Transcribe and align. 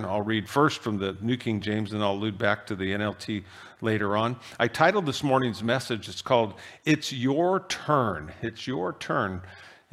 I'll 0.00 0.22
read 0.22 0.48
first 0.48 0.80
from 0.80 0.98
the 0.98 1.16
New 1.20 1.36
King 1.36 1.60
James 1.60 1.92
and 1.92 2.02
I'll 2.02 2.14
allude 2.14 2.36
back 2.36 2.66
to 2.66 2.74
the 2.74 2.90
NLT 2.90 3.44
later 3.80 4.16
on. 4.16 4.36
I 4.58 4.66
titled 4.66 5.06
this 5.06 5.22
morning's 5.22 5.62
message, 5.62 6.08
it's 6.08 6.20
called 6.20 6.54
It's 6.84 7.12
Your 7.12 7.60
Turn. 7.68 8.32
It's 8.42 8.66
Your 8.66 8.94
Turn. 8.94 9.40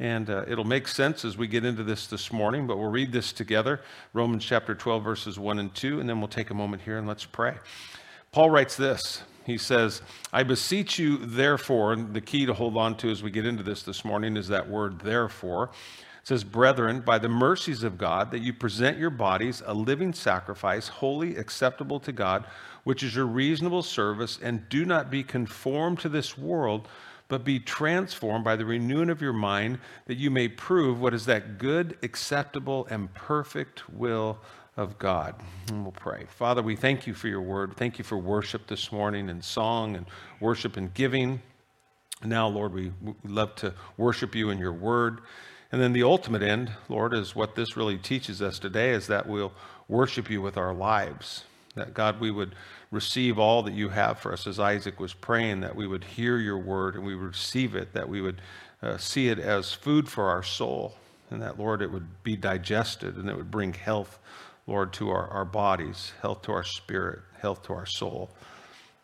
And 0.00 0.28
uh, 0.28 0.44
it'll 0.48 0.64
make 0.64 0.88
sense 0.88 1.24
as 1.24 1.38
we 1.38 1.46
get 1.46 1.64
into 1.64 1.84
this 1.84 2.08
this 2.08 2.32
morning, 2.32 2.66
but 2.66 2.78
we'll 2.78 2.90
read 2.90 3.12
this 3.12 3.32
together 3.32 3.80
Romans 4.12 4.44
chapter 4.44 4.74
12, 4.74 5.04
verses 5.04 5.38
1 5.38 5.60
and 5.60 5.72
2, 5.72 6.00
and 6.00 6.08
then 6.08 6.18
we'll 6.18 6.26
take 6.26 6.50
a 6.50 6.54
moment 6.54 6.82
here 6.82 6.98
and 6.98 7.06
let's 7.06 7.24
pray. 7.24 7.54
Paul 8.32 8.50
writes 8.50 8.76
this. 8.76 9.22
He 9.46 9.56
says, 9.56 10.02
I 10.32 10.42
beseech 10.42 10.98
you, 10.98 11.18
therefore, 11.18 11.92
and 11.92 12.12
the 12.12 12.20
key 12.20 12.44
to 12.46 12.54
hold 12.54 12.76
on 12.76 12.96
to 12.96 13.10
as 13.10 13.22
we 13.22 13.30
get 13.30 13.46
into 13.46 13.62
this 13.62 13.84
this 13.84 14.04
morning 14.04 14.36
is 14.36 14.48
that 14.48 14.68
word, 14.68 14.98
therefore. 14.98 15.70
It 16.22 16.28
says, 16.28 16.44
Brethren, 16.44 17.00
by 17.00 17.18
the 17.18 17.28
mercies 17.28 17.82
of 17.82 17.98
God, 17.98 18.30
that 18.30 18.42
you 18.42 18.52
present 18.52 18.96
your 18.96 19.10
bodies 19.10 19.60
a 19.66 19.74
living 19.74 20.12
sacrifice, 20.12 20.86
holy, 20.86 21.36
acceptable 21.36 21.98
to 21.98 22.12
God, 22.12 22.44
which 22.84 23.02
is 23.02 23.16
your 23.16 23.26
reasonable 23.26 23.82
service, 23.82 24.38
and 24.40 24.68
do 24.68 24.84
not 24.84 25.10
be 25.10 25.24
conformed 25.24 25.98
to 26.00 26.08
this 26.08 26.38
world, 26.38 26.86
but 27.26 27.44
be 27.44 27.58
transformed 27.58 28.44
by 28.44 28.54
the 28.54 28.64
renewing 28.64 29.10
of 29.10 29.20
your 29.20 29.32
mind, 29.32 29.80
that 30.06 30.16
you 30.16 30.30
may 30.30 30.46
prove 30.46 31.00
what 31.00 31.12
is 31.12 31.26
that 31.26 31.58
good, 31.58 31.98
acceptable, 32.04 32.86
and 32.88 33.12
perfect 33.14 33.90
will 33.90 34.38
of 34.76 35.00
God. 35.00 35.34
And 35.68 35.82
we'll 35.82 35.90
pray. 35.90 36.26
Father, 36.28 36.62
we 36.62 36.76
thank 36.76 37.04
you 37.04 37.14
for 37.14 37.26
your 37.26 37.42
word. 37.42 37.76
Thank 37.76 37.98
you 37.98 38.04
for 38.04 38.16
worship 38.16 38.68
this 38.68 38.92
morning 38.92 39.28
and 39.28 39.42
song 39.42 39.96
and 39.96 40.06
worship 40.38 40.76
and 40.76 40.94
giving. 40.94 41.42
Now, 42.24 42.46
Lord, 42.46 42.72
we, 42.72 42.92
love 43.24 43.56
to 43.56 43.74
worship 43.96 44.36
you 44.36 44.50
in 44.50 44.58
your 44.58 44.72
word. 44.72 45.22
And 45.72 45.80
then 45.80 45.94
the 45.94 46.02
ultimate 46.02 46.42
end, 46.42 46.70
Lord, 46.90 47.14
is 47.14 47.34
what 47.34 47.54
this 47.54 47.76
really 47.76 47.96
teaches 47.96 48.42
us 48.42 48.58
today 48.58 48.90
is 48.90 49.06
that 49.06 49.26
we'll 49.26 49.52
worship 49.88 50.30
you 50.30 50.42
with 50.42 50.58
our 50.58 50.74
lives. 50.74 51.44
That 51.74 51.94
God, 51.94 52.20
we 52.20 52.30
would 52.30 52.54
receive 52.90 53.38
all 53.38 53.62
that 53.62 53.72
you 53.72 53.88
have 53.88 54.18
for 54.18 54.34
us, 54.34 54.46
as 54.46 54.60
Isaac 54.60 55.00
was 55.00 55.14
praying, 55.14 55.60
that 55.60 55.74
we 55.74 55.86
would 55.86 56.04
hear 56.04 56.36
your 56.36 56.58
word 56.58 56.94
and 56.94 57.04
we 57.04 57.16
would 57.16 57.28
receive 57.28 57.74
it, 57.74 57.94
that 57.94 58.06
we 58.06 58.20
would 58.20 58.42
uh, 58.82 58.98
see 58.98 59.28
it 59.28 59.38
as 59.38 59.72
food 59.72 60.08
for 60.08 60.28
our 60.28 60.42
soul, 60.42 60.94
and 61.30 61.40
that, 61.40 61.58
Lord, 61.58 61.80
it 61.80 61.90
would 61.90 62.22
be 62.22 62.36
digested 62.36 63.16
and 63.16 63.30
it 63.30 63.36
would 63.36 63.50
bring 63.50 63.72
health, 63.72 64.18
Lord, 64.66 64.92
to 64.94 65.08
our, 65.08 65.28
our 65.28 65.46
bodies, 65.46 66.12
health 66.20 66.42
to 66.42 66.52
our 66.52 66.64
spirit, 66.64 67.20
health 67.40 67.62
to 67.64 67.72
our 67.72 67.86
soul. 67.86 68.30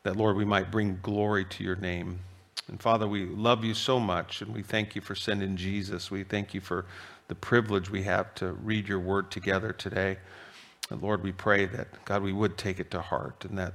That, 0.03 0.16
Lord, 0.16 0.36
we 0.36 0.44
might 0.44 0.70
bring 0.70 0.98
glory 1.00 1.47
to 1.47 1.64
your 1.64 1.77
name. 1.77 2.20
And 2.69 2.80
Father, 2.80 3.08
we 3.08 3.24
love 3.24 3.64
you 3.64 3.74
so 3.74 3.98
much, 3.98 4.42
and 4.42 4.55
we 4.55 4.62
thank 4.62 4.94
you 4.94 5.00
for 5.00 5.14
sending 5.14 5.56
Jesus. 5.56 6.11
We 6.11 6.24
thank 6.24 6.52
you 6.55 6.61
for 6.61 6.84
the 7.28 7.34
privilege 7.34 7.91
we 7.91 8.02
have 8.05 8.34
to 8.36 8.52
read 8.52 8.88
your 8.88 9.00
word 9.00 9.30
together 9.30 9.72
today. 9.72 10.19
And 10.91 11.02
Lord, 11.02 11.22
we 11.22 11.33
pray 11.33 11.66
that, 11.66 12.05
God, 12.05 12.22
we 12.22 12.33
would 12.33 12.56
take 12.58 12.78
it 12.78 12.91
to 12.92 13.00
heart, 13.00 13.44
and 13.44 13.58
that 13.58 13.75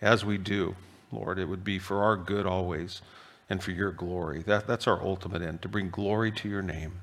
as 0.00 0.24
we 0.24 0.38
do, 0.38 0.74
Lord, 1.12 1.38
it 1.38 1.46
would 1.46 1.64
be 1.64 1.78
for 1.78 2.02
our 2.02 2.16
good 2.16 2.46
always 2.46 3.02
and 3.48 3.62
for 3.62 3.70
your 3.70 3.92
glory. 3.92 4.42
That, 4.42 4.66
that's 4.66 4.86
our 4.86 5.02
ultimate 5.02 5.42
end, 5.42 5.62
to 5.62 5.68
bring 5.68 5.90
glory 5.90 6.32
to 6.32 6.48
your 6.48 6.62
name. 6.62 7.02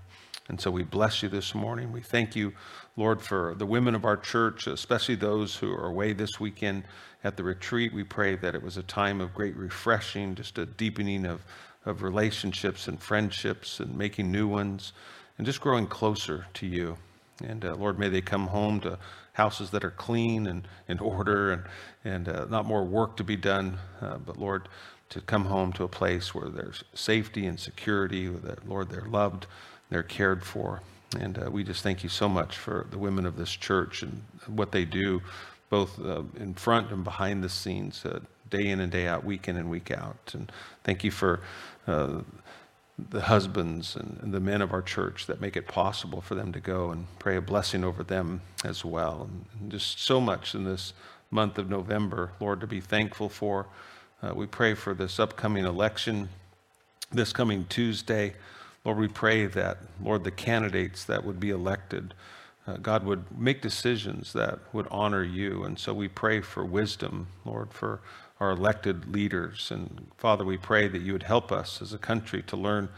And 0.49 0.59
so 0.59 0.71
we 0.71 0.83
bless 0.83 1.21
you 1.21 1.29
this 1.29 1.53
morning. 1.53 1.91
We 1.91 2.01
thank 2.01 2.35
you, 2.35 2.53
Lord, 2.99 3.21
for 3.21 3.55
the 3.55 3.65
women 3.65 3.95
of 3.95 4.03
our 4.03 4.17
church, 4.17 4.67
especially 4.67 5.15
those 5.15 5.55
who 5.55 5.71
are 5.71 5.85
away 5.85 6.11
this 6.11 6.37
weekend 6.37 6.83
at 7.23 7.37
the 7.37 7.43
retreat. 7.45 7.93
We 7.93 8.03
pray 8.03 8.35
that 8.35 8.55
it 8.55 8.61
was 8.61 8.75
a 8.75 8.83
time 8.83 9.21
of 9.21 9.33
great 9.33 9.55
refreshing, 9.55 10.35
just 10.35 10.57
a 10.57 10.65
deepening 10.65 11.25
of, 11.25 11.39
of 11.85 12.03
relationships 12.03 12.89
and 12.89 13.01
friendships 13.01 13.79
and 13.79 13.97
making 13.97 14.33
new 14.33 14.49
ones 14.49 14.91
and 15.37 15.47
just 15.47 15.61
growing 15.61 15.87
closer 15.87 16.47
to 16.55 16.67
you. 16.67 16.97
And 17.41 17.63
uh, 17.63 17.75
Lord, 17.75 17.97
may 17.99 18.09
they 18.09 18.19
come 18.19 18.47
home 18.47 18.81
to 18.81 18.99
houses 19.31 19.69
that 19.69 19.85
are 19.85 19.91
clean 19.91 20.47
and 20.47 20.67
in 20.89 20.99
order 20.99 21.53
and, 21.53 21.63
and 22.03 22.27
uh, 22.27 22.47
not 22.49 22.65
more 22.65 22.83
work 22.83 23.15
to 23.15 23.23
be 23.23 23.37
done, 23.37 23.77
uh, 24.01 24.17
but 24.17 24.35
Lord, 24.35 24.67
to 25.11 25.21
come 25.21 25.45
home 25.45 25.71
to 25.71 25.85
a 25.85 25.87
place 25.87 26.35
where 26.35 26.49
there's 26.49 26.83
safety 26.93 27.45
and 27.45 27.57
security, 27.57 28.27
that, 28.27 28.67
Lord, 28.67 28.89
they're 28.89 29.07
loved, 29.07 29.47
they're 29.89 30.03
cared 30.03 30.43
for. 30.43 30.81
And 31.17 31.37
uh, 31.37 31.49
we 31.49 31.63
just 31.63 31.81
thank 31.81 32.03
you 32.03 32.09
so 32.09 32.29
much 32.29 32.57
for 32.57 32.85
the 32.91 32.99
women 32.99 33.25
of 33.25 33.35
this 33.35 33.49
church 33.49 34.03
and 34.03 34.21
what 34.47 34.71
they 34.71 34.85
do 34.85 35.21
both 35.69 35.99
uh, 36.03 36.23
in 36.37 36.53
front 36.53 36.91
and 36.91 37.03
behind 37.03 37.43
the 37.43 37.49
scenes, 37.49 38.03
uh, 38.05 38.19
day 38.49 38.67
in 38.67 38.79
and 38.79 38.91
day 38.91 39.07
out, 39.07 39.23
week 39.23 39.47
in 39.47 39.55
and 39.55 39.69
week 39.69 39.91
out. 39.91 40.31
And 40.33 40.51
thank 40.83 41.03
you 41.03 41.11
for 41.11 41.41
uh, 41.87 42.21
the 43.11 43.21
husbands 43.21 43.95
and, 43.95 44.33
the 44.33 44.39
men 44.39 44.61
of 44.61 44.73
our 44.73 44.81
church 44.81 45.27
that 45.27 45.39
make 45.39 45.55
it 45.55 45.67
possible 45.67 46.21
for 46.21 46.35
them 46.35 46.51
to 46.51 46.59
go 46.59 46.91
and 46.91 47.07
pray 47.17 47.37
a 47.37 47.41
blessing 47.41 47.83
over 47.83 48.03
them 48.03 48.41
as 48.63 48.83
well. 48.83 49.27
And, 49.29 49.45
and 49.59 49.71
just 49.71 50.01
so 50.01 50.19
much 50.19 50.53
in 50.53 50.65
this 50.65 50.93
month 51.31 51.57
of 51.57 51.69
November, 51.69 52.31
Lord, 52.39 52.59
to 52.61 52.67
be 52.67 52.81
thankful 52.81 53.29
for. 53.29 53.67
Uh, 54.21 54.33
we 54.35 54.47
pray 54.47 54.73
for 54.73 54.93
this 54.93 55.19
upcoming 55.19 55.65
election, 55.65 56.29
this 57.11 57.31
coming 57.31 57.65
Tuesday. 57.69 58.33
Lord, 58.85 58.97
we 58.97 59.07
pray 59.07 59.45
that, 59.45 59.77
Lord, 60.01 60.23
the 60.23 60.31
candidates 60.31 61.03
that 61.05 61.23
would 61.23 61.39
be 61.39 61.49
elected 61.49 62.13
uh, 62.69 62.77
God 62.77 63.03
would 63.03 63.23
make 63.35 63.61
decisions 63.61 64.33
that 64.33 64.59
would 64.73 64.87
honor 64.91 65.23
you. 65.23 65.63
And 65.63 65.79
so 65.79 65.93
we 65.93 66.07
pray 66.07 66.41
for 66.41 66.63
wisdom, 66.63 67.27
Lord, 67.43 67.73
for 67.73 68.01
our 68.39 68.51
elected 68.51 69.11
leaders. 69.11 69.71
And 69.71 70.07
Father, 70.17 70.45
we 70.45 70.57
pray 70.57 70.87
that 70.87 71.01
you 71.01 71.13
would 71.13 71.23
help 71.23 71.51
us 71.51 71.81
as 71.81 71.93
a 71.93 71.97
country 71.97 72.43
to 72.43 72.55
learn 72.55 72.89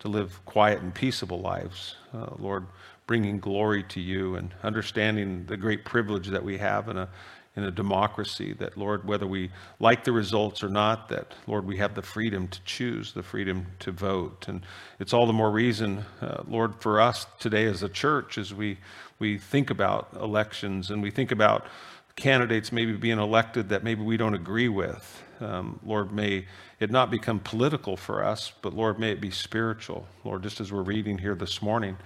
to 0.00 0.08
live 0.08 0.44
quiet 0.46 0.80
and 0.80 0.92
peaceable 0.92 1.40
lives. 1.40 1.94
Uh, 2.12 2.30
Lord, 2.38 2.66
bringing 3.06 3.38
glory 3.38 3.82
to 3.84 4.00
you 4.00 4.34
and 4.34 4.52
understanding 4.62 5.44
the 5.46 5.56
great 5.56 5.84
privilege 5.84 6.28
that 6.28 6.42
we 6.42 6.58
have 6.58 6.88
in 6.88 6.96
a, 6.96 7.08
in 7.56 7.64
a 7.64 7.70
democracy 7.70 8.52
that, 8.54 8.76
Lord, 8.76 9.06
whether 9.06 9.26
we 9.26 9.50
like 9.80 10.04
the 10.04 10.12
results 10.12 10.62
or 10.62 10.68
not, 10.68 11.08
that, 11.08 11.34
Lord, 11.46 11.66
we 11.66 11.78
have 11.78 11.94
the 11.94 12.02
freedom 12.02 12.46
to 12.48 12.60
choose, 12.64 13.12
the 13.12 13.22
freedom 13.22 13.66
to 13.80 13.90
vote. 13.90 14.46
And 14.48 14.62
it's 15.00 15.12
all 15.12 15.26
the 15.26 15.32
more 15.32 15.50
reason, 15.50 16.04
uh, 16.22 16.42
Lord, 16.46 16.74
for 16.80 17.00
us 17.00 17.26
today 17.40 17.64
as 17.64 17.82
a 17.82 17.88
church, 17.88 18.38
as 18.38 18.54
we, 18.54 18.78
we 19.18 19.36
think 19.36 19.70
about 19.70 20.08
elections 20.14 20.90
and 20.90 21.02
we 21.02 21.10
think 21.10 21.32
about 21.32 21.66
candidates 22.14 22.70
maybe 22.70 22.92
being 22.92 23.18
elected 23.18 23.70
that 23.70 23.82
maybe 23.82 24.02
we 24.02 24.16
don't 24.16 24.34
agree 24.34 24.68
with. 24.68 25.22
Um, 25.40 25.80
Lord, 25.84 26.12
may 26.12 26.46
it 26.78 26.90
not 26.90 27.10
become 27.10 27.40
political 27.40 27.96
for 27.96 28.22
us, 28.22 28.52
but 28.62 28.74
Lord, 28.74 28.98
may 28.98 29.10
it 29.10 29.20
be 29.20 29.30
spiritual. 29.30 30.06
Lord, 30.22 30.42
just 30.42 30.60
as 30.60 30.70
we're 30.70 30.82
reading 30.82 31.18
here 31.18 31.34
this 31.34 31.62
morning, 31.62 31.96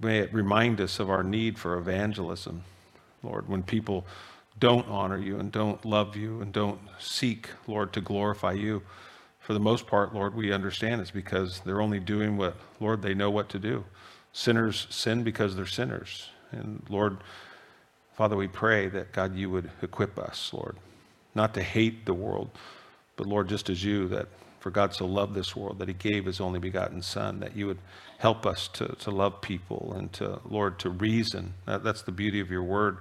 may 0.00 0.18
it 0.18 0.34
remind 0.34 0.80
us 0.80 0.98
of 0.98 1.08
our 1.08 1.22
need 1.22 1.58
for 1.58 1.78
evangelism. 1.78 2.64
Lord, 3.22 3.48
when 3.48 3.62
people 3.62 4.04
don't 4.62 4.86
honor 4.86 5.18
you 5.18 5.40
and 5.40 5.50
don't 5.50 5.84
love 5.84 6.14
you 6.14 6.40
and 6.40 6.52
don't 6.52 6.78
seek, 7.00 7.48
Lord, 7.66 7.92
to 7.94 8.00
glorify 8.00 8.52
you. 8.52 8.80
For 9.40 9.54
the 9.54 9.60
most 9.60 9.88
part, 9.88 10.14
Lord, 10.14 10.36
we 10.36 10.52
understand 10.52 11.00
it's 11.00 11.10
because 11.10 11.58
they're 11.64 11.80
only 11.80 11.98
doing 11.98 12.36
what, 12.36 12.56
Lord, 12.78 13.02
they 13.02 13.12
know 13.12 13.28
what 13.28 13.48
to 13.48 13.58
do. 13.58 13.82
Sinners 14.32 14.86
sin 14.88 15.24
because 15.24 15.56
they're 15.56 15.66
sinners. 15.66 16.28
And 16.52 16.80
Lord, 16.88 17.16
Father, 18.14 18.36
we 18.36 18.46
pray 18.46 18.86
that, 18.86 19.10
God, 19.10 19.34
you 19.34 19.50
would 19.50 19.68
equip 19.82 20.16
us, 20.16 20.52
Lord, 20.52 20.76
not 21.34 21.54
to 21.54 21.62
hate 21.62 22.06
the 22.06 22.14
world, 22.14 22.48
but 23.16 23.26
Lord, 23.26 23.48
just 23.48 23.68
as 23.68 23.82
you, 23.82 24.06
that 24.08 24.28
for 24.60 24.70
God 24.70 24.94
so 24.94 25.06
loved 25.06 25.34
this 25.34 25.56
world 25.56 25.80
that 25.80 25.88
he 25.88 25.94
gave 25.94 26.24
his 26.24 26.40
only 26.40 26.60
begotten 26.60 27.02
Son, 27.02 27.40
that 27.40 27.56
you 27.56 27.66
would 27.66 27.80
help 28.18 28.46
us 28.46 28.68
to, 28.74 28.86
to 29.00 29.10
love 29.10 29.40
people 29.40 29.92
and 29.96 30.12
to, 30.12 30.38
Lord, 30.44 30.78
to 30.78 30.90
reason. 30.90 31.54
That, 31.66 31.82
that's 31.82 32.02
the 32.02 32.12
beauty 32.12 32.38
of 32.38 32.48
your 32.48 32.62
word 32.62 32.98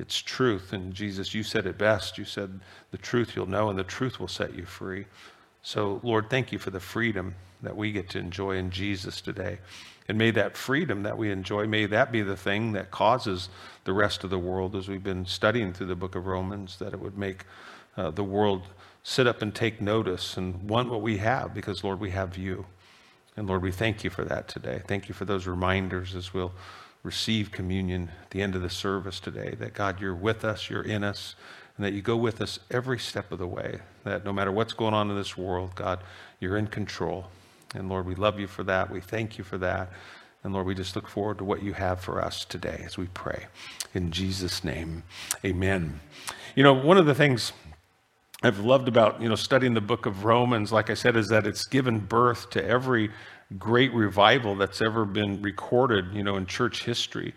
it's 0.00 0.20
truth. 0.20 0.72
And 0.72 0.94
Jesus, 0.94 1.34
you 1.34 1.42
said 1.42 1.66
it 1.66 1.78
best. 1.78 2.18
You 2.18 2.24
said, 2.24 2.60
the 2.90 2.98
truth 2.98 3.36
you'll 3.36 3.46
know, 3.46 3.68
and 3.70 3.78
the 3.78 3.84
truth 3.84 4.18
will 4.18 4.28
set 4.28 4.54
you 4.54 4.64
free. 4.64 5.06
So, 5.62 6.00
Lord, 6.02 6.30
thank 6.30 6.52
you 6.52 6.58
for 6.58 6.70
the 6.70 6.80
freedom 6.80 7.34
that 7.62 7.76
we 7.76 7.92
get 7.92 8.08
to 8.10 8.18
enjoy 8.18 8.56
in 8.56 8.70
Jesus 8.70 9.20
today. 9.20 9.58
And 10.08 10.16
may 10.18 10.30
that 10.32 10.56
freedom 10.56 11.02
that 11.02 11.18
we 11.18 11.30
enjoy, 11.30 11.66
may 11.66 11.86
that 11.86 12.10
be 12.10 12.22
the 12.22 12.36
thing 12.36 12.72
that 12.72 12.90
causes 12.90 13.48
the 13.84 13.92
rest 13.92 14.24
of 14.24 14.30
the 14.30 14.38
world, 14.38 14.74
as 14.74 14.88
we've 14.88 15.04
been 15.04 15.26
studying 15.26 15.72
through 15.72 15.86
the 15.86 15.94
book 15.94 16.14
of 16.14 16.26
Romans, 16.26 16.78
that 16.78 16.92
it 16.92 17.00
would 17.00 17.18
make 17.18 17.44
uh, 17.96 18.10
the 18.10 18.24
world 18.24 18.62
sit 19.02 19.26
up 19.26 19.42
and 19.42 19.54
take 19.54 19.80
notice 19.80 20.36
and 20.36 20.68
want 20.68 20.90
what 20.90 21.02
we 21.02 21.18
have, 21.18 21.54
because, 21.54 21.84
Lord, 21.84 22.00
we 22.00 22.10
have 22.10 22.36
you. 22.36 22.66
And 23.36 23.46
Lord, 23.46 23.62
we 23.62 23.72
thank 23.72 24.02
you 24.02 24.10
for 24.10 24.24
that 24.24 24.48
today. 24.48 24.82
Thank 24.86 25.08
you 25.08 25.14
for 25.14 25.24
those 25.24 25.46
reminders 25.46 26.14
as 26.14 26.34
we'll 26.34 26.52
receive 27.02 27.50
communion 27.50 28.10
at 28.22 28.30
the 28.30 28.42
end 28.42 28.54
of 28.54 28.62
the 28.62 28.70
service 28.70 29.20
today. 29.20 29.54
That 29.58 29.74
God, 29.74 30.00
you're 30.00 30.14
with 30.14 30.44
us, 30.44 30.68
you're 30.68 30.82
in 30.82 31.02
us, 31.02 31.34
and 31.76 31.84
that 31.84 31.92
you 31.92 32.02
go 32.02 32.16
with 32.16 32.40
us 32.40 32.58
every 32.70 32.98
step 32.98 33.32
of 33.32 33.38
the 33.38 33.46
way. 33.46 33.80
That 34.04 34.24
no 34.24 34.32
matter 34.32 34.52
what's 34.52 34.72
going 34.72 34.94
on 34.94 35.10
in 35.10 35.16
this 35.16 35.36
world, 35.36 35.74
God, 35.74 36.00
you're 36.38 36.56
in 36.56 36.66
control. 36.66 37.26
And 37.74 37.88
Lord, 37.88 38.06
we 38.06 38.14
love 38.14 38.38
you 38.38 38.46
for 38.46 38.64
that. 38.64 38.90
We 38.90 39.00
thank 39.00 39.38
you 39.38 39.44
for 39.44 39.58
that. 39.58 39.90
And 40.42 40.52
Lord, 40.52 40.66
we 40.66 40.74
just 40.74 40.96
look 40.96 41.06
forward 41.06 41.38
to 41.38 41.44
what 41.44 41.62
you 41.62 41.74
have 41.74 42.00
for 42.00 42.22
us 42.22 42.44
today 42.44 42.82
as 42.84 42.96
we 42.96 43.06
pray. 43.08 43.46
In 43.94 44.10
Jesus' 44.10 44.64
name, 44.64 45.02
amen. 45.44 46.00
You 46.54 46.62
know, 46.62 46.72
one 46.72 46.96
of 46.96 47.06
the 47.06 47.14
things 47.14 47.52
I've 48.42 48.60
loved 48.60 48.88
about, 48.88 49.20
you 49.20 49.28
know, 49.28 49.34
studying 49.34 49.74
the 49.74 49.82
book 49.82 50.06
of 50.06 50.24
Romans, 50.24 50.72
like 50.72 50.88
I 50.88 50.94
said, 50.94 51.14
is 51.14 51.28
that 51.28 51.46
it's 51.46 51.66
given 51.66 51.98
birth 51.98 52.48
to 52.50 52.64
every 52.64 53.10
great 53.58 53.92
revival 53.92 54.54
that's 54.54 54.80
ever 54.80 55.04
been 55.04 55.42
recorded, 55.42 56.12
you 56.12 56.22
know, 56.22 56.36
in 56.36 56.46
church 56.46 56.84
history. 56.84 57.34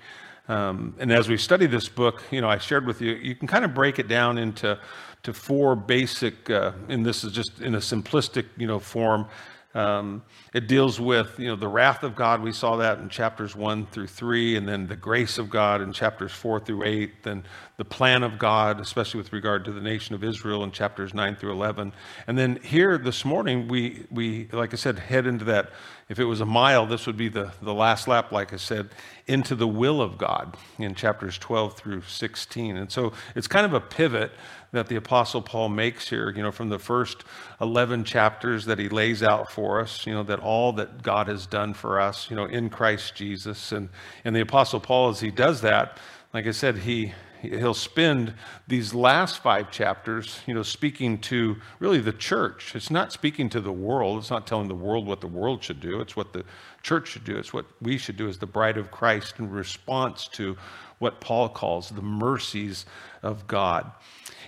Um, 0.48 0.96
and 1.00 1.12
as 1.12 1.30
we 1.30 1.38
study 1.38 1.66
this 1.68 1.88
book, 1.88 2.24
you 2.30 2.42
know, 2.42 2.50
I 2.50 2.58
shared 2.58 2.86
with 2.86 3.02
you, 3.02 3.14
you 3.14 3.34
can 3.36 3.48
kind 3.48 3.64
of 3.64 3.74
break 3.74 3.98
it 3.98 4.08
down 4.08 4.38
into 4.38 4.78
to 5.24 5.34
four 5.34 5.76
basic, 5.76 6.50
uh, 6.50 6.74
and 6.90 7.06
this 7.06 7.24
is 7.24 7.32
just 7.32 7.62
in 7.62 7.76
a 7.76 7.80
simplistic, 7.80 8.46
you 8.58 8.68
know, 8.68 8.78
form. 8.78 9.26
Um, 9.74 10.22
it 10.54 10.68
deals 10.68 11.00
with 11.00 11.40
you 11.40 11.48
know 11.48 11.56
the 11.56 11.68
wrath 11.68 12.04
of 12.04 12.16
God. 12.16 12.42
We 12.42 12.52
saw 12.52 12.78
that 12.78 13.00
in 13.00 13.10
chapters 13.10 13.56
one 13.56 13.88
through 13.88 14.08
three, 14.08 14.56
and 14.56 14.68
then 14.68 14.88
the 14.88 14.96
grace 14.96 15.38
of 15.40 15.50
God 15.50 15.82
in 15.82 15.92
chapters 15.94 16.32
four 16.32 16.60
through 16.60 16.84
eight. 16.84 17.24
Then 17.24 17.44
the 17.78 17.86
plan 17.86 18.22
of 18.22 18.38
God, 18.38 18.80
especially 18.80 19.18
with 19.18 19.34
regard 19.34 19.66
to 19.66 19.72
the 19.72 19.82
nation 19.82 20.14
of 20.14 20.24
Israel 20.24 20.64
in 20.64 20.72
chapters 20.72 21.14
nine 21.14 21.36
through 21.36 21.52
eleven. 21.52 21.92
And 22.28 22.38
then 22.38 22.60
here 22.64 23.00
this 23.00 23.26
morning, 23.26 23.68
we 23.68 24.06
we 24.12 24.48
like 24.52 24.74
I 24.74 24.78
said, 24.78 25.00
head 25.00 25.26
into 25.26 25.46
that. 25.46 25.72
If 26.10 26.20
it 26.20 26.26
was 26.26 26.42
a 26.42 26.46
mile, 26.46 26.86
this 26.86 27.08
would 27.08 27.18
be 27.18 27.30
the 27.30 27.52
the 27.62 27.74
last 27.74 28.08
lap. 28.08 28.32
Like 28.32 28.54
I 28.54 28.58
said, 28.58 28.90
into 29.26 29.56
the 29.56 29.68
will 29.68 30.02
of 30.02 30.20
God 30.20 30.56
in 30.78 30.94
chapters 30.94 31.40
twelve 31.40 31.76
through 31.76 32.04
sixteen. 32.04 32.78
And 32.78 32.92
so 32.92 33.14
it's 33.36 33.48
kind 33.48 33.66
of 33.66 33.74
a 33.74 33.82
pivot 33.82 34.32
that 34.74 34.88
the 34.88 34.96
Apostle 34.96 35.42
Paul 35.42 35.70
makes 35.70 36.10
here, 36.10 36.32
you 36.32 36.42
know, 36.42 36.52
from 36.52 36.70
the 36.70 36.80
first 36.80 37.24
11 37.62 38.04
chapters 38.04 38.66
that 38.66 38.80
he 38.80 38.90
lays 38.90 39.22
out 39.24 39.52
for 39.52 39.80
us, 39.80 40.06
you 40.06 40.14
know, 40.14 40.24
that 40.24 40.40
all 40.44 40.74
that 40.74 41.02
God 41.02 41.28
has 41.28 41.46
done 41.46 41.74
for 41.74 42.00
us, 42.00 42.30
you 42.30 42.36
know, 42.36 42.46
in 42.46 42.70
Christ 42.70 43.16
Jesus. 43.16 43.72
And, 43.72 43.90
and 44.24 44.36
the 44.36 44.42
Apostle 44.42 44.80
Paul, 44.80 45.10
as 45.10 45.20
he 45.20 45.32
does 45.32 45.62
that, 45.62 45.98
like 46.34 46.48
I 46.48 46.52
said, 46.52 46.80
he, 46.80 47.14
he'll 47.42 47.74
spend 47.74 48.34
these 48.68 48.94
last 48.94 49.40
five 49.40 49.70
chapters, 49.72 50.40
you 50.48 50.54
know, 50.54 50.64
speaking 50.64 51.20
to 51.20 51.58
really 51.80 52.00
the 52.00 52.14
church. 52.14 52.76
It's 52.76 52.90
not 52.90 53.12
speaking 53.12 53.50
to 53.50 53.62
the 53.62 53.72
world. 53.72 54.20
It's 54.20 54.32
not 54.32 54.48
telling 54.48 54.68
the 54.68 54.76
world 54.76 55.06
what 55.06 55.22
the 55.22 55.28
world 55.28 55.64
should 55.64 55.80
do. 55.80 56.02
It's 56.02 56.16
what 56.16 56.34
the 56.34 56.44
church 56.82 57.10
should 57.10 57.24
do. 57.24 57.38
It's 57.38 57.54
what 57.54 57.66
we 57.82 57.98
should 57.98 58.18
do 58.18 58.28
as 58.28 58.38
the 58.38 58.46
bride 58.46 58.78
of 58.78 58.92
Christ 58.92 59.36
in 59.40 59.50
response 59.50 60.28
to 60.30 60.58
what 61.00 61.20
Paul 61.20 61.50
calls 61.50 61.90
the 61.90 62.02
mercies 62.02 62.86
of 63.22 63.46
God. 63.48 63.92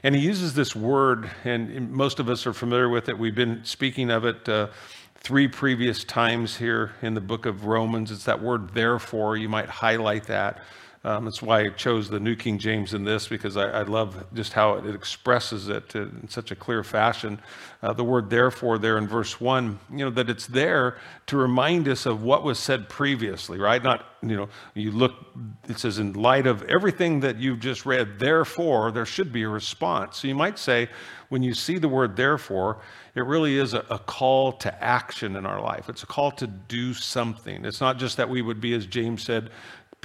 And 0.04 0.16
he 0.16 0.22
uses 0.22 0.54
this 0.54 0.76
word, 0.76 1.30
and 1.44 1.92
most 1.92 2.20
of 2.20 2.30
us 2.30 2.46
are 2.46 2.54
familiar 2.54 2.90
with 2.90 3.10
it. 3.10 3.18
We've 3.18 3.36
been 3.36 3.66
speaking 3.66 4.12
of 4.12 4.26
it 4.26 4.48
uh, 4.48 4.68
three 5.26 5.48
previous 5.48 6.04
times 6.04 6.56
here 6.56 6.92
in 7.02 7.16
the 7.16 7.20
book 7.20 7.48
of 7.48 7.66
Romans. 7.66 8.12
It's 8.12 8.26
that 8.26 8.44
word, 8.44 8.76
therefore. 8.76 9.36
You 9.36 9.50
might 9.50 9.68
highlight 9.68 10.26
that. 10.26 10.62
Um, 11.06 11.26
that's 11.26 11.40
why 11.40 11.60
I 11.60 11.70
chose 11.70 12.10
the 12.10 12.20
New 12.20 12.36
King 12.36 12.58
James 12.58 12.96
in 12.96 13.04
this 13.04 13.28
because 13.28 13.58
I, 13.58 13.66
I 13.66 13.82
love 13.84 14.26
just 14.34 14.54
how 14.54 14.74
it, 14.74 14.88
it, 14.88 14.96
expresses 14.96 15.70
it 15.70 15.94
in 15.94 16.28
such 16.30 16.50
a 16.50 16.56
clear 16.56 16.84
fashion. 16.84 17.40
Uh, 17.84 17.94
the 17.94 18.04
word 18.04 18.32
therefore 18.32 18.80
there 18.80 18.98
in 18.98 19.08
verse 19.08 19.40
one, 19.40 19.78
you 19.92 20.04
know, 20.04 20.10
that 20.10 20.32
it's 20.32 20.48
there 20.48 20.98
to 21.28 21.38
remind 21.38 21.88
us 21.88 22.08
of 22.08 22.24
what 22.24 22.44
was 22.44 22.58
said 22.58 22.90
previously, 22.90 23.60
right? 23.60 23.84
Not, 23.84 24.04
you 24.24 24.36
know, 24.36 24.50
you 24.74 24.90
look, 24.90 25.14
it 25.70 25.78
says, 25.78 26.00
in 26.00 26.14
light 26.14 26.48
of 26.48 26.64
everything 26.64 27.20
that 27.20 27.38
you've 27.38 27.60
just 27.60 27.86
read, 27.86 28.18
therefore, 28.18 28.92
there 28.92 29.06
should 29.06 29.32
be 29.32 29.44
a 29.44 29.50
response. 29.50 30.18
So 30.18 30.28
you 30.28 30.34
might 30.34 30.58
say, 30.58 30.90
when 31.30 31.44
you 31.44 31.54
see 31.54 31.78
the 31.78 31.90
word 31.90 32.16
therefore, 32.16 32.80
it 33.14 33.26
really 33.26 33.58
is 33.58 33.74
a, 33.74 33.86
a, 33.90 34.00
call 34.00 34.52
to 34.54 34.84
action 34.84 35.36
in 35.36 35.46
our 35.46 35.62
life. 35.62 35.88
It's 35.90 36.04
a 36.04 36.06
call 36.06 36.32
to 36.32 36.48
do 36.48 36.94
something. 36.94 37.64
It's 37.66 37.82
not 37.82 37.98
just 37.98 38.18
that 38.18 38.30
we 38.30 38.42
would 38.42 38.60
be, 38.60 38.74
as 38.74 38.86
James 38.86 39.24
said, 39.24 39.50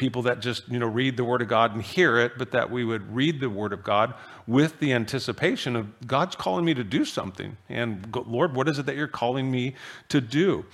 people 0.00 0.22
that 0.22 0.40
just 0.40 0.66
you 0.68 0.78
know 0.78 0.86
read 0.86 1.16
the 1.16 1.24
word 1.24 1.42
of 1.42 1.48
god 1.48 1.74
and 1.74 1.82
hear 1.82 2.18
it 2.18 2.32
but 2.38 2.50
that 2.50 2.70
we 2.70 2.84
would 2.84 3.14
read 3.14 3.38
the 3.38 3.50
word 3.50 3.72
of 3.72 3.84
god 3.84 4.14
with 4.46 4.80
the 4.80 4.92
anticipation 4.92 5.76
of 5.76 6.06
god's 6.06 6.34
calling 6.34 6.64
me 6.64 6.72
to 6.72 6.82
do 6.82 7.04
something 7.04 7.56
and 7.68 8.16
lord 8.26 8.56
what 8.56 8.66
is 8.66 8.78
it 8.78 8.86
that 8.86 8.96
you're 8.96 9.06
calling 9.06 9.50
me 9.50 9.74
to 10.08 10.20
do? 10.20 10.64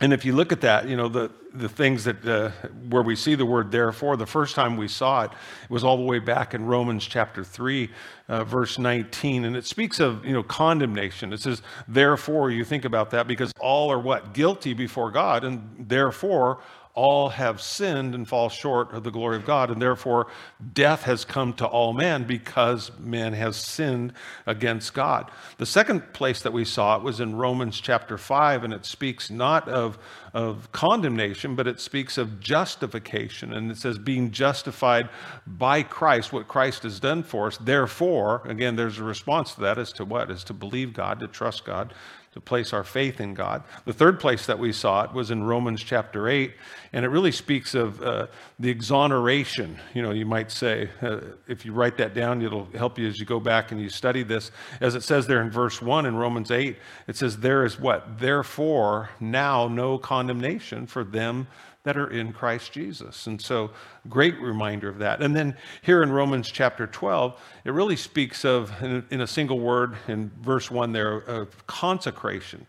And 0.00 0.12
if 0.12 0.24
you 0.24 0.34
look 0.34 0.50
at 0.50 0.60
that 0.62 0.88
you 0.88 0.96
know 0.96 1.08
the 1.08 1.30
the 1.52 1.68
things 1.68 2.02
that 2.02 2.26
uh, 2.26 2.50
where 2.88 3.02
we 3.02 3.14
see 3.14 3.36
the 3.36 3.46
word 3.46 3.70
therefore 3.70 4.16
the 4.16 4.26
first 4.26 4.56
time 4.56 4.76
we 4.76 4.88
saw 4.88 5.22
it, 5.22 5.30
it 5.30 5.70
was 5.70 5.84
all 5.84 5.96
the 5.96 6.02
way 6.02 6.18
back 6.18 6.52
in 6.52 6.66
romans 6.66 7.06
chapter 7.06 7.44
3 7.44 7.88
uh, 8.26 8.42
verse 8.42 8.76
19 8.76 9.44
and 9.44 9.56
it 9.56 9.64
speaks 9.64 10.00
of 10.00 10.24
you 10.26 10.32
know 10.32 10.42
condemnation. 10.42 11.32
It 11.32 11.40
says 11.40 11.62
therefore 11.86 12.50
you 12.50 12.64
think 12.64 12.84
about 12.84 13.10
that 13.10 13.28
because 13.28 13.52
all 13.60 13.90
are 13.92 14.00
what? 14.00 14.34
Guilty 14.34 14.74
before 14.74 15.12
god 15.12 15.44
and 15.44 15.86
therefore 15.88 16.60
all 16.94 17.30
have 17.30 17.60
sinned 17.60 18.14
and 18.14 18.28
fall 18.28 18.48
short 18.48 18.92
of 18.92 19.02
the 19.02 19.10
glory 19.10 19.36
of 19.36 19.44
God, 19.44 19.68
and 19.68 19.82
therefore 19.82 20.28
death 20.72 21.02
has 21.02 21.24
come 21.24 21.52
to 21.54 21.66
all 21.66 21.92
men 21.92 22.22
because 22.24 22.92
man 23.00 23.32
has 23.32 23.56
sinned 23.56 24.12
against 24.46 24.94
God. 24.94 25.28
The 25.58 25.66
second 25.66 26.12
place 26.12 26.40
that 26.42 26.52
we 26.52 26.64
saw 26.64 26.96
it 26.96 27.02
was 27.02 27.18
in 27.18 27.34
Romans 27.34 27.80
chapter 27.80 28.16
5, 28.16 28.62
and 28.62 28.72
it 28.72 28.86
speaks 28.86 29.28
not 29.28 29.68
of, 29.68 29.98
of 30.32 30.70
condemnation, 30.70 31.56
but 31.56 31.66
it 31.66 31.80
speaks 31.80 32.16
of 32.16 32.38
justification. 32.38 33.52
And 33.52 33.72
it 33.72 33.76
says, 33.76 33.98
being 33.98 34.30
justified 34.30 35.08
by 35.48 35.82
Christ, 35.82 36.32
what 36.32 36.46
Christ 36.46 36.84
has 36.84 37.00
done 37.00 37.24
for 37.24 37.48
us. 37.48 37.56
Therefore, 37.56 38.42
again, 38.44 38.76
there's 38.76 38.98
a 38.98 39.04
response 39.04 39.54
to 39.54 39.62
that 39.62 39.78
as 39.78 39.92
to 39.94 40.04
what? 40.04 40.30
Is 40.30 40.44
to 40.44 40.52
believe 40.52 40.92
God, 40.92 41.18
to 41.20 41.26
trust 41.26 41.64
God, 41.64 41.92
to 42.34 42.40
place 42.40 42.72
our 42.72 42.82
faith 42.82 43.20
in 43.20 43.32
God. 43.32 43.62
The 43.84 43.92
third 43.92 44.18
place 44.18 44.46
that 44.46 44.58
we 44.58 44.72
saw 44.72 45.04
it 45.04 45.12
was 45.12 45.30
in 45.30 45.44
Romans 45.44 45.80
chapter 45.80 46.28
8, 46.28 46.52
and 46.92 47.04
it 47.04 47.08
really 47.08 47.30
speaks 47.30 47.76
of 47.76 48.02
uh, 48.02 48.26
the 48.58 48.70
exoneration. 48.70 49.78
You 49.94 50.02
know, 50.02 50.10
you 50.10 50.26
might 50.26 50.50
say, 50.50 50.90
uh, 51.00 51.20
if 51.46 51.64
you 51.64 51.72
write 51.72 51.96
that 51.98 52.12
down, 52.12 52.42
it'll 52.42 52.66
help 52.74 52.98
you 52.98 53.06
as 53.06 53.20
you 53.20 53.24
go 53.24 53.38
back 53.38 53.70
and 53.70 53.80
you 53.80 53.88
study 53.88 54.24
this. 54.24 54.50
As 54.80 54.96
it 54.96 55.04
says 55.04 55.28
there 55.28 55.42
in 55.42 55.50
verse 55.50 55.80
1 55.80 56.06
in 56.06 56.16
Romans 56.16 56.50
8, 56.50 56.76
it 57.06 57.16
says, 57.16 57.38
There 57.38 57.64
is 57.64 57.78
what? 57.78 58.18
Therefore, 58.18 59.10
now 59.20 59.68
no 59.68 59.96
condemnation 59.96 60.88
for 60.88 61.04
them 61.04 61.46
that 61.84 61.96
are 61.98 62.10
in 62.10 62.32
Christ 62.32 62.72
Jesus. 62.72 63.26
And 63.26 63.40
so, 63.40 63.70
great 64.08 64.38
reminder 64.40 64.88
of 64.88 64.98
that. 64.98 65.22
And 65.22 65.36
then 65.36 65.56
here 65.82 66.02
in 66.02 66.10
Romans 66.10 66.50
chapter 66.50 66.86
12, 66.86 67.40
it 67.64 67.72
really 67.72 67.96
speaks 67.96 68.44
of, 68.44 68.72
in 68.82 69.20
a 69.20 69.26
single 69.26 69.60
word, 69.60 69.96
in 70.08 70.30
verse 70.40 70.70
1 70.70 70.92
there, 70.92 71.18
of 71.18 71.66
consecration. 71.66 72.66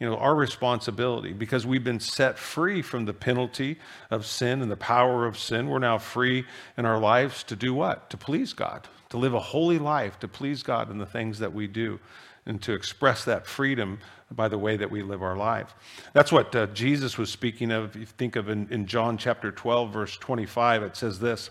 You 0.00 0.10
know, 0.10 0.16
our 0.16 0.34
responsibility 0.34 1.32
because 1.32 1.66
we've 1.66 1.84
been 1.84 2.00
set 2.00 2.36
free 2.36 2.82
from 2.82 3.04
the 3.04 3.14
penalty 3.14 3.78
of 4.10 4.26
sin 4.26 4.60
and 4.60 4.70
the 4.70 4.76
power 4.76 5.24
of 5.24 5.38
sin. 5.38 5.68
We're 5.68 5.78
now 5.78 5.98
free 5.98 6.44
in 6.76 6.84
our 6.84 6.98
lives 6.98 7.44
to 7.44 7.56
do 7.56 7.72
what? 7.72 8.10
To 8.10 8.16
please 8.16 8.52
God, 8.54 8.88
to 9.10 9.18
live 9.18 9.34
a 9.34 9.40
holy 9.40 9.78
life, 9.78 10.18
to 10.20 10.28
please 10.28 10.62
God 10.62 10.90
in 10.90 10.98
the 10.98 11.06
things 11.06 11.38
that 11.38 11.54
we 11.54 11.68
do, 11.68 12.00
and 12.44 12.60
to 12.62 12.72
express 12.72 13.24
that 13.24 13.46
freedom 13.46 14.00
by 14.34 14.48
the 14.48 14.58
way 14.58 14.76
that 14.76 14.90
we 14.90 15.02
live 15.02 15.22
our 15.22 15.36
life. 15.36 15.74
That's 16.12 16.32
what 16.32 16.54
uh, 16.54 16.66
Jesus 16.68 17.18
was 17.18 17.30
speaking 17.30 17.70
of. 17.70 17.94
You 17.96 18.06
think 18.06 18.36
of 18.36 18.48
in, 18.48 18.68
in 18.70 18.86
John 18.86 19.16
chapter 19.18 19.50
12, 19.50 19.92
verse 19.92 20.16
25, 20.16 20.82
it 20.82 20.96
says 20.96 21.18
this 21.18 21.50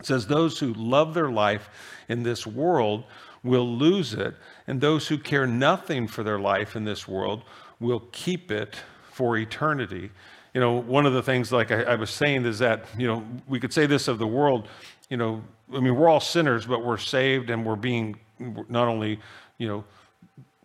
It 0.00 0.06
says, 0.06 0.26
Those 0.26 0.58
who 0.58 0.72
love 0.74 1.14
their 1.14 1.30
life 1.30 1.68
in 2.08 2.22
this 2.22 2.46
world 2.46 3.04
will 3.42 3.68
lose 3.68 4.14
it, 4.14 4.34
and 4.66 4.80
those 4.80 5.08
who 5.08 5.18
care 5.18 5.46
nothing 5.46 6.08
for 6.08 6.22
their 6.22 6.38
life 6.38 6.76
in 6.76 6.84
this 6.84 7.06
world 7.06 7.42
will 7.78 8.00
keep 8.12 8.50
it 8.50 8.76
for 9.10 9.36
eternity. 9.36 10.10
You 10.54 10.60
know, 10.60 10.72
one 10.72 11.04
of 11.04 11.12
the 11.12 11.22
things, 11.22 11.52
like 11.52 11.70
I, 11.70 11.82
I 11.82 11.94
was 11.96 12.10
saying, 12.10 12.46
is 12.46 12.58
that, 12.60 12.86
you 12.96 13.06
know, 13.06 13.24
we 13.46 13.60
could 13.60 13.72
say 13.72 13.86
this 13.86 14.08
of 14.08 14.18
the 14.18 14.26
world, 14.26 14.68
you 15.10 15.16
know, 15.16 15.42
I 15.72 15.80
mean, 15.80 15.94
we're 15.94 16.08
all 16.08 16.20
sinners, 16.20 16.66
but 16.66 16.84
we're 16.84 16.98
saved 16.98 17.50
and 17.50 17.64
we're 17.66 17.76
being 17.76 18.16
not 18.38 18.88
only, 18.88 19.20
you 19.58 19.68
know, 19.68 19.84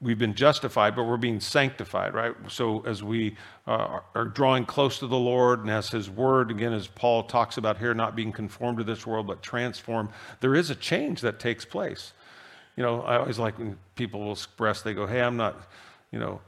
we've 0.01 0.17
been 0.17 0.33
justified, 0.33 0.95
but 0.95 1.03
we're 1.03 1.17
being 1.17 1.39
sanctified, 1.39 2.13
right? 2.13 2.33
So 2.47 2.81
as 2.85 3.03
we 3.03 3.35
uh, 3.67 3.99
are 4.15 4.25
drawing 4.25 4.65
close 4.65 4.99
to 4.99 5.07
the 5.07 5.17
Lord 5.17 5.59
and 5.61 5.69
as 5.69 5.89
His 5.89 6.09
Word, 6.09 6.51
again, 6.51 6.73
as 6.73 6.87
Paul 6.87 7.23
talks 7.23 7.57
about 7.57 7.77
here, 7.77 7.93
not 7.93 8.15
being 8.15 8.31
conformed 8.31 8.77
to 8.77 8.83
this 8.83 9.05
world, 9.05 9.27
but 9.27 9.41
transformed, 9.41 10.09
there 10.39 10.55
is 10.55 10.69
a 10.69 10.75
change 10.75 11.21
that 11.21 11.39
takes 11.39 11.65
place. 11.65 12.13
You 12.77 12.83
know, 12.83 13.01
I 13.01 13.17
always 13.17 13.39
like 13.39 13.59
when 13.59 13.77
people 13.95 14.21
will 14.21 14.31
express, 14.31 14.81
they 14.81 14.93
go, 14.93 15.05
hey, 15.05 15.21
I'm 15.21 15.35
not, 15.35 15.67
you 16.11 16.19
know, 16.19 16.39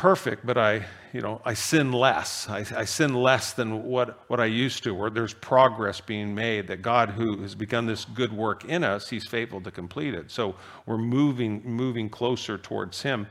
perfect, 0.00 0.46
but 0.46 0.56
I, 0.56 0.86
you 1.12 1.20
know, 1.20 1.42
I 1.44 1.52
sin 1.52 1.92
less. 1.92 2.48
I, 2.48 2.64
I, 2.74 2.86
sin 2.86 3.12
less 3.12 3.52
than 3.52 3.84
what, 3.84 4.24
what 4.30 4.40
I 4.40 4.46
used 4.46 4.82
to, 4.84 4.96
or 4.96 5.10
there's 5.10 5.34
progress 5.34 6.00
being 6.00 6.34
made, 6.34 6.68
that 6.68 6.80
God 6.80 7.10
who 7.10 7.42
has 7.42 7.54
begun 7.54 7.84
this 7.84 8.06
good 8.06 8.32
work 8.32 8.64
in 8.64 8.82
us, 8.82 9.10
he's 9.10 9.26
faithful 9.26 9.60
to 9.60 9.70
complete 9.70 10.14
it. 10.14 10.30
So 10.30 10.54
we're 10.86 10.96
moving, 10.96 11.62
moving 11.66 12.08
closer 12.08 12.56
towards 12.56 13.02
him. 13.02 13.26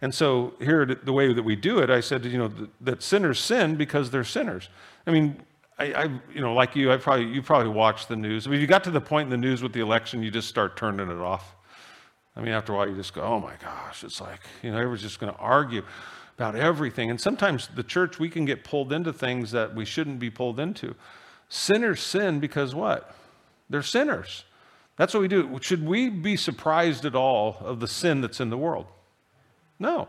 And 0.00 0.14
so 0.14 0.54
here, 0.60 0.86
the 0.86 1.12
way 1.12 1.32
that 1.32 1.42
we 1.42 1.56
do 1.56 1.80
it, 1.80 1.90
I 1.90 1.98
said, 1.98 2.24
you 2.24 2.38
know, 2.38 2.52
that, 2.82 3.02
sinners 3.02 3.40
sin 3.40 3.74
because 3.74 4.12
they're 4.12 4.22
sinners. 4.22 4.68
I 5.08 5.10
mean, 5.10 5.42
I, 5.76 5.92
I, 5.92 6.04
you 6.32 6.40
know, 6.40 6.54
like 6.54 6.76
you, 6.76 6.92
I 6.92 6.98
probably, 6.98 7.26
you 7.26 7.42
probably 7.42 7.70
watched 7.70 8.08
the 8.08 8.14
news. 8.14 8.46
I 8.46 8.50
mean, 8.50 8.60
you 8.60 8.68
got 8.68 8.84
to 8.84 8.92
the 8.92 9.00
point 9.00 9.26
in 9.26 9.30
the 9.30 9.44
news 9.48 9.60
with 9.60 9.72
the 9.72 9.80
election, 9.80 10.22
you 10.22 10.30
just 10.30 10.48
start 10.48 10.76
turning 10.76 11.10
it 11.10 11.18
off. 11.18 11.56
I 12.36 12.40
mean, 12.40 12.52
after 12.52 12.72
a 12.72 12.76
while, 12.76 12.88
you 12.88 12.96
just 12.96 13.14
go, 13.14 13.22
oh 13.22 13.40
my 13.40 13.54
gosh, 13.62 14.04
it's 14.04 14.20
like, 14.20 14.40
you 14.62 14.70
know, 14.70 14.76
everyone's 14.76 15.02
just 15.02 15.20
going 15.20 15.32
to 15.32 15.38
argue 15.38 15.82
about 16.38 16.56
everything. 16.56 17.10
And 17.10 17.20
sometimes 17.20 17.68
the 17.74 17.82
church, 17.82 18.18
we 18.18 18.30
can 18.30 18.44
get 18.44 18.64
pulled 18.64 18.92
into 18.92 19.12
things 19.12 19.50
that 19.50 19.74
we 19.74 19.84
shouldn't 19.84 20.18
be 20.18 20.30
pulled 20.30 20.58
into. 20.58 20.94
Sinners 21.48 22.00
sin 22.00 22.40
because 22.40 22.74
what? 22.74 23.14
They're 23.68 23.82
sinners. 23.82 24.44
That's 24.96 25.12
what 25.12 25.20
we 25.20 25.28
do. 25.28 25.58
Should 25.60 25.86
we 25.86 26.08
be 26.08 26.36
surprised 26.36 27.04
at 27.04 27.14
all 27.14 27.58
of 27.60 27.80
the 27.80 27.88
sin 27.88 28.20
that's 28.22 28.40
in 28.40 28.50
the 28.50 28.58
world? 28.58 28.86
No. 29.78 30.08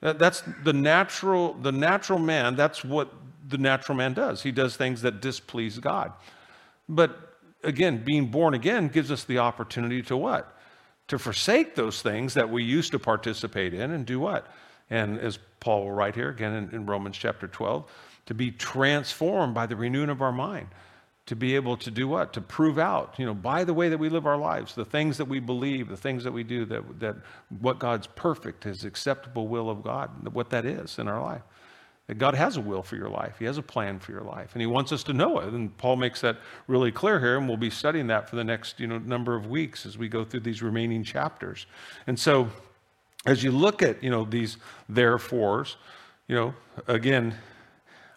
That's 0.00 0.42
the 0.64 0.72
natural, 0.72 1.54
the 1.54 1.72
natural 1.72 2.18
man, 2.18 2.56
that's 2.56 2.84
what 2.84 3.12
the 3.46 3.58
natural 3.58 3.96
man 3.96 4.14
does. 4.14 4.42
He 4.42 4.52
does 4.52 4.76
things 4.76 5.02
that 5.02 5.20
displease 5.20 5.78
God. 5.78 6.12
But 6.88 7.36
again, 7.62 8.02
being 8.04 8.26
born 8.26 8.54
again 8.54 8.88
gives 8.88 9.10
us 9.10 9.24
the 9.24 9.38
opportunity 9.38 10.02
to 10.02 10.16
what? 10.16 10.56
To 11.10 11.18
forsake 11.18 11.74
those 11.74 12.02
things 12.02 12.34
that 12.34 12.50
we 12.50 12.64
used 12.64 12.92
to 12.92 12.98
participate 12.98 13.74
in 13.74 13.90
and 13.90 14.06
do 14.06 14.18
what? 14.18 14.46
And 14.88 15.18
as 15.18 15.38
Paul 15.60 15.84
will 15.84 15.92
write 15.92 16.14
here 16.14 16.30
again 16.30 16.54
in, 16.54 16.70
in 16.70 16.86
Romans 16.86 17.16
chapter 17.16 17.46
12, 17.46 17.90
to 18.26 18.34
be 18.34 18.50
transformed 18.50 19.54
by 19.54 19.66
the 19.66 19.76
renewing 19.76 20.10
of 20.10 20.22
our 20.22 20.32
mind 20.32 20.68
to 21.26 21.36
be 21.36 21.54
able 21.54 21.76
to 21.76 21.92
do 21.92 22.08
what? 22.08 22.32
To 22.32 22.40
prove 22.40 22.76
out, 22.76 23.14
you 23.16 23.24
know, 23.24 23.34
by 23.34 23.62
the 23.62 23.72
way 23.72 23.88
that 23.88 23.98
we 23.98 24.08
live 24.08 24.26
our 24.26 24.36
lives, 24.36 24.74
the 24.74 24.84
things 24.84 25.16
that 25.18 25.26
we 25.26 25.38
believe, 25.38 25.88
the 25.88 25.96
things 25.96 26.24
that 26.24 26.32
we 26.32 26.42
do, 26.42 26.64
that, 26.64 26.98
that 26.98 27.16
what 27.60 27.78
God's 27.78 28.08
perfect, 28.08 28.64
his 28.64 28.84
acceptable 28.84 29.46
will 29.46 29.70
of 29.70 29.84
God, 29.84 30.10
what 30.32 30.50
that 30.50 30.64
is 30.64 30.98
in 30.98 31.06
our 31.06 31.22
life. 31.22 31.42
God 32.18 32.34
has 32.34 32.56
a 32.56 32.60
will 32.60 32.82
for 32.82 32.96
your 32.96 33.08
life. 33.08 33.36
He 33.38 33.44
has 33.44 33.58
a 33.58 33.62
plan 33.62 33.98
for 33.98 34.12
your 34.12 34.22
life. 34.22 34.50
And 34.54 34.60
he 34.60 34.66
wants 34.66 34.92
us 34.92 35.02
to 35.04 35.12
know 35.12 35.38
it. 35.38 35.52
And 35.52 35.76
Paul 35.76 35.96
makes 35.96 36.20
that 36.22 36.38
really 36.66 36.90
clear 36.90 37.20
here, 37.20 37.36
and 37.36 37.46
we'll 37.46 37.56
be 37.56 37.70
studying 37.70 38.06
that 38.08 38.28
for 38.28 38.36
the 38.36 38.44
next, 38.44 38.80
you 38.80 38.86
know, 38.86 38.98
number 38.98 39.36
of 39.36 39.46
weeks 39.46 39.86
as 39.86 39.98
we 39.98 40.08
go 40.08 40.24
through 40.24 40.40
these 40.40 40.62
remaining 40.62 41.04
chapters. 41.04 41.66
And 42.06 42.18
so 42.18 42.48
as 43.26 43.42
you 43.42 43.50
look 43.50 43.82
at, 43.82 44.02
you 44.02 44.10
know, 44.10 44.24
these 44.24 44.56
therefores, 44.88 45.76
you 46.26 46.36
know, 46.36 46.54
again, 46.86 47.34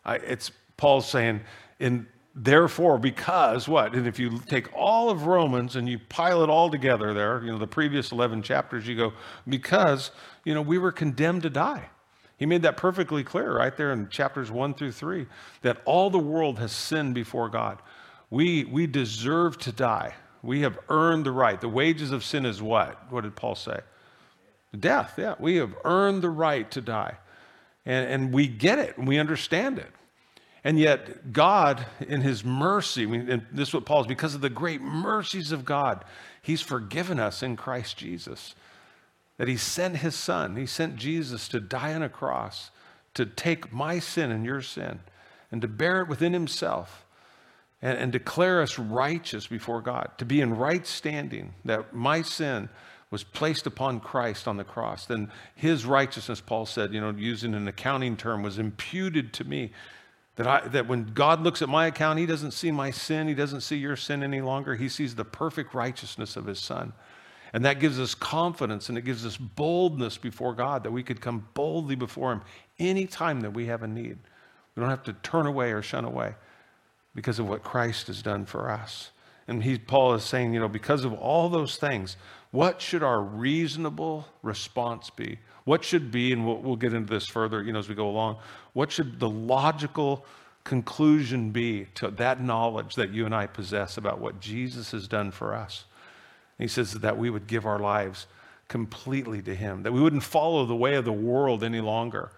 I, 0.05 0.15
it's 0.15 0.51
Paul's 0.77 1.07
saying, 1.07 1.41
in 1.79 2.07
therefore, 2.35 2.97
because 2.97 3.67
what? 3.67 3.93
And 3.93 4.07
if 4.07 4.17
you 4.17 4.39
take 4.47 4.67
all 4.75 5.09
of 5.09 5.25
Romans 5.25 5.75
and 5.75 5.88
you 5.88 6.00
pile 6.09 6.43
it 6.43 6.50
all 6.50 6.69
together 6.69 7.13
there, 7.13 7.43
you 7.43 7.51
know, 7.51 7.57
the 7.57 7.67
previous 7.67 8.12
11 8.12 8.41
chapters, 8.41 8.88
you 8.88 8.95
go, 8.95 9.13
because, 9.47 10.12
you 10.43 10.53
know, 10.53 10.62
we 10.62 10.77
were 10.77 10.91
condemned 10.91 11.43
to 11.43 11.50
die. 11.50 11.89
He 12.43 12.45
made 12.45 12.63
that 12.63 12.75
perfectly 12.75 13.23
clear 13.23 13.55
right 13.55 13.73
there 13.77 13.93
in 13.93 14.09
chapters 14.09 14.51
one 14.51 14.73
through 14.73 14.91
three 14.91 15.27
that 15.62 15.77
all 15.85 16.09
the 16.09 16.19
world 16.19 16.59
has 16.59 16.73
sinned 16.73 17.15
before 17.15 17.47
God. 17.47 17.81
We, 18.29 18.65
we 18.65 18.85
deserve 18.85 19.57
to 19.59 19.71
die. 19.71 20.15
We 20.41 20.59
have 20.63 20.77
earned 20.89 21.25
the 21.25 21.31
right. 21.31 21.62
The 21.62 21.69
wages 21.69 22.12
of 22.12 22.21
sin 22.21 22.45
is 22.45 22.62
what? 22.62 23.09
What 23.09 23.21
did 23.21 23.38
Paul 23.38 23.55
say? 23.55 23.79
Death, 24.77 25.13
yeah. 25.17 25.35
We 25.39 25.55
have 25.55 25.73
earned 25.85 26.21
the 26.21 26.31
right 26.31 26.69
to 26.71 26.81
die. 26.81 27.15
And, 27.85 28.09
and 28.12 28.33
we 28.33 28.47
get 28.47 28.77
it 28.77 28.97
and 28.97 29.07
we 29.07 29.19
understand 29.19 29.79
it. 29.79 29.91
And 30.65 30.77
yet, 30.77 31.31
God, 31.31 31.85
in 32.01 32.19
His 32.19 32.43
mercy, 32.43 33.05
and 33.05 33.45
this 33.53 33.69
is 33.69 33.73
what 33.73 33.85
Paul's 33.85 34.05
because 34.05 34.35
of 34.35 34.41
the 34.41 34.50
great 34.50 34.81
mercies 34.81 35.53
of 35.53 35.63
God, 35.63 36.03
He's 36.41 36.62
forgiven 36.62 37.21
us 37.21 37.41
in 37.41 37.55
Christ 37.55 37.95
Jesus. 37.95 38.53
That 39.37 39.47
He 39.47 39.57
sent 39.57 39.97
His 39.97 40.15
Son, 40.15 40.55
He 40.55 40.65
sent 40.65 40.95
Jesus 40.95 41.47
to 41.49 41.59
die 41.59 41.93
on 41.93 42.03
a 42.03 42.09
cross, 42.09 42.71
to 43.13 43.25
take 43.25 43.71
my 43.71 43.99
sin 43.99 44.31
and 44.31 44.45
your 44.45 44.61
sin, 44.61 44.99
and 45.51 45.61
to 45.61 45.67
bear 45.67 46.01
it 46.01 46.07
within 46.07 46.33
Himself, 46.33 47.05
and, 47.81 47.97
and 47.97 48.11
declare 48.11 48.61
us 48.61 48.79
righteous 48.79 49.47
before 49.47 49.81
God, 49.81 50.11
to 50.17 50.25
be 50.25 50.41
in 50.41 50.55
right 50.55 50.85
standing, 50.85 51.53
that 51.65 51.93
my 51.93 52.21
sin 52.21 52.69
was 53.11 53.23
placed 53.23 53.67
upon 53.67 53.99
Christ 53.99 54.47
on 54.47 54.57
the 54.57 54.63
cross. 54.63 55.05
Then 55.05 55.31
His 55.55 55.85
righteousness, 55.85 56.41
Paul 56.41 56.65
said, 56.65 56.93
you 56.93 56.99
know, 56.99 57.11
using 57.11 57.53
an 57.53 57.67
accounting 57.67 58.17
term, 58.17 58.41
was 58.41 58.57
imputed 58.57 59.33
to 59.33 59.43
me 59.43 59.71
that, 60.35 60.47
I, 60.47 60.67
that 60.69 60.87
when 60.87 61.13
God 61.13 61.41
looks 61.41 61.61
at 61.61 61.69
my 61.69 61.85
account, 61.85 62.17
He 62.17 62.25
doesn't 62.25 62.51
see 62.51 62.71
my 62.71 62.89
sin, 62.89 63.27
He 63.27 63.35
doesn't 63.35 63.61
see 63.61 63.77
your 63.77 63.95
sin 63.95 64.23
any 64.23 64.41
longer. 64.41 64.75
He 64.75 64.89
sees 64.89 65.13
the 65.13 65.25
perfect 65.25 65.75
righteousness 65.75 66.35
of 66.35 66.47
His 66.47 66.57
Son. 66.57 66.93
And 67.53 67.63
that 67.65 67.79
gives 67.79 68.00
us 68.00 68.15
confidence 68.15 68.89
and 68.89 68.98
it 68.98 69.05
gives 69.05 69.25
us 69.25 69.38
boldness 69.38 70.17
before 70.17 70.55
God 70.55 70.83
that 70.83 70.91
we 70.91 71.03
could 71.03 71.22
come 71.22 71.48
boldly 71.53 71.95
before 71.95 72.31
Him 72.31 72.41
anytime 72.79 73.41
that 73.41 73.53
we 73.53 73.67
have 73.67 73.83
a 73.83 73.88
need. 73.88 74.17
We 74.75 74.81
don't 74.81 74.89
have 74.89 75.03
to 75.03 75.13
turn 75.13 75.45
away 75.45 75.72
or 75.72 75.83
shun 75.83 76.03
away 76.03 76.33
because 77.13 77.38
of 77.38 77.48
what 77.48 77.63
Christ 77.63 78.07
has 78.07 78.24
done 78.24 78.45
for 78.45 78.72
us. 78.72 79.12
And 79.48 79.63
he, 79.63 79.77
Paul 79.77 80.13
is 80.13 80.24
saying, 80.24 80.53
you 80.53 80.60
know, 80.60 80.67
because 80.67 81.03
of 81.03 81.13
all 81.13 81.50
those 81.50 81.75
things, 81.77 82.17
what 82.51 82.81
should 82.81 83.03
our 83.03 83.22
reasonable 83.22 84.27
response 84.41 85.10
be? 85.10 85.39
What 85.65 85.83
should 85.83 86.12
be, 86.12 86.31
and 86.31 86.45
we'll, 86.45 86.57
we'll 86.57 86.75
get 86.75 86.93
into 86.93 87.13
this 87.13 87.27
further, 87.27 87.62
you 87.62 87.74
know, 87.74 87.79
as 87.79 87.89
we 87.89 87.95
go 87.95 88.10
along, 88.10 88.38
what 88.74 88.91
should 88.91 89.19
the 89.19 89.29
logical 89.29 90.25
conclusion 90.63 91.51
be 91.51 91.88
to 91.95 92.10
that 92.12 92.41
knowledge 92.41 92.95
that 92.95 93.12
you 93.12 93.25
and 93.25 93.36
I 93.36 93.48
possess 93.48 93.98
about 93.98 94.19
what 94.19 94.39
Jesus 94.39 94.91
has 94.91 95.07
done 95.07 95.31
for 95.31 95.53
us? 95.53 95.86
He 96.57 96.67
says 96.67 96.93
that 96.93 97.17
we 97.17 97.29
would 97.29 97.48
give 97.48 97.65
our 97.65 97.79
lives 97.79 98.27
completely 98.67 99.41
to 99.41 99.55
him, 99.55 99.83
that 99.83 99.91
we 99.91 100.01
wouldn't 100.01 100.24
follow 100.24 100.65
the 100.65 100.75
way 100.75 100.95
of 100.95 101.05
the 101.05 101.12
world 101.12 101.63
any 101.63 101.81
longer 101.81 102.31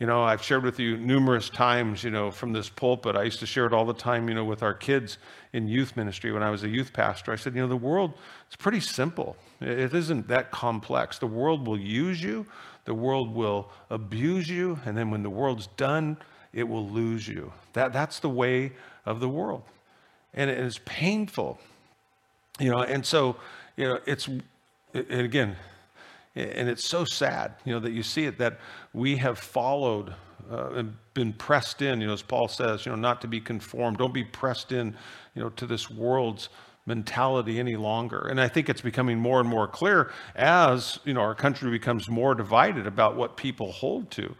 you 0.00 0.06
know, 0.08 0.22
I've 0.22 0.42
shared 0.42 0.64
with 0.64 0.80
you 0.80 0.96
numerous 0.96 1.48
times, 1.48 2.02
you 2.02 2.10
know, 2.10 2.30
from 2.30 2.52
this 2.52 2.68
pulpit. 2.68 3.14
I 3.14 3.22
used 3.22 3.38
to 3.40 3.46
share 3.46 3.64
it 3.66 3.72
all 3.72 3.84
the 3.84 3.94
time, 3.94 4.28
you 4.28 4.34
know, 4.34 4.44
with 4.44 4.62
our 4.62 4.74
kids 4.74 5.18
in 5.52 5.68
youth 5.68 5.96
ministry 5.96 6.32
when 6.32 6.42
I 6.42 6.50
was 6.50 6.64
a 6.64 6.68
youth 6.68 6.92
pastor. 6.92 7.32
I 7.32 7.36
said, 7.36 7.54
you 7.54 7.62
know, 7.62 7.68
the 7.68 7.76
world, 7.76 8.14
it's 8.46 8.56
pretty 8.56 8.80
simple. 8.80 9.36
It 9.60 9.94
isn't 9.94 10.26
that 10.28 10.50
complex. 10.50 11.18
The 11.18 11.28
world 11.28 11.66
will 11.66 11.78
use 11.78 12.20
you, 12.20 12.44
the 12.86 12.94
world 12.94 13.32
will 13.32 13.70
abuse 13.88 14.48
you, 14.48 14.80
and 14.84 14.96
then 14.96 15.10
when 15.10 15.22
the 15.22 15.30
world's 15.30 15.68
done, 15.76 16.16
it 16.52 16.68
will 16.68 16.88
lose 16.88 17.28
you. 17.28 17.52
That, 17.74 17.92
that's 17.92 18.18
the 18.18 18.28
way 18.28 18.72
of 19.06 19.20
the 19.20 19.28
world. 19.28 19.62
And 20.34 20.50
it's 20.50 20.80
painful, 20.84 21.60
you 22.60 22.70
know, 22.70 22.82
and 22.82 23.04
so, 23.04 23.36
you 23.76 23.88
know, 23.88 23.98
it's, 24.06 24.28
and 24.28 25.20
again, 25.20 25.56
and 26.36 26.68
it's 26.68 26.84
so 26.84 27.04
sad, 27.04 27.54
you 27.64 27.72
know, 27.72 27.80
that 27.80 27.92
you 27.92 28.02
see 28.02 28.24
it 28.24 28.38
that 28.38 28.58
we 28.92 29.16
have 29.16 29.38
followed 29.38 30.14
uh, 30.50 30.70
and 30.70 30.96
been 31.14 31.32
pressed 31.32 31.80
in, 31.80 32.00
you 32.00 32.06
know, 32.06 32.12
as 32.12 32.22
Paul 32.22 32.48
says, 32.48 32.84
you 32.84 32.90
know, 32.90 32.96
not 32.96 33.20
to 33.22 33.28
be 33.28 33.40
conformed. 33.40 33.98
Don't 33.98 34.14
be 34.14 34.24
pressed 34.24 34.72
in, 34.72 34.96
you 35.34 35.42
know, 35.42 35.50
to 35.50 35.66
this 35.66 35.90
world's 35.90 36.48
mentality 36.86 37.58
any 37.58 37.76
longer. 37.76 38.28
And 38.28 38.40
I 38.40 38.48
think 38.48 38.68
it's 38.68 38.82
becoming 38.82 39.18
more 39.18 39.40
and 39.40 39.48
more 39.48 39.66
clear 39.66 40.12
as, 40.34 40.98
you 41.04 41.14
know, 41.14 41.20
our 41.20 41.34
country 41.34 41.70
becomes 41.70 42.08
more 42.08 42.34
divided 42.34 42.86
about 42.86 43.16
what 43.16 43.36
people 43.36 43.72
hold 43.72 44.10
to. 44.12 44.34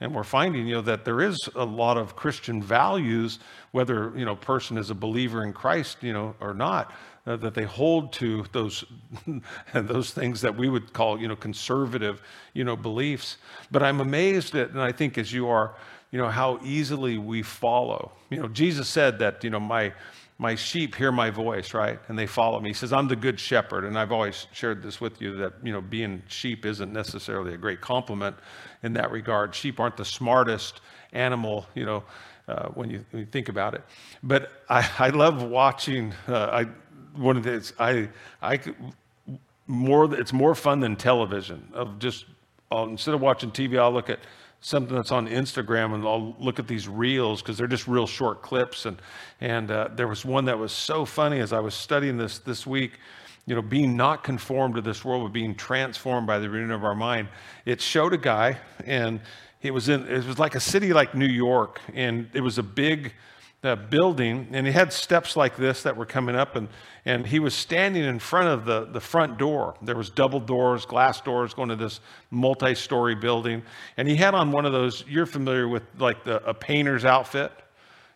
And 0.00 0.14
we're 0.14 0.24
finding, 0.24 0.66
you 0.66 0.76
know, 0.76 0.80
that 0.82 1.04
there 1.04 1.20
is 1.20 1.36
a 1.54 1.64
lot 1.64 1.98
of 1.98 2.16
Christian 2.16 2.62
values, 2.62 3.38
whether, 3.72 4.12
you 4.16 4.24
know, 4.24 4.34
person 4.34 4.78
is 4.78 4.88
a 4.88 4.94
believer 4.94 5.44
in 5.44 5.52
Christ, 5.52 5.98
you 6.00 6.14
know, 6.14 6.34
or 6.40 6.54
not, 6.54 6.94
uh, 7.26 7.36
that 7.36 7.54
they 7.54 7.64
hold 7.64 8.12
to 8.14 8.44
those 8.52 8.84
those 9.74 10.10
things 10.10 10.40
that 10.40 10.56
we 10.56 10.68
would 10.68 10.92
call 10.92 11.20
you 11.20 11.28
know 11.28 11.36
conservative 11.36 12.22
you 12.54 12.64
know 12.64 12.76
beliefs. 12.76 13.36
But 13.70 13.82
i'm 13.82 14.00
amazed 14.00 14.54
at 14.54 14.70
and 14.70 14.80
i 14.80 14.92
think 14.92 15.18
as 15.18 15.32
you 15.32 15.48
are 15.48 15.74
you 16.10 16.18
know 16.18 16.28
how 16.28 16.58
easily 16.64 17.18
we 17.18 17.42
follow. 17.42 18.12
You 18.30 18.40
know 18.40 18.48
jesus 18.48 18.88
said 18.88 19.18
that 19.18 19.44
you 19.44 19.50
know 19.50 19.60
my 19.60 19.92
my 20.38 20.54
sheep 20.54 20.94
hear 20.94 21.12
my 21.12 21.28
voice 21.28 21.74
right? 21.74 21.98
And 22.08 22.18
they 22.18 22.26
follow 22.26 22.60
me. 22.60 22.70
He 22.70 22.74
says 22.74 22.92
i'm 22.92 23.08
the 23.08 23.16
good 23.16 23.38
shepherd. 23.38 23.84
And 23.84 23.98
i've 23.98 24.12
always 24.12 24.46
shared 24.52 24.82
this 24.82 25.00
with 25.00 25.20
you 25.20 25.36
that 25.36 25.54
you 25.62 25.72
know 25.72 25.80
being 25.80 26.22
sheep 26.28 26.64
isn't 26.64 26.92
necessarily 26.92 27.54
a 27.54 27.58
great 27.58 27.80
compliment 27.80 28.36
in 28.82 28.94
that 28.94 29.10
regard. 29.10 29.54
Sheep 29.54 29.78
aren't 29.78 29.96
the 29.96 30.04
smartest 30.04 30.80
animal 31.12 31.66
you 31.74 31.84
know 31.84 32.04
uh, 32.50 32.68
when, 32.70 32.90
you, 32.90 33.04
when, 33.10 33.20
you, 33.20 33.26
think 33.26 33.48
about 33.48 33.74
it. 33.74 33.82
But 34.24 34.50
I, 34.68 34.88
I 34.98 35.08
love 35.10 35.42
watching. 35.42 36.12
Uh, 36.26 36.64
I 36.64 36.66
one 37.16 37.36
of 37.36 37.42
the 37.42 37.72
I 37.78 38.08
I 38.42 38.60
more 39.66 40.12
it's 40.14 40.32
more 40.32 40.54
fun 40.54 40.80
than 40.80 40.96
television. 40.96 41.68
Of 41.72 41.98
just 41.98 42.26
I'll, 42.70 42.84
instead 42.84 43.14
of 43.14 43.20
watching 43.20 43.50
TV, 43.50 43.78
I'll 43.78 43.92
look 43.92 44.10
at 44.10 44.20
something 44.60 44.94
that's 44.94 45.10
on 45.10 45.26
Instagram 45.26 45.94
and 45.94 46.04
I'll 46.04 46.36
look 46.38 46.58
at 46.58 46.68
these 46.68 46.86
reels 46.86 47.40
because 47.40 47.56
they're 47.56 47.66
just 47.66 47.88
real 47.88 48.06
short 48.06 48.42
clips. 48.42 48.86
And 48.86 49.00
and 49.40 49.70
uh, 49.70 49.88
there 49.94 50.08
was 50.08 50.24
one 50.24 50.44
that 50.46 50.58
was 50.58 50.72
so 50.72 51.04
funny 51.04 51.40
as 51.40 51.52
I 51.52 51.60
was 51.60 51.74
studying 51.74 52.16
this 52.16 52.38
this 52.38 52.66
week. 52.66 52.92
You 53.46 53.56
know, 53.56 53.62
being 53.62 53.96
not 53.96 54.22
conformed 54.22 54.74
to 54.76 54.80
this 54.80 55.04
world, 55.04 55.24
but 55.24 55.32
being 55.32 55.54
transformed 55.54 56.26
by 56.26 56.38
the 56.38 56.48
renewing 56.48 56.70
of 56.70 56.84
our 56.84 56.94
mind. 56.94 57.28
It 57.64 57.80
showed 57.80 58.12
a 58.12 58.18
guy, 58.18 58.58
and 58.84 59.20
it 59.62 59.72
was 59.72 59.88
in 59.88 60.06
it 60.06 60.24
was 60.26 60.38
like 60.38 60.54
a 60.54 60.60
city 60.60 60.92
like 60.92 61.14
New 61.14 61.26
York, 61.26 61.80
and 61.94 62.28
it 62.32 62.42
was 62.42 62.58
a 62.58 62.62
big 62.62 63.12
uh, 63.62 63.76
building, 63.76 64.48
and 64.52 64.66
he 64.66 64.72
had 64.72 64.92
steps 64.92 65.36
like 65.36 65.56
this 65.56 65.82
that 65.82 65.96
were 65.96 66.06
coming 66.06 66.34
up, 66.34 66.56
and, 66.56 66.68
and 67.04 67.26
he 67.26 67.38
was 67.38 67.54
standing 67.54 68.04
in 68.04 68.18
front 68.18 68.48
of 68.48 68.64
the, 68.64 68.86
the 68.86 69.00
front 69.00 69.36
door. 69.38 69.74
There 69.82 69.96
was 69.96 70.08
double 70.08 70.40
doors, 70.40 70.86
glass 70.86 71.20
doors 71.20 71.52
going 71.52 71.68
to 71.68 71.76
this 71.76 72.00
multi-story 72.30 73.14
building, 73.14 73.62
and 73.96 74.08
he 74.08 74.16
had 74.16 74.34
on 74.34 74.50
one 74.50 74.64
of 74.64 74.72
those, 74.72 75.04
you're 75.06 75.26
familiar 75.26 75.68
with 75.68 75.82
like 75.98 76.24
the, 76.24 76.42
a 76.48 76.54
painter's 76.54 77.04
outfit. 77.04 77.52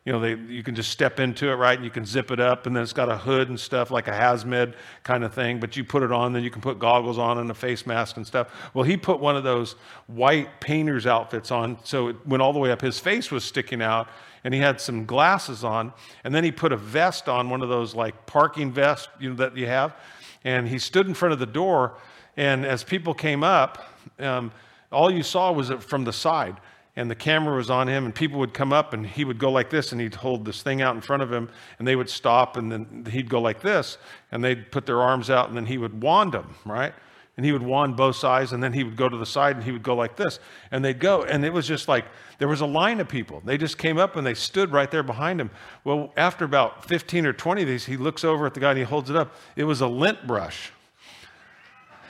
You 0.06 0.12
know, 0.12 0.20
they, 0.20 0.34
you 0.34 0.62
can 0.62 0.74
just 0.74 0.90
step 0.90 1.18
into 1.18 1.48
it, 1.48 1.54
right? 1.54 1.76
And 1.76 1.84
you 1.84 1.90
can 1.90 2.04
zip 2.04 2.30
it 2.30 2.38
up, 2.38 2.66
and 2.66 2.76
then 2.76 2.82
it's 2.82 2.92
got 2.92 3.10
a 3.10 3.16
hood 3.16 3.48
and 3.48 3.58
stuff, 3.58 3.90
like 3.90 4.06
a 4.06 4.12
hazmat 4.12 4.74
kind 5.02 5.24
of 5.24 5.32
thing. 5.32 5.60
But 5.60 5.78
you 5.78 5.84
put 5.84 6.02
it 6.02 6.12
on, 6.12 6.34
then 6.34 6.42
you 6.42 6.50
can 6.50 6.60
put 6.60 6.78
goggles 6.78 7.16
on 7.16 7.38
and 7.38 7.50
a 7.50 7.54
face 7.54 7.86
mask 7.86 8.18
and 8.18 8.26
stuff. 8.26 8.70
Well, 8.74 8.84
he 8.84 8.98
put 8.98 9.18
one 9.18 9.34
of 9.34 9.44
those 9.44 9.76
white 10.06 10.60
painter's 10.60 11.06
outfits 11.06 11.50
on, 11.50 11.78
so 11.84 12.08
it 12.08 12.26
went 12.26 12.42
all 12.42 12.52
the 12.52 12.58
way 12.58 12.70
up. 12.70 12.82
His 12.82 12.98
face 12.98 13.30
was 13.30 13.44
sticking 13.44 13.80
out, 13.80 14.08
and 14.44 14.54
he 14.54 14.60
had 14.60 14.80
some 14.80 15.06
glasses 15.06 15.64
on, 15.64 15.92
and 16.22 16.34
then 16.34 16.44
he 16.44 16.52
put 16.52 16.70
a 16.70 16.76
vest 16.76 17.28
on, 17.28 17.50
one 17.50 17.62
of 17.62 17.68
those 17.68 17.94
like 17.94 18.26
parking 18.26 18.70
vests, 18.70 19.08
you 19.18 19.30
know, 19.30 19.36
that 19.36 19.56
you 19.56 19.66
have, 19.66 19.96
and 20.44 20.68
he 20.68 20.78
stood 20.78 21.08
in 21.08 21.14
front 21.14 21.32
of 21.32 21.38
the 21.38 21.46
door, 21.46 21.96
and 22.36 22.64
as 22.64 22.84
people 22.84 23.14
came 23.14 23.42
up, 23.42 23.88
um, 24.18 24.52
all 24.92 25.10
you 25.10 25.22
saw 25.22 25.50
was 25.50 25.70
it 25.70 25.82
from 25.82 26.04
the 26.04 26.12
side. 26.12 26.60
and 26.96 27.10
the 27.10 27.14
camera 27.16 27.56
was 27.56 27.70
on 27.70 27.88
him 27.88 28.04
and 28.04 28.14
people 28.14 28.38
would 28.38 28.54
come 28.54 28.72
up 28.72 28.92
and 28.92 29.04
he 29.04 29.24
would 29.24 29.38
go 29.38 29.50
like 29.50 29.68
this 29.68 29.90
and 29.90 30.00
he'd 30.00 30.14
hold 30.14 30.44
this 30.44 30.62
thing 30.62 30.80
out 30.80 30.94
in 30.94 31.00
front 31.00 31.24
of 31.24 31.32
him 31.32 31.48
and 31.78 31.88
they 31.88 31.96
would 31.96 32.08
stop 32.08 32.56
and 32.56 32.70
then 32.70 33.04
he'd 33.10 33.28
go 33.28 33.40
like 33.40 33.60
this 33.60 33.98
and 34.30 34.44
they'd 34.44 34.70
put 34.70 34.86
their 34.86 35.02
arms 35.02 35.28
out 35.28 35.48
and 35.48 35.56
then 35.56 35.66
he 35.66 35.76
would 35.76 36.00
wand 36.00 36.30
them 36.32 36.54
right 36.64 36.94
and 37.36 37.44
he 37.44 37.52
would 37.52 37.62
wand 37.62 37.96
both 37.96 38.16
sides 38.16 38.52
and 38.52 38.62
then 38.62 38.72
he 38.72 38.84
would 38.84 38.96
go 38.96 39.08
to 39.08 39.16
the 39.16 39.26
side 39.26 39.56
and 39.56 39.64
he 39.64 39.72
would 39.72 39.82
go 39.82 39.94
like 39.94 40.16
this 40.16 40.38
and 40.70 40.84
they'd 40.84 41.00
go 41.00 41.22
and 41.24 41.44
it 41.44 41.52
was 41.52 41.66
just 41.66 41.88
like 41.88 42.04
there 42.38 42.48
was 42.48 42.60
a 42.60 42.66
line 42.66 43.00
of 43.00 43.08
people 43.08 43.42
they 43.44 43.58
just 43.58 43.78
came 43.78 43.98
up 43.98 44.16
and 44.16 44.26
they 44.26 44.34
stood 44.34 44.72
right 44.72 44.90
there 44.90 45.02
behind 45.02 45.40
him 45.40 45.50
well 45.84 46.12
after 46.16 46.44
about 46.44 46.86
15 46.86 47.26
or 47.26 47.32
20 47.32 47.62
of 47.62 47.68
these 47.68 47.84
he 47.84 47.96
looks 47.96 48.24
over 48.24 48.46
at 48.46 48.54
the 48.54 48.60
guy 48.60 48.70
and 48.70 48.78
he 48.78 48.84
holds 48.84 49.10
it 49.10 49.16
up 49.16 49.34
it 49.56 49.64
was 49.64 49.80
a 49.80 49.86
lint 49.86 50.26
brush 50.26 50.72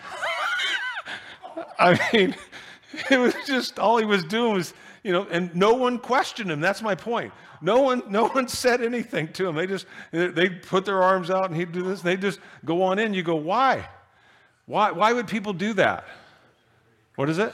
i 1.78 1.98
mean 2.12 2.34
It 3.10 3.18
was 3.18 3.34
just 3.46 3.78
all 3.78 3.98
he 3.98 4.04
was 4.04 4.24
doing 4.24 4.54
was, 4.54 4.74
you 5.02 5.12
know, 5.12 5.26
and 5.30 5.54
no 5.54 5.74
one 5.74 5.98
questioned 5.98 6.50
him. 6.50 6.60
That's 6.60 6.82
my 6.82 6.94
point. 6.94 7.32
No 7.60 7.80
one, 7.80 8.02
no 8.08 8.28
one 8.30 8.48
said 8.48 8.82
anything 8.82 9.32
to 9.34 9.48
him. 9.48 9.56
They 9.56 9.66
just 9.66 9.86
they 10.10 10.48
put 10.48 10.84
their 10.84 11.02
arms 11.02 11.30
out 11.30 11.46
and 11.46 11.56
he'd 11.56 11.72
do 11.72 11.82
this. 11.82 12.00
And 12.00 12.08
they 12.08 12.16
just 12.16 12.40
go 12.64 12.82
on 12.82 12.98
in. 12.98 13.14
You 13.14 13.22
go, 13.22 13.36
why? 13.36 13.88
Why? 14.66 14.90
Why 14.90 15.12
would 15.12 15.28
people 15.28 15.52
do 15.52 15.72
that? 15.74 16.04
What 17.16 17.28
is 17.28 17.38
it? 17.38 17.52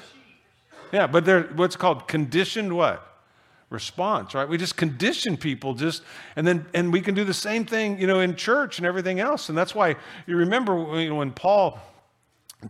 Yeah, 0.93 1.07
but 1.07 1.25
they're 1.25 1.43
what's 1.55 1.77
called 1.77 2.09
conditioned 2.09 2.75
what? 2.75 3.07
response 3.73 4.35
right 4.35 4.49
we 4.49 4.59
just 4.59 4.77
condition 4.77 5.37
people 5.37 5.75
just 5.75 6.03
and 6.35 6.45
then 6.45 6.67
and 6.75 6.93
we 6.93 7.01
can 7.01 7.15
do 7.15 7.23
the 7.23 7.33
same 7.33 7.65
thing 7.65 8.01
you 8.01 8.07
know 8.09 8.19
in 8.19 8.35
church 8.35 8.79
and 8.79 8.85
everything 8.85 9.21
else 9.21 9.49
and 9.49 9.57
that's 9.57 9.77
why 9.77 9.95
you 10.27 10.35
remember 10.35 10.75
when 10.75 11.31
paul 11.31 11.81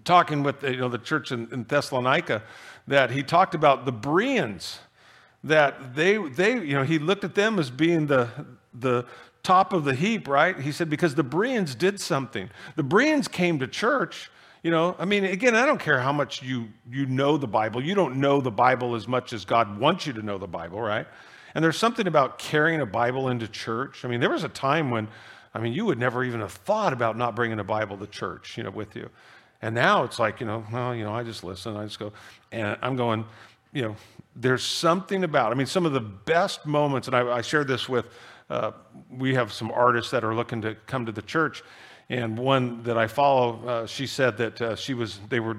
talking 0.04 0.42
with 0.42 0.62
you 0.62 0.76
know, 0.76 0.88
the 0.88 0.98
church 0.98 1.32
in, 1.32 1.48
in 1.52 1.64
Thessalonica 1.64 2.42
that 2.86 3.10
he 3.10 3.22
talked 3.22 3.54
about 3.54 3.84
the 3.84 3.92
Bereans, 3.92 4.80
that 5.42 5.94
they, 5.94 6.16
they, 6.16 6.52
you 6.54 6.74
know, 6.74 6.82
he 6.82 6.98
looked 6.98 7.24
at 7.24 7.34
them 7.34 7.58
as 7.58 7.70
being 7.70 8.06
the, 8.06 8.28
the 8.74 9.04
top 9.42 9.72
of 9.72 9.84
the 9.84 9.94
heap, 9.94 10.28
right? 10.28 10.58
He 10.58 10.72
said, 10.72 10.90
because 10.90 11.14
the 11.14 11.22
Bereans 11.22 11.74
did 11.74 12.00
something. 12.00 12.50
The 12.76 12.82
Bereans 12.82 13.28
came 13.28 13.58
to 13.60 13.66
church. 13.66 14.30
You 14.62 14.70
know, 14.70 14.94
I 14.98 15.06
mean, 15.06 15.24
again, 15.24 15.56
I 15.56 15.64
don't 15.64 15.80
care 15.80 16.00
how 16.00 16.12
much 16.12 16.42
you, 16.42 16.68
you 16.90 17.06
know 17.06 17.38
the 17.38 17.48
Bible. 17.48 17.82
You 17.82 17.94
don't 17.94 18.16
know 18.16 18.42
the 18.42 18.50
Bible 18.50 18.94
as 18.94 19.08
much 19.08 19.32
as 19.32 19.44
God 19.46 19.78
wants 19.78 20.06
you 20.06 20.12
to 20.12 20.22
know 20.22 20.36
the 20.36 20.46
Bible, 20.46 20.80
right? 20.80 21.06
And 21.54 21.64
there's 21.64 21.78
something 21.78 22.06
about 22.06 22.38
carrying 22.38 22.80
a 22.80 22.86
Bible 22.86 23.28
into 23.28 23.48
church. 23.48 24.04
I 24.04 24.08
mean, 24.08 24.20
there 24.20 24.30
was 24.30 24.44
a 24.44 24.48
time 24.48 24.90
when, 24.90 25.08
I 25.54 25.60
mean, 25.60 25.72
you 25.72 25.86
would 25.86 25.98
never 25.98 26.22
even 26.22 26.40
have 26.40 26.52
thought 26.52 26.92
about 26.92 27.16
not 27.16 27.34
bringing 27.34 27.58
a 27.58 27.64
Bible 27.64 27.96
to 27.98 28.06
church, 28.06 28.58
you 28.58 28.62
know, 28.62 28.70
with 28.70 28.94
you. 28.94 29.08
And 29.62 29.74
now 29.74 30.04
it's 30.04 30.18
like, 30.18 30.40
you 30.40 30.46
know, 30.46 30.64
well, 30.70 30.94
you 30.94 31.04
know, 31.04 31.14
I 31.14 31.22
just 31.22 31.42
listen, 31.42 31.76
I 31.76 31.84
just 31.84 31.98
go, 31.98 32.12
and 32.52 32.76
I'm 32.82 32.96
going, 32.96 33.24
you 33.72 33.82
know, 33.82 33.96
there's 34.36 34.62
something 34.62 35.24
about, 35.24 35.52
I 35.52 35.54
mean, 35.54 35.66
some 35.66 35.86
of 35.86 35.92
the 35.92 36.00
best 36.00 36.66
moments, 36.66 37.08
and 37.08 37.16
I, 37.16 37.38
I 37.38 37.40
shared 37.40 37.66
this 37.66 37.88
with, 37.88 38.06
uh, 38.50 38.72
we 39.10 39.34
have 39.34 39.52
some 39.52 39.70
artists 39.70 40.10
that 40.10 40.24
are 40.24 40.34
looking 40.34 40.60
to 40.62 40.74
come 40.86 41.06
to 41.06 41.12
the 41.12 41.22
church. 41.22 41.62
And 42.08 42.36
one 42.36 42.82
that 42.82 42.98
I 42.98 43.06
follow, 43.06 43.66
uh, 43.66 43.86
she 43.86 44.06
said 44.06 44.36
that 44.38 44.60
uh, 44.60 44.76
she 44.76 44.94
was, 44.94 45.20
they 45.28 45.38
were, 45.38 45.56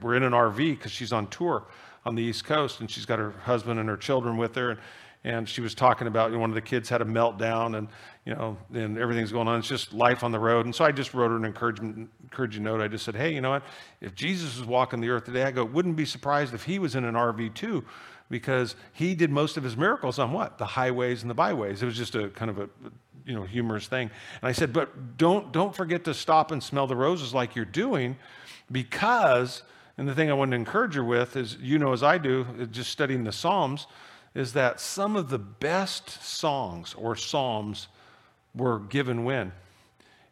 were 0.00 0.14
in 0.14 0.22
an 0.22 0.32
RV 0.32 0.56
because 0.56 0.92
she's 0.92 1.12
on 1.12 1.26
tour 1.26 1.64
on 2.06 2.14
the 2.14 2.22
East 2.22 2.44
Coast 2.44 2.80
and 2.80 2.90
she's 2.90 3.04
got 3.04 3.18
her 3.18 3.32
husband 3.42 3.80
and 3.80 3.88
her 3.88 3.96
children 3.96 4.36
with 4.36 4.54
her. 4.54 4.70
And, 4.70 4.80
and 5.24 5.48
she 5.48 5.60
was 5.60 5.74
talking 5.74 6.06
about 6.06 6.30
you 6.30 6.36
know, 6.36 6.40
one 6.40 6.50
of 6.50 6.54
the 6.54 6.62
kids 6.62 6.88
had 6.88 7.02
a 7.02 7.04
meltdown 7.04 7.76
and 7.76 7.88
you 8.24 8.34
know 8.34 8.56
and 8.72 8.98
everything's 8.98 9.32
going 9.32 9.48
on 9.48 9.58
it's 9.58 9.68
just 9.68 9.92
life 9.92 10.22
on 10.22 10.32
the 10.32 10.38
road 10.38 10.64
and 10.64 10.74
so 10.74 10.84
i 10.84 10.92
just 10.92 11.12
wrote 11.14 11.30
her 11.30 11.36
an 11.36 11.44
encouragement 11.44 12.08
encouraging 12.22 12.62
note 12.62 12.80
i 12.80 12.88
just 12.88 13.04
said 13.04 13.14
hey 13.16 13.32
you 13.32 13.40
know 13.40 13.50
what 13.50 13.62
if 14.00 14.14
jesus 14.14 14.58
was 14.58 14.66
walking 14.66 15.00
the 15.00 15.08
earth 15.08 15.24
today 15.24 15.42
i 15.42 15.50
go 15.50 15.64
wouldn't 15.64 15.96
be 15.96 16.04
surprised 16.04 16.54
if 16.54 16.64
he 16.64 16.78
was 16.78 16.94
in 16.94 17.04
an 17.04 17.14
rv 17.14 17.52
too 17.54 17.84
because 18.30 18.76
he 18.92 19.14
did 19.14 19.30
most 19.30 19.56
of 19.56 19.64
his 19.64 19.76
miracles 19.76 20.18
on 20.18 20.32
what 20.32 20.58
the 20.58 20.66
highways 20.66 21.22
and 21.22 21.30
the 21.30 21.34
byways 21.34 21.82
it 21.82 21.86
was 21.86 21.96
just 21.96 22.14
a 22.14 22.28
kind 22.30 22.50
of 22.50 22.58
a 22.58 22.68
you 23.24 23.34
know 23.34 23.42
humorous 23.42 23.86
thing 23.86 24.10
and 24.40 24.48
i 24.48 24.52
said 24.52 24.72
but 24.72 25.16
don't 25.16 25.52
don't 25.52 25.74
forget 25.74 26.04
to 26.04 26.14
stop 26.14 26.50
and 26.50 26.62
smell 26.62 26.86
the 26.86 26.96
roses 26.96 27.34
like 27.34 27.54
you're 27.56 27.64
doing 27.64 28.16
because 28.70 29.62
and 29.96 30.08
the 30.08 30.14
thing 30.14 30.30
i 30.30 30.32
wanted 30.32 30.52
to 30.52 30.56
encourage 30.56 30.96
you 30.96 31.04
with 31.04 31.36
is 31.36 31.56
you 31.60 31.78
know 31.78 31.92
as 31.92 32.02
i 32.02 32.18
do 32.18 32.46
uh, 32.60 32.64
just 32.64 32.90
studying 32.90 33.24
the 33.24 33.32
psalms 33.32 33.86
is 34.34 34.52
that 34.52 34.80
some 34.80 35.16
of 35.16 35.30
the 35.30 35.38
best 35.38 36.22
songs 36.22 36.94
or 36.94 37.16
psalms 37.16 37.88
were 38.54 38.78
given 38.78 39.24
when? 39.24 39.52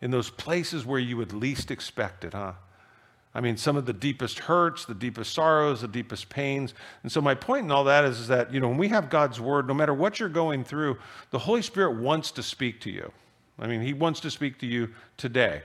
In 0.01 0.11
those 0.11 0.31
places 0.31 0.85
where 0.85 1.01
you 1.01 1.17
would 1.17 1.33
least 1.33 1.71
expect 1.71 2.25
it, 2.25 2.33
huh? 2.33 2.53
I 3.37 3.42
mean, 3.42 3.59
some 3.59 3.77
of 3.77 3.85
the 3.85 3.92
deepest 3.92 4.38
hurts, 4.38 4.87
the 4.87 4.94
deepest 4.94 5.35
sorrows, 5.35 5.83
the 5.83 5.88
deepest 5.88 6.31
pains. 6.31 6.72
And 7.03 7.12
so, 7.12 7.20
my 7.20 7.35
point 7.35 7.66
in 7.66 7.70
all 7.70 7.85
that 7.85 8.07
is, 8.07 8.18
is 8.18 8.29
that, 8.29 8.51
you 8.51 8.61
know, 8.61 8.68
when 8.68 8.79
we 8.79 8.88
have 8.88 9.11
God's 9.11 9.38
word, 9.38 9.68
no 9.68 9.75
matter 9.75 9.92
what 9.92 10.18
you're 10.18 10.31
going 10.31 10.64
through, 10.64 10.96
the 11.33 11.38
Holy 11.38 11.61
Spirit 11.61 12.01
wants 12.01 12.31
to 12.31 12.42
speak 12.42 12.81
to 12.81 12.90
you. 12.90 13.12
I 13.59 13.66
mean, 13.66 13.83
He 13.83 13.92
wants 13.92 14.20
to 14.20 14.31
speak 14.31 14.59
to 14.61 14.66
you 14.66 14.88
today. 15.18 15.61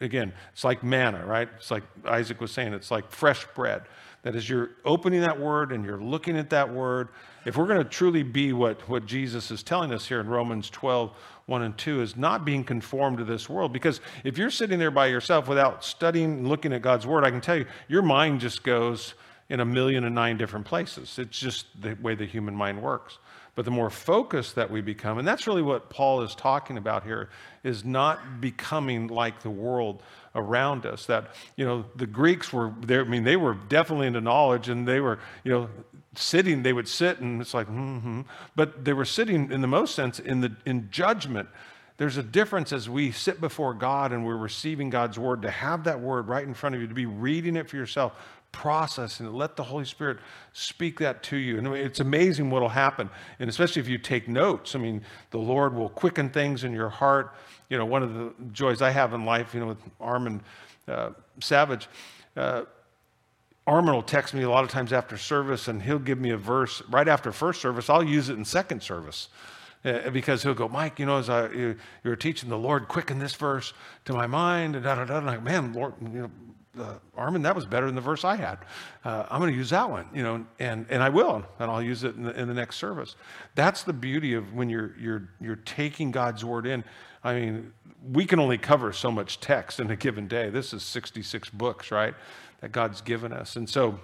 Again, 0.00 0.32
it's 0.52 0.62
like 0.62 0.84
manna, 0.84 1.26
right? 1.26 1.48
It's 1.56 1.72
like 1.72 1.82
Isaac 2.04 2.40
was 2.40 2.52
saying, 2.52 2.74
it's 2.74 2.92
like 2.92 3.10
fresh 3.10 3.44
bread. 3.56 3.82
That 4.22 4.36
as 4.36 4.48
you're 4.48 4.70
opening 4.84 5.22
that 5.22 5.40
word 5.40 5.72
and 5.72 5.84
you're 5.84 6.00
looking 6.00 6.38
at 6.38 6.50
that 6.50 6.72
word, 6.72 7.08
if 7.44 7.56
we're 7.56 7.66
going 7.66 7.82
to 7.82 7.88
truly 7.88 8.22
be 8.22 8.52
what, 8.52 8.88
what 8.88 9.04
Jesus 9.06 9.50
is 9.50 9.64
telling 9.64 9.92
us 9.92 10.06
here 10.06 10.20
in 10.20 10.28
Romans 10.28 10.70
12, 10.70 11.12
1 11.50 11.62
and 11.62 11.76
2, 11.76 12.00
is 12.00 12.16
not 12.16 12.44
being 12.44 12.64
conformed 12.64 13.18
to 13.18 13.24
this 13.24 13.48
world. 13.48 13.72
Because 13.72 14.00
if 14.24 14.38
you're 14.38 14.50
sitting 14.50 14.78
there 14.78 14.92
by 14.92 15.08
yourself 15.08 15.48
without 15.48 15.84
studying 15.84 16.38
and 16.38 16.48
looking 16.48 16.72
at 16.72 16.80
God's 16.80 17.06
word, 17.06 17.24
I 17.24 17.30
can 17.30 17.40
tell 17.40 17.56
you, 17.56 17.66
your 17.88 18.02
mind 18.02 18.40
just 18.40 18.62
goes 18.62 19.14
in 19.48 19.58
a 19.58 19.64
million 19.64 20.04
and 20.04 20.14
nine 20.14 20.38
different 20.38 20.64
places. 20.64 21.18
It's 21.18 21.38
just 21.38 21.66
the 21.82 21.94
way 22.00 22.14
the 22.14 22.24
human 22.24 22.54
mind 22.54 22.80
works. 22.80 23.18
But 23.60 23.66
the 23.66 23.72
more 23.72 23.90
focused 23.90 24.54
that 24.54 24.70
we 24.70 24.80
become, 24.80 25.18
and 25.18 25.28
that's 25.28 25.46
really 25.46 25.60
what 25.60 25.90
Paul 25.90 26.22
is 26.22 26.34
talking 26.34 26.78
about 26.78 27.04
here, 27.04 27.28
is 27.62 27.84
not 27.84 28.40
becoming 28.40 29.08
like 29.08 29.42
the 29.42 29.50
world 29.50 30.02
around 30.34 30.86
us. 30.86 31.04
That, 31.04 31.34
you 31.56 31.66
know, 31.66 31.84
the 31.94 32.06
Greeks 32.06 32.54
were 32.54 32.72
there, 32.80 33.02
I 33.02 33.04
mean, 33.04 33.24
they 33.24 33.36
were 33.36 33.52
definitely 33.52 34.06
into 34.06 34.22
knowledge 34.22 34.70
and 34.70 34.88
they 34.88 34.98
were, 34.98 35.18
you 35.44 35.52
know, 35.52 35.68
sitting, 36.14 36.62
they 36.62 36.72
would 36.72 36.88
sit 36.88 37.20
and 37.20 37.38
it's 37.42 37.52
like, 37.52 37.66
mm-hmm. 37.66 38.22
But 38.56 38.82
they 38.86 38.94
were 38.94 39.04
sitting 39.04 39.52
in 39.52 39.60
the 39.60 39.68
most 39.68 39.94
sense 39.94 40.18
in 40.18 40.40
the 40.40 40.56
in 40.64 40.88
judgment. 40.90 41.50
There's 41.98 42.16
a 42.16 42.22
difference 42.22 42.72
as 42.72 42.88
we 42.88 43.12
sit 43.12 43.42
before 43.42 43.74
God 43.74 44.10
and 44.10 44.24
we're 44.24 44.38
receiving 44.38 44.88
God's 44.88 45.18
word 45.18 45.42
to 45.42 45.50
have 45.50 45.84
that 45.84 46.00
word 46.00 46.28
right 46.28 46.46
in 46.46 46.54
front 46.54 46.76
of 46.76 46.80
you, 46.80 46.86
to 46.86 46.94
be 46.94 47.04
reading 47.04 47.56
it 47.56 47.68
for 47.68 47.76
yourself, 47.76 48.14
processing 48.52 49.26
and 49.26 49.34
let 49.34 49.56
the 49.56 49.62
Holy 49.62 49.84
Spirit 49.84 50.18
speak 50.52 50.98
that 50.98 51.22
to 51.24 51.36
you. 51.36 51.58
And 51.58 51.66
it's 51.68 52.00
amazing 52.00 52.50
what 52.50 52.62
will 52.62 52.68
happen. 52.68 53.10
And 53.38 53.48
especially 53.48 53.80
if 53.80 53.88
you 53.88 53.98
take 53.98 54.28
notes, 54.28 54.74
I 54.74 54.78
mean, 54.78 55.02
the 55.30 55.38
Lord 55.38 55.74
will 55.74 55.88
quicken 55.88 56.30
things 56.30 56.64
in 56.64 56.72
your 56.72 56.88
heart. 56.88 57.34
You 57.68 57.78
know, 57.78 57.86
one 57.86 58.02
of 58.02 58.14
the 58.14 58.32
joys 58.52 58.82
I 58.82 58.90
have 58.90 59.14
in 59.14 59.24
life, 59.24 59.54
you 59.54 59.60
know, 59.60 59.66
with 59.66 59.78
Armin 60.00 60.40
uh, 60.88 61.10
Savage, 61.40 61.88
uh, 62.36 62.62
Armin 63.66 63.94
will 63.94 64.02
text 64.02 64.34
me 64.34 64.42
a 64.42 64.50
lot 64.50 64.64
of 64.64 64.70
times 64.70 64.92
after 64.92 65.16
service 65.16 65.68
and 65.68 65.82
he'll 65.82 65.98
give 65.98 66.18
me 66.18 66.30
a 66.30 66.36
verse 66.36 66.82
right 66.90 67.06
after 67.06 67.30
first 67.30 67.60
service. 67.60 67.88
I'll 67.88 68.02
use 68.02 68.28
it 68.28 68.36
in 68.36 68.44
second 68.44 68.82
service. 68.82 69.28
Uh, 69.82 70.10
because 70.10 70.42
he'll 70.42 70.52
go, 70.52 70.68
Mike, 70.68 70.98
you 70.98 71.06
know, 71.06 71.16
as 71.16 71.30
I, 71.30 71.48
you, 71.48 71.74
you 72.04 72.10
were 72.10 72.16
teaching 72.16 72.50
the 72.50 72.58
Lord, 72.58 72.86
quicken 72.86 73.18
this 73.18 73.34
verse 73.34 73.72
to 74.04 74.12
my 74.12 74.26
mind, 74.26 74.76
and 74.76 74.84
da 74.84 74.96
da 74.96 75.06
da. 75.06 75.16
And 75.16 75.26
I'm 75.30 75.34
like, 75.36 75.42
man, 75.42 75.72
Lord, 75.72 75.94
you 76.02 76.20
know, 76.20 76.30
uh, 76.78 76.94
Armin, 77.16 77.42
that 77.42 77.54
was 77.54 77.66
better 77.66 77.86
than 77.86 77.94
the 77.94 78.00
verse 78.00 78.24
I 78.24 78.36
had. 78.36 78.58
Uh, 79.04 79.26
I'm 79.30 79.40
going 79.40 79.52
to 79.52 79.56
use 79.56 79.70
that 79.70 79.90
one, 79.90 80.06
you 80.14 80.22
know, 80.22 80.46
and, 80.58 80.86
and 80.88 81.02
I 81.02 81.08
will, 81.08 81.44
and 81.58 81.70
I'll 81.70 81.82
use 81.82 82.04
it 82.04 82.14
in 82.14 82.24
the, 82.24 82.40
in 82.40 82.48
the 82.48 82.54
next 82.54 82.76
service. 82.76 83.16
That's 83.54 83.82
the 83.82 83.92
beauty 83.92 84.34
of 84.34 84.54
when 84.54 84.70
you're, 84.70 84.94
you're, 84.98 85.28
you're 85.40 85.56
taking 85.56 86.10
God's 86.10 86.44
word 86.44 86.66
in. 86.66 86.84
I 87.24 87.34
mean, 87.34 87.72
we 88.12 88.24
can 88.24 88.38
only 88.38 88.56
cover 88.56 88.92
so 88.92 89.10
much 89.10 89.40
text 89.40 89.80
in 89.80 89.90
a 89.90 89.96
given 89.96 90.28
day. 90.28 90.48
This 90.48 90.72
is 90.72 90.82
66 90.82 91.50
books, 91.50 91.90
right? 91.90 92.14
that 92.60 92.72
God's 92.72 93.00
given 93.00 93.32
us. 93.32 93.56
And 93.56 93.68
so, 93.68 93.98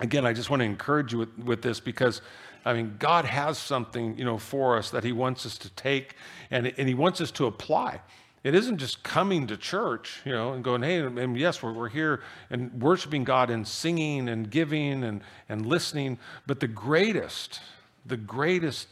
again, 0.00 0.26
I 0.26 0.32
just 0.32 0.50
want 0.50 0.60
to 0.60 0.66
encourage 0.66 1.12
you 1.12 1.18
with, 1.18 1.38
with 1.38 1.62
this 1.62 1.80
because, 1.80 2.20
I 2.64 2.74
mean, 2.74 2.96
God 2.98 3.24
has 3.24 3.58
something, 3.58 4.16
you 4.16 4.24
know, 4.24 4.38
for 4.38 4.76
us 4.76 4.90
that 4.90 5.04
He 5.04 5.12
wants 5.12 5.44
us 5.46 5.58
to 5.58 5.70
take 5.70 6.14
and, 6.50 6.66
and 6.66 6.88
He 6.88 6.94
wants 6.94 7.20
us 7.20 7.30
to 7.32 7.46
apply. 7.46 8.00
It 8.44 8.54
isn't 8.54 8.78
just 8.78 9.02
coming 9.02 9.46
to 9.48 9.56
church, 9.56 10.20
you 10.24 10.32
know, 10.32 10.52
and 10.52 10.62
going, 10.62 10.82
hey, 10.82 11.00
and 11.00 11.36
yes, 11.36 11.62
we're, 11.62 11.72
we're 11.72 11.88
here 11.88 12.20
and 12.50 12.72
worshiping 12.80 13.24
God 13.24 13.50
and 13.50 13.66
singing 13.66 14.28
and 14.28 14.50
giving 14.50 15.02
and, 15.02 15.22
and 15.48 15.66
listening. 15.66 16.18
But 16.46 16.60
the 16.60 16.68
greatest, 16.68 17.60
the 18.06 18.16
greatest 18.16 18.88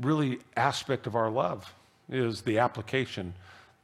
really 0.00 0.38
aspect 0.56 1.06
of 1.06 1.14
our 1.14 1.30
love 1.30 1.72
is 2.08 2.42
the 2.42 2.58
application 2.58 3.34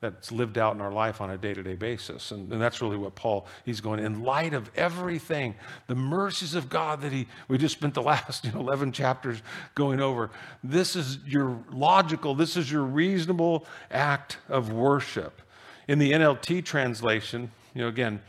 that's 0.00 0.32
lived 0.32 0.56
out 0.56 0.74
in 0.74 0.80
our 0.80 0.92
life 0.92 1.20
on 1.20 1.30
a 1.30 1.36
day-to-day 1.36 1.74
basis. 1.74 2.30
And, 2.30 2.50
and, 2.52 2.60
that's 2.60 2.80
really 2.80 2.96
what 2.96 3.14
paul 3.14 3.46
he's 3.64 3.80
going 3.80 4.00
in 4.00 4.22
light 4.22 4.54
of 4.54 4.70
everything 4.76 5.54
the 5.86 5.94
mercies 5.94 6.54
of 6.54 6.68
god 6.68 7.00
that 7.02 7.12
he 7.12 7.26
we 7.48 7.58
just 7.58 7.76
spent 7.76 7.94
the 7.94 8.02
last 8.12 8.44
you 8.44 8.52
know, 8.52 8.60
11 8.60 8.92
chapters 8.92 9.42
going 9.74 10.00
over 10.00 10.30
this 10.64 10.96
is 10.96 11.18
your 11.26 11.58
logical 11.70 12.34
this 12.34 12.56
is 12.56 12.70
your 12.70 12.82
reasonable 12.82 13.64
act 13.90 14.38
of 14.48 14.72
worship. 14.72 15.42
In 15.88 15.98
the 15.98 16.12
nlt 16.12 16.64
translation 16.64 17.50
you 17.74 17.82
know 17.82 17.88
again 17.88 18.20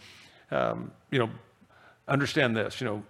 um, 0.51 0.91
you 1.09 1.19
know 1.19 1.29
understand 2.07 2.55
this 2.55 2.81
you 2.81 2.87
know 2.87 3.03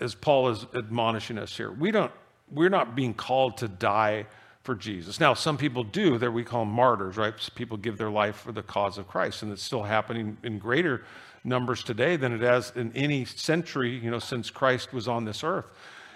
as 0.00 0.14
Paul 0.14 0.48
is 0.48 0.66
admonishing 0.74 1.38
us 1.38 1.56
here, 1.56 1.70
we 1.70 1.90
don't, 1.90 2.12
we're 2.50 2.68
not 2.68 2.94
being 2.94 3.14
called 3.14 3.56
to 3.58 3.68
die 3.68 4.26
for 4.64 4.74
Jesus. 4.74 5.20
Now, 5.20 5.34
some 5.34 5.58
people 5.58 5.84
do, 5.84 6.16
that 6.18 6.32
we 6.32 6.42
call 6.42 6.64
martyrs, 6.64 7.18
right? 7.18 7.34
People 7.54 7.76
give 7.76 7.98
their 7.98 8.10
life 8.10 8.36
for 8.36 8.50
the 8.50 8.62
cause 8.62 8.96
of 8.96 9.06
Christ, 9.06 9.42
and 9.42 9.52
it's 9.52 9.62
still 9.62 9.82
happening 9.82 10.38
in 10.42 10.58
greater 10.58 11.04
numbers 11.44 11.84
today 11.84 12.16
than 12.16 12.32
it 12.32 12.40
has 12.40 12.72
in 12.74 12.90
any 12.96 13.26
century, 13.26 13.98
you 13.98 14.10
know, 14.10 14.18
since 14.18 14.50
Christ 14.50 14.92
was 14.94 15.06
on 15.06 15.26
this 15.26 15.44
earth. 15.44 15.66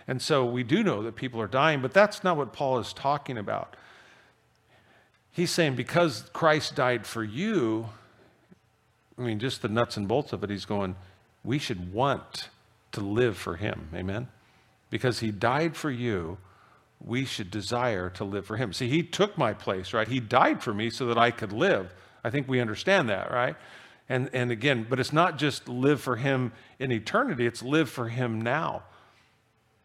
And 0.09 0.23
so 0.23 0.47
we 0.47 0.63
do 0.63 0.83
know 0.83 1.03
that 1.03 1.15
people 1.15 1.39
are 1.43 1.47
dying, 1.47 1.83
but 1.83 1.93
that's 1.93 2.25
not 2.25 2.39
what 2.39 2.55
Paul 2.55 2.79
is 2.79 2.95
talking 2.95 3.37
about. 3.37 3.77
He's 5.31 5.51
saying 5.51 5.77
because 5.77 6.31
Christ 6.33 6.75
died 6.75 7.07
for 7.07 7.23
you, 7.23 7.91
I 9.19 9.23
mean, 9.23 9.39
just 9.39 9.61
the 9.61 9.69
nuts 9.69 9.99
and 9.99 10.09
bolts 10.09 10.33
of 10.33 10.43
it, 10.43 10.49
he's 10.49 10.65
going, 10.65 10.97
we 11.45 11.59
should 11.59 11.93
want 11.93 12.49
to 12.93 13.03
live 13.03 13.37
for 13.37 13.57
him. 13.57 13.91
Amen? 13.95 14.29
Because 14.89 15.21
he 15.21 15.31
died 15.31 15.77
for 15.77 15.91
you, 15.91 16.39
we 17.01 17.25
should 17.25 17.51
desire 17.51 18.11
to 18.11 18.25
live 18.25 18.47
for 18.47 18.57
him. 18.57 18.73
See, 18.73 18.89
he 18.89 19.03
took 19.03 19.39
my 19.39 19.53
place, 19.53 19.93
right? 19.93 20.09
He 20.09 20.21
died 20.21 20.63
for 20.63 20.75
me 20.75 20.91
so 20.91 21.07
that 21.07 21.19
I 21.19 21.31
could 21.31 21.53
live. 21.53 21.95
I 22.25 22.31
think 22.31 22.49
we 22.49 22.61
understand 22.61 23.09
that, 23.09 23.31
right? 23.31 23.57
And, 24.09 24.31
and 24.33 24.51
again, 24.51 24.87
but 24.89 24.99
it's 24.99 25.13
not 25.13 25.39
just 25.39 25.69
live 25.69 26.01
for 26.01 26.17
him 26.17 26.53
in 26.79 26.91
eternity, 26.91 27.47
it's 27.47 27.63
live 27.63 27.89
for 27.89 28.09
him 28.09 28.41
now. 28.41 28.83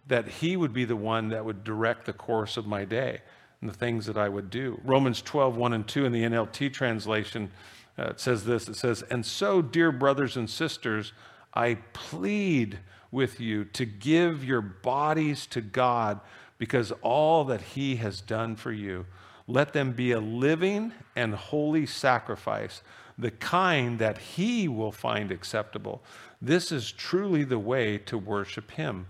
That 0.07 0.27
he 0.27 0.57
would 0.57 0.73
be 0.73 0.85
the 0.85 0.95
one 0.95 1.29
that 1.29 1.45
would 1.45 1.63
direct 1.63 2.05
the 2.05 2.13
course 2.13 2.57
of 2.57 2.65
my 2.65 2.83
day 2.83 3.21
and 3.61 3.69
the 3.69 3.73
things 3.73 4.05
that 4.07 4.17
I 4.17 4.27
would 4.27 4.49
do. 4.49 4.81
Romans 4.83 5.21
12, 5.21 5.55
1 5.55 5.73
and 5.73 5.87
2 5.87 6.05
in 6.05 6.11
the 6.11 6.23
NLT 6.23 6.73
translation 6.73 7.51
uh, 7.97 8.05
it 8.05 8.19
says 8.19 8.45
this 8.45 8.67
it 8.67 8.75
says, 8.75 9.03
And 9.03 9.25
so, 9.25 9.61
dear 9.61 9.91
brothers 9.91 10.35
and 10.35 10.49
sisters, 10.49 11.13
I 11.53 11.75
plead 11.93 12.79
with 13.11 13.39
you 13.39 13.65
to 13.65 13.85
give 13.85 14.43
your 14.43 14.61
bodies 14.61 15.45
to 15.47 15.61
God 15.61 16.19
because 16.63 16.93
all 17.01 17.43
that 17.43 17.59
he 17.59 17.97
has 17.97 18.21
done 18.21 18.55
for 18.55 18.71
you. 18.71 19.05
Let 19.49 19.73
them 19.73 19.91
be 19.91 20.13
a 20.13 20.21
living 20.21 20.93
and 21.13 21.35
holy 21.35 21.85
sacrifice, 21.85 22.81
the 23.17 23.31
kind 23.31 23.99
that 23.99 24.17
he 24.17 24.69
will 24.69 24.93
find 24.93 25.29
acceptable. 25.29 26.01
This 26.41 26.71
is 26.71 26.93
truly 26.93 27.43
the 27.43 27.59
way 27.59 27.97
to 28.05 28.17
worship 28.17 28.71
him. 28.71 29.07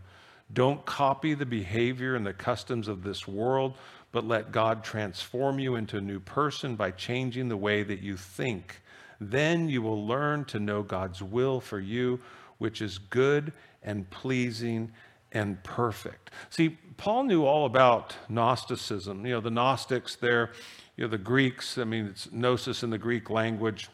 Don't 0.52 0.84
copy 0.88 1.36
the 1.36 1.46
behavior 1.46 2.16
and 2.16 2.26
the 2.26 2.34
customs 2.34 2.88
of 2.88 3.04
this 3.04 3.28
world, 3.28 3.76
but 4.12 4.28
let 4.28 4.52
God 4.52 4.84
transform 4.84 5.60
you 5.60 5.76
into 5.76 5.98
a 5.98 6.02
new 6.02 6.20
person 6.20 6.76
by 6.76 6.90
changing 6.90 7.50
the 7.50 7.56
way 7.56 7.84
that 7.84 8.02
you 8.02 8.18
think. 8.18 8.82
Then 9.22 9.70
you 9.70 9.84
will 9.84 10.08
learn 10.08 10.46
to 10.46 10.60
know 10.60 10.82
God's 10.82 11.22
will 11.22 11.62
for 11.62 11.80
you, 11.80 12.20
which 12.58 12.82
is 12.82 12.98
good 12.98 13.54
and 13.84 14.10
pleasing 14.10 14.92
and 15.34 15.62
perfect. 15.64 16.30
See, 16.50 16.78
Paul 16.98 17.24
knew 17.24 17.44
all 17.44 17.66
about 17.66 18.16
Gnosticism. 18.30 19.26
You 19.26 19.34
know, 19.34 19.42
the 19.42 19.52
Gnostics, 19.52 20.16
they're, 20.16 20.52
you 20.96 21.04
know, 21.04 21.10
the 21.10 21.18
Greeks, 21.18 21.78
I 21.78 21.84
mean, 21.84 22.06
it's 22.06 22.32
gnosis 22.32 22.84
in 22.84 22.92
the 22.92 22.98
Greek 22.98 23.30
language. 23.30 23.90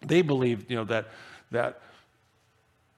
They 0.00 0.22
believed, 0.22 0.70
you 0.70 0.76
know, 0.76 0.84
that, 0.84 1.08
that 1.50 1.82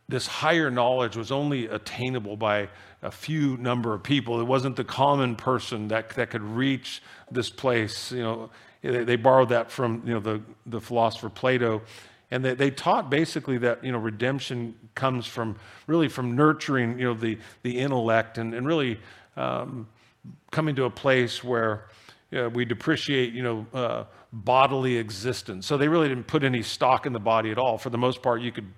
this 0.08 0.26
higher 0.26 0.70
knowledge 0.70 1.16
was 1.16 1.32
only 1.32 1.66
attainable 1.66 2.36
by 2.36 2.68
a 3.00 3.10
few 3.10 3.56
number 3.56 3.94
of 3.94 4.02
people. 4.02 4.40
It 4.40 4.44
wasn't 4.44 4.76
the 4.76 4.84
common 4.84 5.34
person 5.34 5.88
that, 5.88 6.10
that 6.10 6.30
could 6.30 6.42
reach 6.42 7.02
this 7.30 7.48
place. 7.48 8.12
You 8.12 8.22
know, 8.22 8.50
they, 8.82 9.04
they 9.04 9.16
borrowed 9.16 9.48
that 9.48 9.70
from, 9.70 10.02
you 10.04 10.14
know, 10.14 10.20
the, 10.20 10.42
the 10.66 10.80
philosopher 10.80 11.30
Plato. 11.30 11.82
And 12.32 12.42
they, 12.42 12.54
they 12.54 12.70
taught 12.70 13.10
basically 13.10 13.58
that, 13.58 13.84
you 13.84 13.92
know, 13.92 13.98
redemption 13.98 14.74
comes 14.94 15.26
from 15.26 15.56
really 15.86 16.08
from 16.08 16.34
nurturing, 16.34 16.98
you 16.98 17.04
know, 17.04 17.12
the, 17.12 17.38
the 17.62 17.78
intellect 17.78 18.38
and, 18.38 18.54
and 18.54 18.66
really 18.66 18.98
um, 19.36 19.86
coming 20.50 20.74
to 20.76 20.84
a 20.84 20.90
place 20.90 21.44
where 21.44 21.84
you 22.30 22.38
know, 22.38 22.48
we 22.48 22.64
depreciate, 22.64 23.34
you 23.34 23.42
know, 23.42 23.66
uh, 23.74 24.04
bodily 24.32 24.96
existence. 24.96 25.66
So 25.66 25.76
they 25.76 25.88
really 25.88 26.08
didn't 26.08 26.26
put 26.26 26.42
any 26.42 26.62
stock 26.62 27.04
in 27.04 27.12
the 27.12 27.20
body 27.20 27.50
at 27.50 27.58
all. 27.58 27.76
For 27.76 27.90
the 27.90 27.98
most 27.98 28.22
part, 28.22 28.40
you 28.40 28.50
could, 28.50 28.72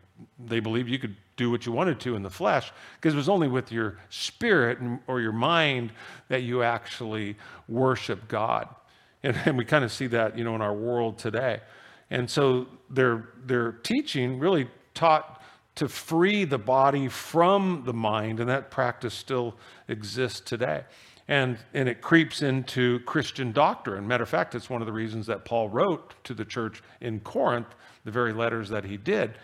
they 0.45 0.59
believed 0.59 0.89
you 0.89 0.99
could 0.99 1.15
do 1.37 1.49
what 1.49 1.65
you 1.65 1.71
wanted 1.71 2.01
to 2.01 2.17
in 2.17 2.25
the 2.25 2.31
flesh 2.31 2.73
because 2.97 3.15
it 3.15 3.17
was 3.17 3.29
only 3.29 3.47
with 3.47 3.71
your 3.71 3.99
spirit 4.11 4.79
or 5.07 5.21
your 5.21 5.33
mind 5.33 5.93
that 6.27 6.43
you 6.43 6.65
actually 6.65 7.37
worship 7.69 8.27
God. 8.27 8.69
And, 9.23 9.37
and 9.45 9.57
we 9.57 9.65
kind 9.65 9.85
of 9.85 9.93
see 9.93 10.09
that, 10.09 10.37
you 10.37 10.43
know, 10.43 10.57
in 10.57 10.61
our 10.61 10.75
world 10.75 11.19
today. 11.19 11.61
And 12.11 12.31
so 12.31 12.67
their, 12.91 13.31
their 13.45 13.73
teaching 13.73 14.39
really 14.39 14.69
taught 14.95 15.43
to 15.77 15.89
free 15.89 16.45
the 16.45 16.59
body 16.59 17.09
from 17.09 17.83
the 17.85 17.93
mind, 17.93 18.39
and 18.41 18.49
that 18.49 18.71
practice 18.71 19.15
still 19.15 19.57
exists 19.89 20.41
today. 20.41 20.85
And, 21.27 21.59
and 21.73 21.89
it 21.89 22.01
creeps 22.01 22.43
into 22.43 23.01
Christian 23.01 23.51
doctrine. 23.51 24.07
Matter 24.07 24.23
of 24.23 24.29
fact, 24.29 24.55
it's 24.55 24.71
one 24.71 24.83
of 24.83 24.87
the 24.87 24.93
reasons 24.93 25.27
that 25.27 25.45
Paul 25.45 25.69
wrote 25.69 26.15
to 26.25 26.35
the 26.35 26.45
church 26.45 26.83
in 27.01 27.21
Corinth 27.21 27.75
the 28.05 28.11
very 28.11 28.33
letters 28.33 28.69
that 28.69 28.85
he 28.85 28.99
did, 28.99 29.39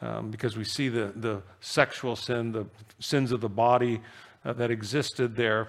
um, 0.00 0.30
because 0.30 0.56
we 0.56 0.64
see 0.64 0.88
the, 0.88 1.12
the 1.16 1.42
sexual 1.60 2.14
sin, 2.14 2.52
the 2.52 2.66
sins 3.00 3.32
of 3.32 3.40
the 3.40 3.48
body 3.48 4.00
uh, 4.44 4.52
that 4.52 4.70
existed 4.70 5.34
there. 5.34 5.68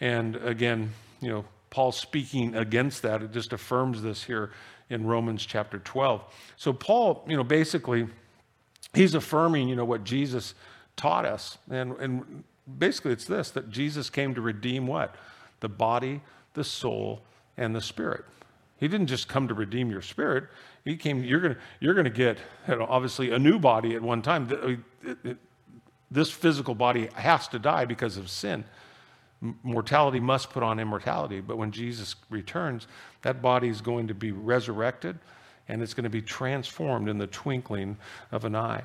And 0.00 0.36
again, 0.36 0.90
you 1.20 1.30
know, 1.30 1.44
Paul 1.70 1.92
speaking 1.92 2.56
against 2.56 3.02
that, 3.02 3.22
it 3.22 3.32
just 3.32 3.52
affirms 3.52 4.02
this 4.02 4.24
here 4.24 4.50
in 4.90 5.06
Romans 5.06 5.44
chapter 5.44 5.78
12. 5.78 6.22
So 6.56 6.72
Paul, 6.72 7.24
you 7.28 7.36
know, 7.36 7.44
basically, 7.44 8.06
he's 8.92 9.14
affirming, 9.14 9.68
you 9.68 9.76
know, 9.76 9.84
what 9.84 10.04
Jesus 10.04 10.54
taught 10.96 11.24
us. 11.24 11.58
And, 11.70 11.96
and 11.98 12.44
basically 12.78 13.12
it's 13.12 13.24
this, 13.24 13.50
that 13.52 13.70
Jesus 13.70 14.10
came 14.10 14.34
to 14.34 14.40
redeem 14.40 14.86
what? 14.86 15.14
The 15.60 15.68
body, 15.68 16.20
the 16.54 16.64
soul, 16.64 17.22
and 17.56 17.74
the 17.74 17.80
spirit. 17.80 18.24
He 18.78 18.88
didn't 18.88 19.06
just 19.06 19.28
come 19.28 19.48
to 19.48 19.54
redeem 19.54 19.90
your 19.90 20.02
spirit. 20.02 20.44
He 20.84 20.96
came, 20.96 21.24
you're 21.24 21.40
going 21.40 21.56
you're 21.80 21.94
gonna 21.94 22.10
get, 22.10 22.38
you 22.68 22.76
know, 22.76 22.86
obviously, 22.88 23.30
a 23.30 23.38
new 23.38 23.58
body 23.58 23.94
at 23.94 24.02
one 24.02 24.20
time. 24.20 24.84
This 26.10 26.30
physical 26.30 26.74
body 26.74 27.08
has 27.14 27.48
to 27.48 27.58
die 27.58 27.86
because 27.86 28.16
of 28.16 28.28
sin 28.28 28.64
mortality 29.62 30.20
must 30.20 30.50
put 30.50 30.62
on 30.62 30.78
immortality. 30.78 31.40
But 31.40 31.58
when 31.58 31.70
Jesus 31.70 32.16
returns, 32.30 32.86
that 33.22 33.42
body 33.42 33.68
is 33.68 33.80
going 33.80 34.08
to 34.08 34.14
be 34.14 34.32
resurrected 34.32 35.18
and 35.68 35.82
it's 35.82 35.94
going 35.94 36.04
to 36.04 36.10
be 36.10 36.22
transformed 36.22 37.08
in 37.08 37.18
the 37.18 37.26
twinkling 37.26 37.96
of 38.32 38.44
an 38.44 38.54
eye. 38.54 38.84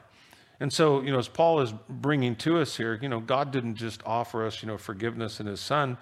And 0.59 0.71
so, 0.71 1.01
you 1.01 1.11
know, 1.11 1.19
as 1.19 1.27
Paul 1.27 1.61
is 1.61 1.73
bringing 1.87 2.35
to 2.37 2.59
us 2.59 2.75
here, 2.75 2.99
you 3.01 3.09
know, 3.09 3.19
God 3.19 3.51
didn't 3.51 3.75
just 3.75 4.01
offer 4.05 4.45
us, 4.45 4.61
you 4.61 4.67
know, 4.67 4.77
forgiveness 4.77 5.39
in 5.39 5.45
his 5.45 5.61
son, 5.61 5.97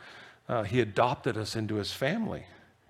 uh, 0.50 0.64
he 0.64 0.82
adopted 0.82 1.38
us 1.38 1.56
into 1.56 1.76
his 1.76 1.92
family. 1.92 2.46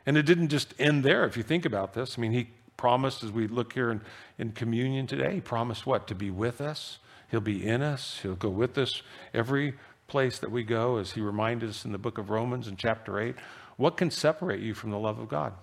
And 0.05 0.15
it 0.15 0.23
didn't 0.23 0.47
just 0.47 0.73
end 0.79 1.03
there, 1.03 1.25
if 1.25 1.35
you 1.35 1.43
think 1.43 1.65
about 1.65 1.93
this. 1.93 2.17
I 2.17 2.21
mean, 2.21 2.31
he 2.31 2.49
promised, 2.77 3.23
as 3.23 3.31
we 3.31 3.47
look 3.47 3.73
here 3.73 3.91
in, 3.91 4.01
in 4.37 4.53
communion 4.53 5.07
today, 5.07 5.35
he 5.35 5.41
promised 5.41 5.85
what? 5.85 6.07
To 6.07 6.15
be 6.15 6.29
with 6.29 6.61
us. 6.61 6.99
He'll 7.29 7.41
be 7.41 7.67
in 7.67 7.81
us. 7.81 8.19
He'll 8.21 8.35
go 8.35 8.49
with 8.49 8.77
us 8.77 9.01
every 9.33 9.73
place 10.07 10.39
that 10.39 10.51
we 10.51 10.63
go, 10.63 10.97
as 10.97 11.11
he 11.11 11.21
reminded 11.21 11.69
us 11.69 11.85
in 11.85 11.91
the 11.91 11.97
book 11.97 12.17
of 12.17 12.29
Romans 12.29 12.67
in 12.67 12.77
chapter 12.77 13.19
8, 13.19 13.35
what 13.77 13.97
can 13.97 14.09
separate 14.09 14.61
you 14.61 14.73
from 14.73 14.91
the 14.91 14.99
love 14.99 15.19
of 15.19 15.29
God? 15.29 15.53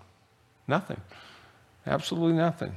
Nothing. 0.69 1.01
Absolutely 1.87 2.37
nothing. 2.37 2.75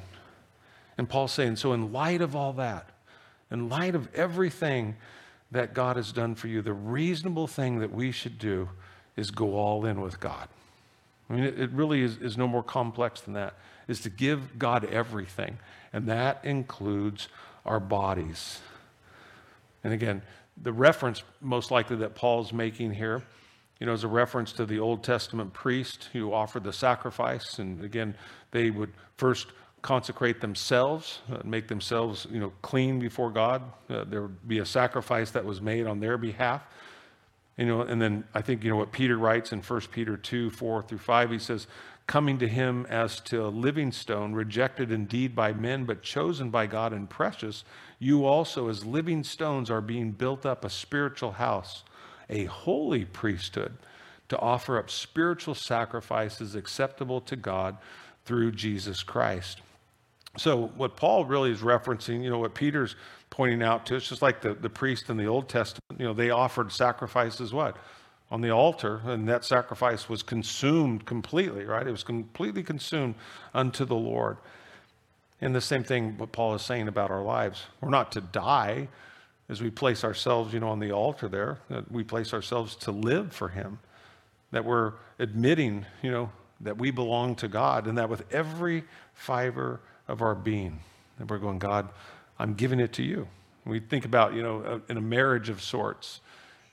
And 0.97 1.07
Paul's 1.07 1.31
saying, 1.31 1.57
so 1.57 1.73
in 1.73 1.93
light 1.93 2.21
of 2.21 2.35
all 2.35 2.53
that, 2.53 2.89
in 3.51 3.69
light 3.69 3.95
of 3.95 4.13
everything 4.13 4.95
that 5.51 5.73
God 5.73 5.95
has 5.95 6.11
done 6.11 6.35
for 6.35 6.47
you, 6.47 6.61
the 6.61 6.73
reasonable 6.73 7.47
thing 7.47 7.79
that 7.79 7.93
we 7.93 8.11
should 8.11 8.39
do 8.39 8.69
is 9.15 9.31
go 9.31 9.55
all 9.55 9.85
in 9.85 10.01
with 10.01 10.19
God. 10.19 10.49
I 11.29 11.33
mean, 11.33 11.43
it, 11.43 11.71
really 11.71 12.01
is, 12.01 12.17
is 12.17 12.37
no 12.37 12.47
more 12.47 12.63
complex 12.63 13.21
than 13.21 13.33
that, 13.33 13.55
is 13.87 14.01
to 14.01 14.09
give 14.09 14.57
God 14.57 14.85
everything. 14.85 15.59
And 15.93 16.07
that 16.07 16.43
includes 16.43 17.27
our 17.65 17.79
bodies. 17.79 18.59
And 19.83 19.93
again, 19.93 20.21
the 20.61 20.71
reference 20.71 21.23
most 21.41 21.71
likely 21.71 21.95
that 21.97 22.15
Paul's 22.15 22.51
making 22.51 22.93
here, 22.93 23.23
you 23.79 23.85
know, 23.85 23.93
is 23.93 24.03
a 24.03 24.07
reference 24.07 24.51
to 24.53 24.65
the 24.65 24.79
Old 24.79 25.03
Testament 25.03 25.53
priest 25.53 26.09
who 26.13 26.33
offered 26.33 26.63
the 26.63 26.73
sacrifice. 26.73 27.59
And 27.59 27.83
again, 27.83 28.15
they 28.51 28.71
would 28.71 28.91
first 29.17 29.47
consecrate 29.81 30.41
themselves, 30.41 31.19
uh, 31.31 31.37
make 31.43 31.67
themselves, 31.67 32.27
you 32.31 32.39
know, 32.39 32.51
clean 32.61 32.99
before 32.99 33.29
God. 33.29 33.61
Uh, 33.89 34.03
there 34.05 34.23
would 34.23 34.47
be 34.47 34.59
a 34.59 34.65
sacrifice 34.65 35.31
that 35.31 35.45
was 35.45 35.61
made 35.61 35.85
on 35.85 35.99
their 35.99 36.17
behalf. 36.17 36.63
You 37.57 37.65
know, 37.65 37.81
and 37.81 38.01
then 38.01 38.23
I 38.33 38.41
think, 38.41 38.63
you 38.63 38.69
know, 38.69 38.77
what 38.77 38.91
Peter 38.91 39.17
writes 39.17 39.51
in 39.51 39.61
1 39.61 39.81
Peter 39.91 40.17
2, 40.17 40.51
4 40.51 40.83
through 40.83 40.97
5, 40.97 41.31
he 41.31 41.39
says, 41.39 41.67
coming 42.05 42.37
to 42.39 42.47
him 42.47 42.85
as 42.89 43.19
to 43.19 43.45
a 43.45 43.49
living 43.49 43.91
stone, 43.91 44.33
rejected 44.33 44.91
indeed 44.91 45.35
by 45.35 45.53
men, 45.53 45.83
but 45.83 46.01
chosen 46.01 46.49
by 46.49 46.65
God 46.65 46.93
and 46.93 47.09
precious, 47.09 47.63
you 47.99 48.25
also, 48.25 48.69
as 48.69 48.85
living 48.85 49.23
stones, 49.23 49.69
are 49.69 49.81
being 49.81 50.11
built 50.11 50.45
up 50.45 50.63
a 50.63 50.69
spiritual 50.69 51.33
house, 51.33 51.83
a 52.29 52.45
holy 52.45 53.05
priesthood, 53.05 53.73
to 54.29 54.37
offer 54.37 54.77
up 54.77 54.89
spiritual 54.89 55.55
sacrifices 55.55 56.53
acceptable 56.53 57.21
to 57.21 57.35
God 57.35 57.77
through 58.25 58.51
Jesus 58.51 59.01
Christ. 59.03 59.61
So, 60.37 60.67
what 60.75 60.95
Paul 60.95 61.25
really 61.25 61.51
is 61.51 61.61
referencing, 61.61 62.23
you 62.23 62.29
know, 62.29 62.37
what 62.37 62.53
Peter's 62.53 62.95
pointing 63.31 63.63
out 63.63 63.87
to, 63.87 63.95
it's 63.95 64.07
just 64.07 64.21
like 64.21 64.41
the, 64.41 64.53
the 64.53 64.69
priest 64.69 65.09
in 65.09 65.17
the 65.17 65.25
Old 65.25 65.49
Testament, 65.49 65.99
you 65.99 66.05
know, 66.05 66.13
they 66.13 66.29
offered 66.29 66.71
sacrifices 66.71 67.53
what? 67.53 67.77
On 68.29 68.41
the 68.41 68.51
altar, 68.51 69.01
and 69.05 69.27
that 69.29 69.45
sacrifice 69.45 70.09
was 70.09 70.21
consumed 70.21 71.05
completely, 71.05 71.63
right? 71.63 71.87
It 71.87 71.91
was 71.91 72.03
completely 72.03 72.61
consumed 72.61 73.15
unto 73.53 73.85
the 73.85 73.95
Lord. 73.95 74.37
And 75.41 75.53
the 75.53 75.61
same 75.61 75.83
thing 75.83 76.17
what 76.17 76.31
Paul 76.31 76.55
is 76.55 76.61
saying 76.61 76.87
about 76.87 77.11
our 77.11 77.23
lives. 77.23 77.63
We're 77.81 77.89
not 77.89 78.11
to 78.13 78.21
die 78.21 78.87
as 79.49 79.61
we 79.61 79.69
place 79.69 80.03
ourselves, 80.03 80.53
you 80.53 80.59
know, 80.59 80.69
on 80.69 80.79
the 80.79 80.91
altar 80.91 81.29
there, 81.29 81.59
that 81.69 81.91
we 81.91 82.03
place 82.03 82.33
ourselves 82.33 82.75
to 82.75 82.91
live 82.91 83.33
for 83.33 83.49
him, 83.49 83.79
that 84.51 84.65
we're 84.65 84.93
admitting, 85.19 85.85
you 86.01 86.11
know, 86.11 86.31
that 86.61 86.77
we 86.77 86.91
belong 86.91 87.35
to 87.35 87.47
God 87.47 87.87
and 87.87 87.97
that 87.97 88.09
with 88.09 88.23
every 88.33 88.83
fiber 89.13 89.79
of 90.07 90.21
our 90.21 90.35
being, 90.35 90.79
that 91.17 91.29
we're 91.29 91.37
going, 91.37 91.59
God, 91.59 91.89
I'm 92.39 92.55
giving 92.55 92.79
it 92.79 92.93
to 92.93 93.03
you. 93.03 93.27
We 93.65 93.79
think 93.79 94.05
about, 94.05 94.33
you 94.33 94.41
know, 94.41 94.81
in 94.89 94.97
a 94.97 95.01
marriage 95.01 95.49
of 95.49 95.61
sorts, 95.61 96.21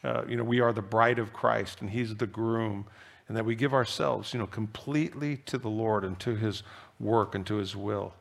uh, 0.03 0.25
you 0.29 0.37
know, 0.37 0.45
we 0.45 0.61
are 0.61 0.73
the 0.73 0.83
bride 0.83 1.19
of 1.19 1.33
Christ 1.33 1.81
and 1.81 1.91
he's 1.91 2.15
the 2.17 2.27
groom 2.27 2.87
and 3.29 3.37
that 3.37 3.45
we 3.45 3.55
give 3.55 3.73
ourselves, 3.73 4.33
you 4.33 4.39
know, 4.39 4.47
completely 4.47 5.39
to 5.47 5.59
the 5.59 5.71
Lord 5.71 6.05
and 6.05 6.19
to 6.21 6.35
his 6.35 6.63
work 7.01 7.35
and 7.35 7.47
to 7.47 7.57
his 7.57 7.75
will. 7.75 8.15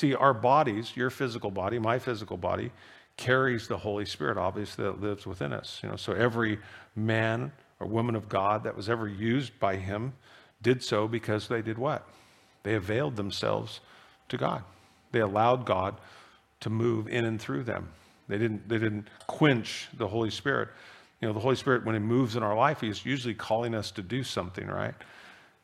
See, 0.00 0.14
our 0.14 0.32
bodies, 0.32 0.96
your 0.96 1.10
physical 1.10 1.50
body, 1.50 1.78
my 1.78 1.98
physical 1.98 2.38
body, 2.38 2.72
carries 3.18 3.68
the 3.68 3.76
Holy 3.76 4.06
Spirit, 4.06 4.38
obviously, 4.38 4.82
that 4.82 4.98
lives 4.98 5.26
within 5.26 5.52
us. 5.52 5.78
You 5.82 5.90
know, 5.90 5.96
so 5.96 6.14
every 6.14 6.58
man 6.96 7.52
or 7.78 7.86
woman 7.86 8.14
of 8.14 8.26
God 8.26 8.64
that 8.64 8.74
was 8.74 8.88
ever 8.88 9.06
used 9.06 9.60
by 9.60 9.76
him 9.76 10.14
did 10.62 10.82
so 10.82 11.06
because 11.06 11.48
they 11.48 11.60
did 11.60 11.76
what? 11.76 12.08
They 12.62 12.76
availed 12.76 13.16
themselves 13.16 13.80
to 14.30 14.38
God. 14.38 14.64
They 15.12 15.20
allowed 15.20 15.66
God 15.66 15.96
to 16.60 16.70
move 16.70 17.06
in 17.06 17.26
and 17.26 17.38
through 17.38 17.64
them. 17.64 17.90
They 18.26 18.38
didn't, 18.38 18.70
they 18.70 18.78
didn't 18.78 19.06
quench 19.26 19.88
the 19.92 20.08
Holy 20.08 20.30
Spirit. 20.30 20.70
You 21.20 21.28
know, 21.28 21.34
the 21.34 21.40
Holy 21.40 21.56
Spirit, 21.56 21.84
when 21.84 21.94
He 21.94 22.00
moves 22.00 22.36
in 22.36 22.42
our 22.42 22.56
life, 22.56 22.80
He's 22.80 23.04
usually 23.04 23.34
calling 23.34 23.74
us 23.74 23.90
to 23.90 24.02
do 24.02 24.24
something, 24.24 24.66
right? 24.66 24.94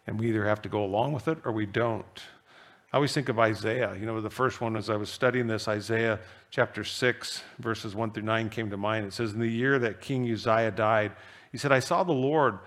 And 0.06 0.20
we 0.20 0.28
either 0.28 0.44
have 0.44 0.60
to 0.60 0.68
go 0.68 0.84
along 0.84 1.14
with 1.14 1.26
it 1.26 1.38
or 1.46 1.52
we 1.52 1.64
don't. 1.64 2.22
I 2.92 2.96
always 2.96 3.12
think 3.12 3.28
of 3.28 3.38
Isaiah. 3.38 3.96
You 3.98 4.06
know, 4.06 4.20
the 4.20 4.30
first 4.30 4.60
one 4.60 4.76
as 4.76 4.88
I 4.88 4.96
was 4.96 5.10
studying 5.10 5.48
this, 5.48 5.66
Isaiah 5.66 6.20
chapter 6.50 6.84
6, 6.84 7.42
verses 7.58 7.94
1 7.96 8.12
through 8.12 8.22
9 8.22 8.48
came 8.48 8.70
to 8.70 8.76
mind. 8.76 9.06
It 9.06 9.12
says, 9.12 9.32
In 9.32 9.40
the 9.40 9.48
year 9.48 9.78
that 9.80 10.00
King 10.00 10.30
Uzziah 10.30 10.70
died, 10.70 11.12
he 11.50 11.58
said, 11.58 11.72
I 11.72 11.80
saw 11.80 12.04
the 12.04 12.12
Lord 12.12 12.58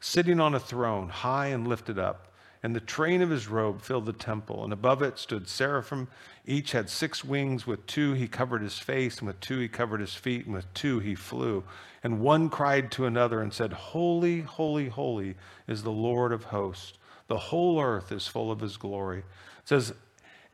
sitting 0.00 0.40
on 0.40 0.54
a 0.54 0.60
throne, 0.60 1.10
high 1.10 1.48
and 1.48 1.68
lifted 1.68 1.98
up, 1.98 2.32
and 2.62 2.74
the 2.74 2.80
train 2.80 3.20
of 3.20 3.30
his 3.30 3.46
robe 3.46 3.82
filled 3.82 4.06
the 4.06 4.12
temple, 4.12 4.64
and 4.64 4.72
above 4.72 5.02
it 5.02 5.18
stood 5.18 5.48
seraphim. 5.48 6.08
Each 6.46 6.72
had 6.72 6.88
six 6.88 7.22
wings. 7.22 7.66
With 7.66 7.86
two 7.86 8.14
he 8.14 8.26
covered 8.26 8.62
his 8.62 8.78
face, 8.78 9.18
and 9.18 9.26
with 9.26 9.38
two 9.38 9.58
he 9.58 9.68
covered 9.68 10.00
his 10.00 10.14
feet, 10.14 10.46
and 10.46 10.54
with 10.54 10.72
two 10.72 10.98
he 10.98 11.14
flew. 11.14 11.62
And 12.02 12.20
one 12.20 12.48
cried 12.48 12.90
to 12.92 13.06
another 13.06 13.42
and 13.42 13.52
said, 13.52 13.72
Holy, 13.72 14.40
holy, 14.40 14.88
holy 14.88 15.36
is 15.68 15.82
the 15.82 15.92
Lord 15.92 16.32
of 16.32 16.44
hosts. 16.44 16.98
The 17.28 17.38
whole 17.38 17.80
earth 17.80 18.10
is 18.10 18.26
full 18.26 18.50
of 18.50 18.60
his 18.60 18.76
glory. 18.76 19.22
Says, 19.68 19.92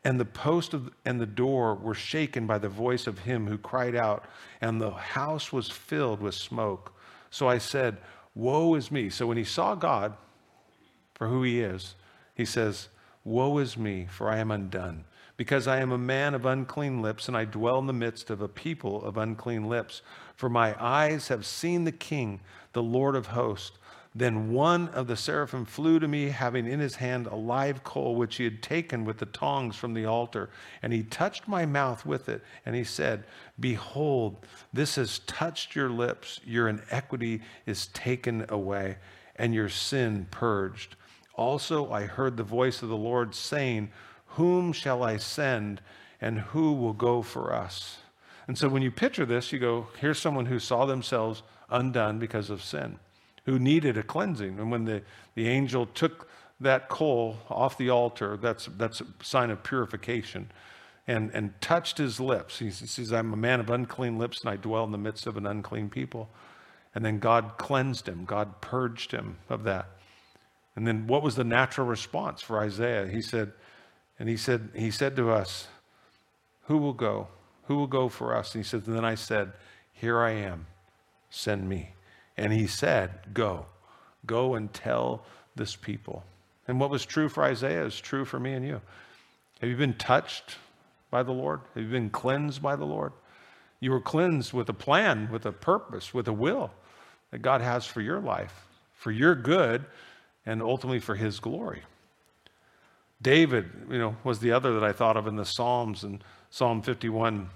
and 0.02 0.18
the 0.18 0.24
post 0.24 0.74
of, 0.74 0.90
and 1.04 1.20
the 1.20 1.24
door 1.24 1.76
were 1.76 1.94
shaken 1.94 2.48
by 2.48 2.58
the 2.58 2.68
voice 2.68 3.06
of 3.06 3.20
him 3.20 3.46
who 3.46 3.56
cried 3.56 3.94
out, 3.94 4.24
and 4.60 4.80
the 4.80 4.90
house 4.90 5.52
was 5.52 5.70
filled 5.70 6.20
with 6.20 6.34
smoke. 6.34 6.92
So 7.30 7.48
I 7.48 7.58
said, 7.58 7.98
Woe 8.34 8.74
is 8.74 8.90
me. 8.90 9.10
So 9.10 9.28
when 9.28 9.36
he 9.36 9.44
saw 9.44 9.76
God 9.76 10.16
for 11.14 11.28
who 11.28 11.44
he 11.44 11.60
is, 11.60 11.94
he 12.34 12.44
says, 12.44 12.88
Woe 13.22 13.58
is 13.58 13.76
me, 13.76 14.08
for 14.10 14.28
I 14.28 14.38
am 14.38 14.50
undone, 14.50 15.04
because 15.36 15.68
I 15.68 15.78
am 15.78 15.92
a 15.92 15.96
man 15.96 16.34
of 16.34 16.44
unclean 16.44 17.00
lips, 17.00 17.28
and 17.28 17.36
I 17.36 17.44
dwell 17.44 17.78
in 17.78 17.86
the 17.86 17.92
midst 17.92 18.30
of 18.30 18.40
a 18.40 18.48
people 18.48 19.04
of 19.04 19.16
unclean 19.16 19.68
lips. 19.68 20.02
For 20.34 20.48
my 20.48 20.74
eyes 20.84 21.28
have 21.28 21.46
seen 21.46 21.84
the 21.84 21.92
King, 21.92 22.40
the 22.72 22.82
Lord 22.82 23.14
of 23.14 23.28
hosts. 23.28 23.78
Then 24.16 24.52
one 24.52 24.88
of 24.90 25.08
the 25.08 25.16
seraphim 25.16 25.64
flew 25.64 25.98
to 25.98 26.06
me, 26.06 26.26
having 26.26 26.68
in 26.68 26.78
his 26.78 26.96
hand 26.96 27.26
a 27.26 27.34
live 27.34 27.82
coal 27.82 28.14
which 28.14 28.36
he 28.36 28.44
had 28.44 28.62
taken 28.62 29.04
with 29.04 29.18
the 29.18 29.26
tongs 29.26 29.74
from 29.74 29.92
the 29.92 30.06
altar. 30.06 30.50
And 30.82 30.92
he 30.92 31.02
touched 31.02 31.48
my 31.48 31.66
mouth 31.66 32.06
with 32.06 32.28
it. 32.28 32.44
And 32.64 32.76
he 32.76 32.84
said, 32.84 33.24
Behold, 33.58 34.46
this 34.72 34.94
has 34.94 35.18
touched 35.20 35.74
your 35.74 35.90
lips. 35.90 36.40
Your 36.44 36.68
iniquity 36.68 37.42
is 37.66 37.88
taken 37.88 38.46
away, 38.50 38.98
and 39.34 39.52
your 39.52 39.68
sin 39.68 40.28
purged. 40.30 40.94
Also, 41.34 41.90
I 41.90 42.04
heard 42.04 42.36
the 42.36 42.44
voice 42.44 42.82
of 42.82 42.88
the 42.88 42.96
Lord 42.96 43.34
saying, 43.34 43.90
Whom 44.26 44.72
shall 44.72 45.02
I 45.02 45.16
send, 45.16 45.80
and 46.20 46.38
who 46.38 46.72
will 46.74 46.92
go 46.92 47.20
for 47.22 47.52
us? 47.52 47.98
And 48.46 48.56
so 48.56 48.68
when 48.68 48.82
you 48.82 48.92
picture 48.92 49.26
this, 49.26 49.52
you 49.52 49.58
go, 49.58 49.88
Here's 49.98 50.20
someone 50.20 50.46
who 50.46 50.60
saw 50.60 50.86
themselves 50.86 51.42
undone 51.68 52.20
because 52.20 52.48
of 52.48 52.62
sin 52.62 53.00
who 53.44 53.58
needed 53.58 53.96
a 53.96 54.02
cleansing. 54.02 54.58
And 54.58 54.70
when 54.70 54.84
the, 54.84 55.02
the 55.34 55.48
angel 55.48 55.86
took 55.86 56.28
that 56.60 56.88
coal 56.88 57.38
off 57.50 57.76
the 57.78 57.90
altar, 57.90 58.36
that's, 58.36 58.66
that's 58.76 59.00
a 59.00 59.06
sign 59.22 59.50
of 59.50 59.62
purification, 59.62 60.50
and, 61.06 61.30
and 61.34 61.60
touched 61.60 61.98
his 61.98 62.18
lips. 62.18 62.58
He 62.58 62.70
says, 62.70 63.12
I'm 63.12 63.32
a 63.32 63.36
man 63.36 63.60
of 63.60 63.68
unclean 63.68 64.18
lips, 64.18 64.40
and 64.40 64.50
I 64.50 64.56
dwell 64.56 64.84
in 64.84 64.92
the 64.92 64.98
midst 64.98 65.26
of 65.26 65.36
an 65.36 65.46
unclean 65.46 65.90
people. 65.90 66.30
And 66.94 67.04
then 67.04 67.18
God 67.18 67.58
cleansed 67.58 68.08
him, 68.08 68.24
God 68.24 68.60
purged 68.60 69.10
him 69.10 69.38
of 69.48 69.64
that. 69.64 69.90
And 70.76 70.86
then 70.86 71.06
what 71.06 71.22
was 71.22 71.36
the 71.36 71.44
natural 71.44 71.86
response 71.86 72.40
for 72.40 72.58
Isaiah? 72.58 73.06
He 73.06 73.20
said, 73.20 73.52
and 74.18 74.28
he 74.28 74.36
said, 74.36 74.70
he 74.74 74.90
said 74.90 75.16
to 75.16 75.30
us, 75.30 75.68
Who 76.62 76.78
will 76.78 76.92
go? 76.92 77.28
Who 77.64 77.76
will 77.76 77.86
go 77.86 78.08
for 78.08 78.36
us? 78.36 78.54
And 78.54 78.64
he 78.64 78.68
said, 78.68 78.86
and 78.86 78.96
then 78.96 79.04
I 79.04 79.14
said, 79.16 79.52
Here 79.92 80.20
I 80.20 80.30
am, 80.30 80.66
send 81.30 81.68
me. 81.68 81.93
And 82.36 82.52
he 82.52 82.66
said, 82.66 83.10
Go, 83.32 83.66
go 84.26 84.54
and 84.54 84.72
tell 84.72 85.24
this 85.56 85.76
people. 85.76 86.24
And 86.66 86.80
what 86.80 86.90
was 86.90 87.04
true 87.04 87.28
for 87.28 87.44
Isaiah 87.44 87.84
is 87.84 88.00
true 88.00 88.24
for 88.24 88.40
me 88.40 88.54
and 88.54 88.66
you. 88.66 88.80
Have 89.60 89.70
you 89.70 89.76
been 89.76 89.94
touched 89.94 90.56
by 91.10 91.22
the 91.22 91.32
Lord? 91.32 91.60
Have 91.74 91.84
you 91.84 91.90
been 91.90 92.10
cleansed 92.10 92.62
by 92.62 92.76
the 92.76 92.84
Lord? 92.84 93.12
You 93.80 93.90
were 93.90 94.00
cleansed 94.00 94.52
with 94.52 94.68
a 94.68 94.74
plan, 94.74 95.28
with 95.30 95.46
a 95.46 95.52
purpose, 95.52 96.14
with 96.14 96.26
a 96.26 96.32
will 96.32 96.70
that 97.30 97.42
God 97.42 97.60
has 97.60 97.86
for 97.86 98.00
your 98.00 98.20
life, 98.20 98.66
for 98.94 99.10
your 99.10 99.34
good, 99.34 99.84
and 100.46 100.62
ultimately 100.62 101.00
for 101.00 101.14
his 101.14 101.38
glory. 101.40 101.82
David, 103.20 103.70
you 103.90 103.98
know, 103.98 104.16
was 104.24 104.40
the 104.40 104.52
other 104.52 104.74
that 104.74 104.84
I 104.84 104.92
thought 104.92 105.16
of 105.16 105.26
in 105.26 105.36
the 105.36 105.44
Psalms 105.44 106.04
and 106.04 106.22
Psalm 106.50 106.82
51, 106.82 107.48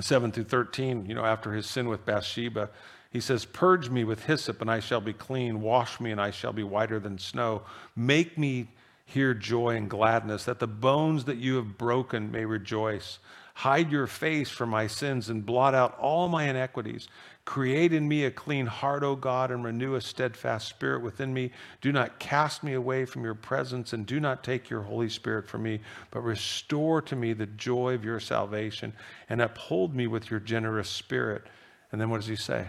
7 0.00 0.32
through 0.32 0.44
13, 0.44 1.06
you 1.06 1.14
know, 1.14 1.24
after 1.24 1.52
his 1.52 1.66
sin 1.66 1.88
with 1.88 2.04
Bathsheba. 2.04 2.70
He 3.14 3.20
says, 3.20 3.44
Purge 3.44 3.90
me 3.90 4.02
with 4.02 4.24
hyssop, 4.24 4.60
and 4.60 4.68
I 4.68 4.80
shall 4.80 5.00
be 5.00 5.12
clean. 5.12 5.60
Wash 5.60 6.00
me, 6.00 6.10
and 6.10 6.20
I 6.20 6.32
shall 6.32 6.52
be 6.52 6.64
whiter 6.64 6.98
than 6.98 7.16
snow. 7.16 7.62
Make 7.94 8.36
me 8.36 8.66
hear 9.06 9.34
joy 9.34 9.76
and 9.76 9.88
gladness, 9.88 10.42
that 10.46 10.58
the 10.58 10.66
bones 10.66 11.24
that 11.26 11.36
you 11.36 11.54
have 11.54 11.78
broken 11.78 12.32
may 12.32 12.44
rejoice. 12.44 13.20
Hide 13.54 13.92
your 13.92 14.08
face 14.08 14.50
from 14.50 14.70
my 14.70 14.88
sins 14.88 15.28
and 15.28 15.46
blot 15.46 15.76
out 15.76 15.96
all 16.00 16.26
my 16.26 16.48
iniquities. 16.48 17.06
Create 17.44 17.92
in 17.92 18.08
me 18.08 18.24
a 18.24 18.32
clean 18.32 18.66
heart, 18.66 19.04
O 19.04 19.14
God, 19.14 19.52
and 19.52 19.62
renew 19.62 19.94
a 19.94 20.00
steadfast 20.00 20.66
spirit 20.66 21.00
within 21.00 21.32
me. 21.32 21.52
Do 21.80 21.92
not 21.92 22.18
cast 22.18 22.64
me 22.64 22.72
away 22.72 23.04
from 23.04 23.22
your 23.22 23.36
presence, 23.36 23.92
and 23.92 24.04
do 24.04 24.18
not 24.18 24.42
take 24.42 24.68
your 24.68 24.82
Holy 24.82 25.08
Spirit 25.08 25.46
from 25.46 25.62
me, 25.62 25.78
but 26.10 26.22
restore 26.22 27.00
to 27.02 27.14
me 27.14 27.32
the 27.32 27.46
joy 27.46 27.94
of 27.94 28.04
your 28.04 28.18
salvation, 28.18 28.92
and 29.28 29.40
uphold 29.40 29.94
me 29.94 30.08
with 30.08 30.32
your 30.32 30.40
generous 30.40 30.88
spirit. 30.88 31.44
And 31.92 32.00
then 32.00 32.10
what 32.10 32.18
does 32.18 32.26
he 32.26 32.34
say? 32.34 32.66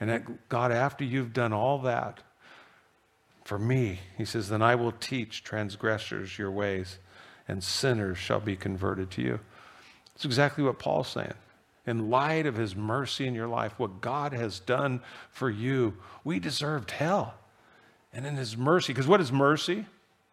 And 0.00 0.10
that, 0.10 0.48
God, 0.48 0.72
after 0.72 1.04
you've 1.04 1.32
done 1.32 1.52
all 1.52 1.78
that 1.80 2.20
for 3.44 3.58
me, 3.58 4.00
he 4.16 4.24
says, 4.24 4.48
then 4.48 4.62
I 4.62 4.74
will 4.74 4.92
teach 4.92 5.44
transgressors 5.44 6.38
your 6.38 6.50
ways, 6.50 6.98
and 7.46 7.62
sinners 7.62 8.18
shall 8.18 8.40
be 8.40 8.56
converted 8.56 9.10
to 9.12 9.22
you. 9.22 9.40
That's 10.14 10.24
exactly 10.24 10.64
what 10.64 10.78
Paul's 10.78 11.08
saying. 11.08 11.34
In 11.86 12.08
light 12.08 12.46
of 12.46 12.56
his 12.56 12.74
mercy 12.74 13.26
in 13.26 13.34
your 13.34 13.46
life, 13.48 13.74
what 13.76 14.00
God 14.00 14.32
has 14.32 14.58
done 14.60 15.00
for 15.30 15.50
you, 15.50 15.96
we 16.24 16.38
deserved 16.38 16.92
hell. 16.92 17.34
And 18.12 18.24
in 18.24 18.36
his 18.36 18.56
mercy, 18.56 18.92
because 18.92 19.06
what 19.06 19.20
is 19.20 19.30
mercy? 19.30 19.84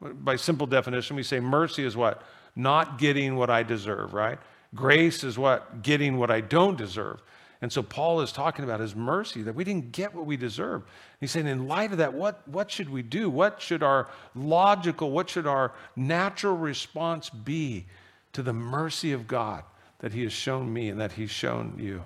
By 0.01 0.37
simple 0.37 0.67
definition, 0.67 1.15
we 1.15 1.23
say 1.23 1.39
mercy 1.39 1.83
is 1.83 1.97
what? 1.97 2.23
Not 2.55 2.97
getting 2.97 3.35
what 3.35 3.49
I 3.49 3.63
deserve, 3.63 4.13
right? 4.13 4.39
Grace 4.73 5.23
is 5.23 5.37
what? 5.37 5.81
Getting 5.81 6.17
what 6.17 6.31
I 6.31 6.41
don't 6.41 6.77
deserve. 6.77 7.21
And 7.61 7.71
so 7.71 7.83
Paul 7.83 8.21
is 8.21 8.31
talking 8.31 8.65
about 8.65 8.79
his 8.79 8.95
mercy 8.95 9.43
that 9.43 9.53
we 9.53 9.63
didn't 9.63 9.91
get 9.91 10.15
what 10.15 10.25
we 10.25 10.35
deserve. 10.35 10.81
He's 11.19 11.29
saying, 11.29 11.45
in 11.47 11.67
light 11.67 11.91
of 11.91 11.99
that, 11.99 12.13
what, 12.13 12.47
what 12.47 12.71
should 12.71 12.89
we 12.89 13.03
do? 13.03 13.29
What 13.29 13.61
should 13.61 13.83
our 13.83 14.07
logical, 14.33 15.11
what 15.11 15.29
should 15.29 15.45
our 15.45 15.71
natural 15.95 16.57
response 16.57 17.29
be 17.29 17.85
to 18.33 18.41
the 18.41 18.53
mercy 18.53 19.11
of 19.11 19.27
God 19.27 19.63
that 19.99 20.11
he 20.11 20.23
has 20.23 20.33
shown 20.33 20.73
me 20.73 20.89
and 20.89 20.99
that 20.99 21.11
he's 21.11 21.29
shown 21.29 21.75
you? 21.77 22.03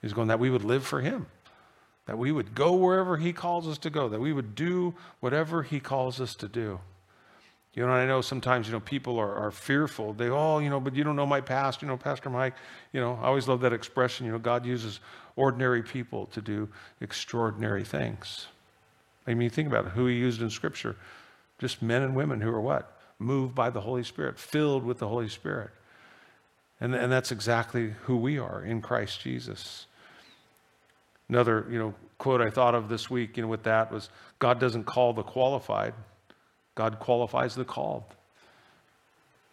He's 0.00 0.12
going 0.12 0.28
that 0.28 0.38
we 0.38 0.50
would 0.50 0.64
live 0.64 0.86
for 0.86 1.00
him, 1.00 1.26
that 2.06 2.16
we 2.16 2.30
would 2.30 2.54
go 2.54 2.74
wherever 2.74 3.16
he 3.16 3.32
calls 3.32 3.66
us 3.66 3.78
to 3.78 3.90
go, 3.90 4.08
that 4.08 4.20
we 4.20 4.32
would 4.32 4.54
do 4.54 4.94
whatever 5.18 5.64
he 5.64 5.80
calls 5.80 6.20
us 6.20 6.36
to 6.36 6.46
do. 6.46 6.78
You 7.74 7.84
know, 7.84 7.92
I 7.92 8.06
know 8.06 8.20
sometimes, 8.20 8.68
you 8.68 8.72
know, 8.72 8.80
people 8.80 9.18
are, 9.18 9.34
are 9.34 9.50
fearful. 9.50 10.12
They, 10.12 10.28
oh, 10.28 10.60
you 10.60 10.70
know, 10.70 10.78
but 10.78 10.94
you 10.94 11.02
don't 11.02 11.16
know 11.16 11.26
my 11.26 11.40
past. 11.40 11.82
You 11.82 11.88
know, 11.88 11.96
Pastor 11.96 12.30
Mike, 12.30 12.54
you 12.92 13.00
know, 13.00 13.18
I 13.20 13.26
always 13.26 13.48
love 13.48 13.60
that 13.62 13.72
expression. 13.72 14.26
You 14.26 14.32
know, 14.32 14.38
God 14.38 14.64
uses 14.64 15.00
ordinary 15.34 15.82
people 15.82 16.26
to 16.26 16.40
do 16.40 16.68
extraordinary 17.00 17.84
things. 17.84 18.46
I 19.26 19.34
mean, 19.34 19.50
think 19.50 19.66
about 19.66 19.86
it. 19.86 19.92
Who 19.92 20.06
he 20.06 20.14
used 20.14 20.40
in 20.40 20.50
Scripture. 20.50 20.94
Just 21.58 21.82
men 21.82 22.02
and 22.02 22.14
women 22.14 22.40
who 22.40 22.50
are 22.50 22.60
what? 22.60 22.96
Moved 23.18 23.54
by 23.54 23.70
the 23.70 23.80
Holy 23.80 24.04
Spirit, 24.04 24.38
filled 24.38 24.84
with 24.84 24.98
the 24.98 25.08
Holy 25.08 25.28
Spirit. 25.28 25.70
And, 26.80 26.94
and 26.94 27.10
that's 27.10 27.32
exactly 27.32 27.94
who 28.02 28.16
we 28.16 28.38
are 28.38 28.62
in 28.62 28.82
Christ 28.82 29.20
Jesus. 29.20 29.86
Another, 31.28 31.66
you 31.70 31.78
know, 31.78 31.94
quote 32.18 32.40
I 32.40 32.50
thought 32.50 32.74
of 32.74 32.88
this 32.88 33.08
week, 33.08 33.36
you 33.36 33.42
know, 33.42 33.48
with 33.48 33.62
that 33.64 33.90
was 33.90 34.10
God 34.38 34.60
doesn't 34.60 34.84
call 34.84 35.12
the 35.12 35.22
qualified, 35.22 35.94
God 36.74 36.98
qualifies 36.98 37.54
the 37.54 37.64
called. 37.64 38.04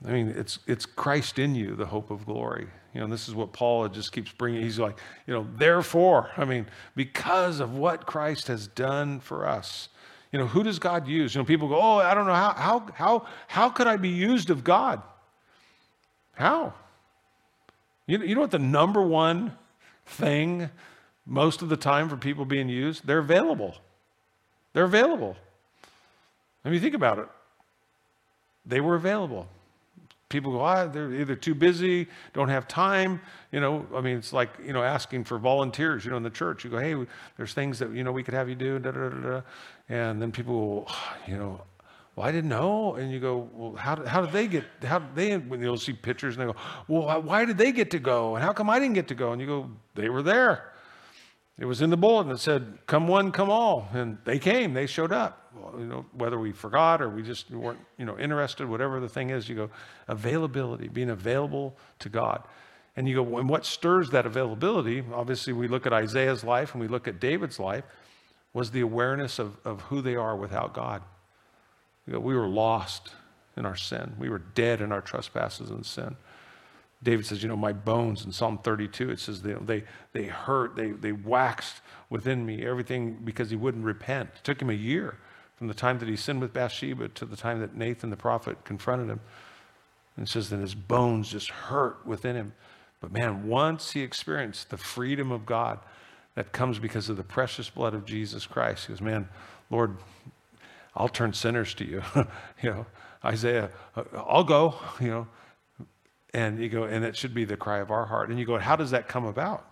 I 0.06 0.12
mean, 0.12 0.30
it's, 0.30 0.60
it's 0.66 0.86
Christ 0.86 1.38
in 1.38 1.54
you, 1.54 1.76
the 1.76 1.86
hope 1.86 2.10
of 2.10 2.26
glory. 2.26 2.68
You 2.94 3.02
know, 3.02 3.08
this 3.08 3.28
is 3.30 3.36
what 3.36 3.54
Paul 3.54 3.88
just 3.88 4.12
keeps 4.12 4.32
bringing. 4.32 4.62
He's 4.62 4.80
like, 4.80 4.98
you 5.28 5.34
know, 5.34 5.48
therefore, 5.58 6.32
I 6.38 6.46
mean, 6.46 6.66
because 6.96 7.60
of 7.60 7.78
what 7.78 8.06
Christ 8.06 8.48
has 8.48 8.68
done 8.68 9.20
for 9.20 9.48
us. 9.48 9.90
You 10.32 10.40
know, 10.40 10.48
who 10.48 10.64
does 10.64 10.80
God 10.80 11.08
use? 11.08 11.36
You 11.36 11.42
know, 11.42 11.46
people 11.46 11.68
go, 11.68 11.80
oh, 11.80 11.98
I 11.98 12.14
don't 12.14 12.26
know, 12.26 12.34
how, 12.34 12.54
how, 12.54 12.88
how, 12.94 13.28
how 13.48 13.70
could 13.70 13.88
I 13.88 13.98
be 13.98 14.10
used 14.10 14.50
of 14.50 14.64
God? 14.64 15.02
How? 16.34 16.74
You, 18.08 18.20
you 18.24 18.36
know 18.36 18.42
what 18.42 18.52
the 18.52 18.60
number 18.60 19.02
one 19.02 19.58
thing 20.06 20.70
most 21.26 21.62
of 21.62 21.70
the 21.70 21.78
time 21.78 22.10
for 22.10 22.18
people 22.18 22.46
being 22.46 22.70
used? 22.70 23.06
They're 23.06 23.20
available. 23.20 23.76
They're 24.74 24.86
available. 24.86 25.36
I 26.64 26.70
mean, 26.70 26.82
think 26.82 26.96
about 26.96 27.20
it. 27.20 27.28
They 28.66 28.82
were 28.82 28.96
available. 28.96 29.48
People 30.30 30.54
go, 30.54 30.62
ah, 30.62 30.86
they're 30.86 31.14
either 31.14 31.36
too 31.36 31.54
busy, 31.54 32.08
don't 32.34 32.48
have 32.48 32.68
time. 32.68 33.20
You 33.52 33.60
know, 33.60 33.86
I 33.94 34.00
mean, 34.00 34.18
it's 34.18 34.32
like, 34.32 34.50
you 34.66 34.72
know, 34.72 34.82
asking 34.82 35.26
for 35.26 35.38
volunteers, 35.38 36.06
you 36.06 36.12
know, 36.12 36.18
in 36.18 36.24
the 36.24 36.30
church. 36.30 36.64
You 36.64 36.70
go, 36.70 36.78
hey, 36.78 36.96
there's 37.36 37.54
things 37.54 37.80
that, 37.80 37.92
you 37.92 38.04
know, 38.04 38.14
we 38.14 38.24
could 38.24 38.34
have 38.34 38.48
you 38.48 38.56
do, 38.56 38.80
da, 38.80 38.92
da, 38.92 39.10
da, 39.10 39.30
da. 39.30 39.42
And 39.90 40.22
then 40.22 40.32
people 40.32 40.90
you 41.28 41.38
know, 41.38 41.62
well, 42.16 42.28
I 42.28 42.32
didn't 42.32 42.50
know. 42.50 42.96
And 42.96 43.12
you 43.12 43.20
go, 43.20 43.50
well, 43.54 43.76
how 43.76 43.96
did, 43.96 44.08
how 44.08 44.22
did 44.22 44.32
they 44.32 44.48
get, 44.48 44.64
how 44.84 45.00
did 45.00 45.16
they, 45.16 45.38
when 45.38 45.62
you'll 45.62 45.78
see 45.78 45.94
pictures 45.94 46.38
and 46.38 46.48
they 46.48 46.54
go, 46.54 46.60
well, 46.88 47.22
why 47.22 47.46
did 47.46 47.58
they 47.58 47.72
get 47.72 47.92
to 47.92 48.00
go? 48.00 48.36
And 48.36 48.44
how 48.44 48.54
come 48.54 48.70
I 48.70 48.80
didn't 48.80 48.96
get 48.96 49.08
to 49.10 49.16
go? 49.16 49.32
And 49.34 49.42
you 49.42 49.48
go, 49.48 49.70
they 49.96 50.10
were 50.10 50.22
there. 50.22 50.71
It 51.60 51.66
was 51.66 51.82
in 51.82 51.90
the 51.90 51.98
bulletin 51.98 52.32
that 52.32 52.40
said, 52.40 52.80
come 52.88 53.08
one, 53.08 53.32
come 53.32 53.50
all. 53.50 53.88
And 53.94 54.18
they 54.26 54.40
came, 54.40 54.74
they 54.74 54.88
showed 54.88 55.12
up. 55.12 55.52
Well, 55.56 55.76
you 55.80 55.86
know, 55.86 56.06
whether 56.14 56.40
we 56.40 56.52
forgot 56.54 57.02
or 57.02 57.10
we 57.10 57.22
just 57.22 57.52
weren't, 57.52 57.80
you 57.98 58.06
know, 58.06 58.18
interested, 58.18 58.68
whatever 58.68 59.00
the 59.00 59.10
thing 59.10 59.30
is, 59.30 59.48
you 59.48 59.56
go, 59.56 59.70
availability, 60.08 60.88
being 60.88 61.10
available 61.10 61.78
to 62.00 62.10
God. 62.10 62.44
And 62.96 63.08
you 63.08 63.16
go, 63.16 63.38
and 63.38 63.48
what 63.48 63.66
stirs 63.66 64.10
that 64.10 64.26
availability? 64.26 65.04
Obviously, 65.14 65.54
we 65.54 65.68
look 65.68 65.86
at 65.86 65.94
Isaiah's 65.94 66.44
life 66.44 66.74
and 66.74 66.82
we 66.82 66.88
look 66.88 67.08
at 67.08 67.20
David's 67.20 67.60
life, 67.60 67.84
was 68.54 68.72
the 68.72 68.82
awareness 68.82 69.40
of, 69.40 69.58
of 69.64 69.82
who 69.82 70.02
they 70.02 70.16
are 70.16 70.36
without 70.36 70.74
God. 70.74 71.02
You 72.08 72.14
know, 72.14 72.20
we 72.20 72.36
were 72.36 72.48
lost 72.48 73.14
in 73.56 73.66
our 73.66 73.76
sin. 73.76 74.16
We 74.18 74.30
were 74.30 74.40
dead 74.40 74.82
in 74.82 74.92
our 74.92 75.02
trespasses 75.02 75.70
and 75.70 75.86
sin. 75.86 76.16
David 77.04 77.26
says, 77.26 77.42
you 77.42 77.50
know, 77.50 77.58
my 77.58 77.74
bones 77.74 78.26
in 78.26 78.32
Psalm 78.32 78.60
32, 78.60 79.10
it 79.10 79.20
says 79.20 79.42
they, 79.42 79.54
they, 79.54 79.84
they 80.14 80.26
hurt, 80.26 80.76
they, 80.76 80.92
they 80.92 81.12
waxed 81.12 81.82
within 82.10 82.46
me, 82.46 82.64
everything 82.66 83.18
because 83.24 83.50
he 83.50 83.56
wouldn't 83.56 83.86
repent. 83.86 84.30
It 84.36 84.44
took 84.44 84.62
him 84.62 84.70
a 84.70 84.74
year 84.74 85.18
from 85.56 85.68
the 85.68 85.74
time 85.74 86.00
that 86.00 86.08
he 86.08 86.16
sinned 86.16 86.42
with 86.42 86.54
Bathsheba 86.54 87.10
to 87.10 87.26
the 87.26 87.36
time 87.36 87.60
that 87.60 87.76
Nathan 87.76 88.10
the 88.10 88.18
prophet 88.18 88.64
confronted 88.66 89.10
him. 89.10 89.20
And 90.18 90.28
says 90.28 90.50
that 90.50 90.60
his 90.60 90.76
bones 90.76 91.32
just 91.32 91.50
hurt 91.50 92.06
within 92.06 92.36
him. 92.36 92.54
But 93.00 93.12
man, 93.12 93.48
once 93.48 93.92
he 93.92 94.02
experienced 94.02 94.70
the 94.70 94.78
freedom 94.78 95.32
of 95.32 95.46
God 95.46 95.80
that 96.36 96.52
comes 96.52 96.80
because 96.80 97.10
of 97.10 97.18
the 97.18 97.24
precious 97.24 97.70
blood 97.70 97.94
of 97.94 98.06
Jesus 98.06 98.46
Christ, 98.46 98.86
he 98.86 98.94
goes, 98.94 99.02
man, 99.02 99.28
Lord, 99.70 99.98
I'll 100.96 101.10
turn 101.10 101.34
sinners 101.34 101.74
to 101.76 101.86
you. 101.86 102.04
you 102.62 102.70
know, 102.70 102.86
Isaiah, 103.24 103.72
uh, 103.96 104.04
I'll 104.16 104.44
go, 104.44 104.76
you 105.00 105.08
know, 105.08 105.28
and 106.34 106.60
you 106.60 106.70
go, 106.70 106.84
and 106.84 107.04
it 107.04 107.18
should 107.18 107.34
be 107.34 107.46
the 107.46 107.58
cry 107.58 107.80
of 107.80 107.92
our 107.92 108.06
heart. 108.06 108.30
And 108.30 108.40
you 108.40 108.46
go, 108.46 108.58
how 108.58 108.76
does 108.76 108.92
that 108.92 109.08
come 109.08 109.26
about? 109.26 109.68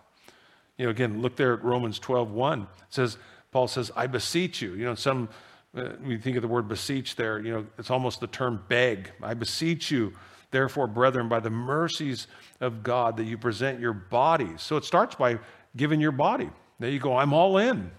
You 0.76 0.86
know, 0.86 0.90
again, 0.90 1.22
look 1.22 1.36
there 1.36 1.54
at 1.54 1.64
Romans 1.64 1.98
12, 1.98 2.30
1. 2.30 2.62
It 2.62 2.66
says, 2.90 3.18
Paul 3.50 3.68
says, 3.68 3.90
I 3.96 4.06
beseech 4.06 4.62
you. 4.62 4.74
You 4.74 4.84
know, 4.84 4.94
some, 4.94 5.28
uh, 5.76 5.90
we 6.04 6.18
think 6.18 6.36
of 6.36 6.42
the 6.42 6.48
word 6.48 6.68
beseech 6.68 7.16
there, 7.16 7.38
you 7.40 7.52
know, 7.52 7.66
it's 7.78 7.90
almost 7.90 8.20
the 8.20 8.26
term 8.26 8.62
beg. 8.68 9.10
I 9.22 9.34
beseech 9.34 9.90
you, 9.90 10.12
therefore, 10.50 10.86
brethren, 10.86 11.28
by 11.28 11.40
the 11.40 11.50
mercies 11.50 12.26
of 12.60 12.82
God, 12.82 13.16
that 13.16 13.24
you 13.24 13.38
present 13.38 13.80
your 13.80 13.92
bodies. 13.92 14.62
So 14.62 14.76
it 14.76 14.84
starts 14.84 15.14
by 15.14 15.38
giving 15.76 16.00
your 16.00 16.12
body. 16.12 16.50
There 16.78 16.90
you 16.90 16.98
go, 16.98 17.16
I'm 17.16 17.32
all 17.32 17.58
in. 17.58 17.90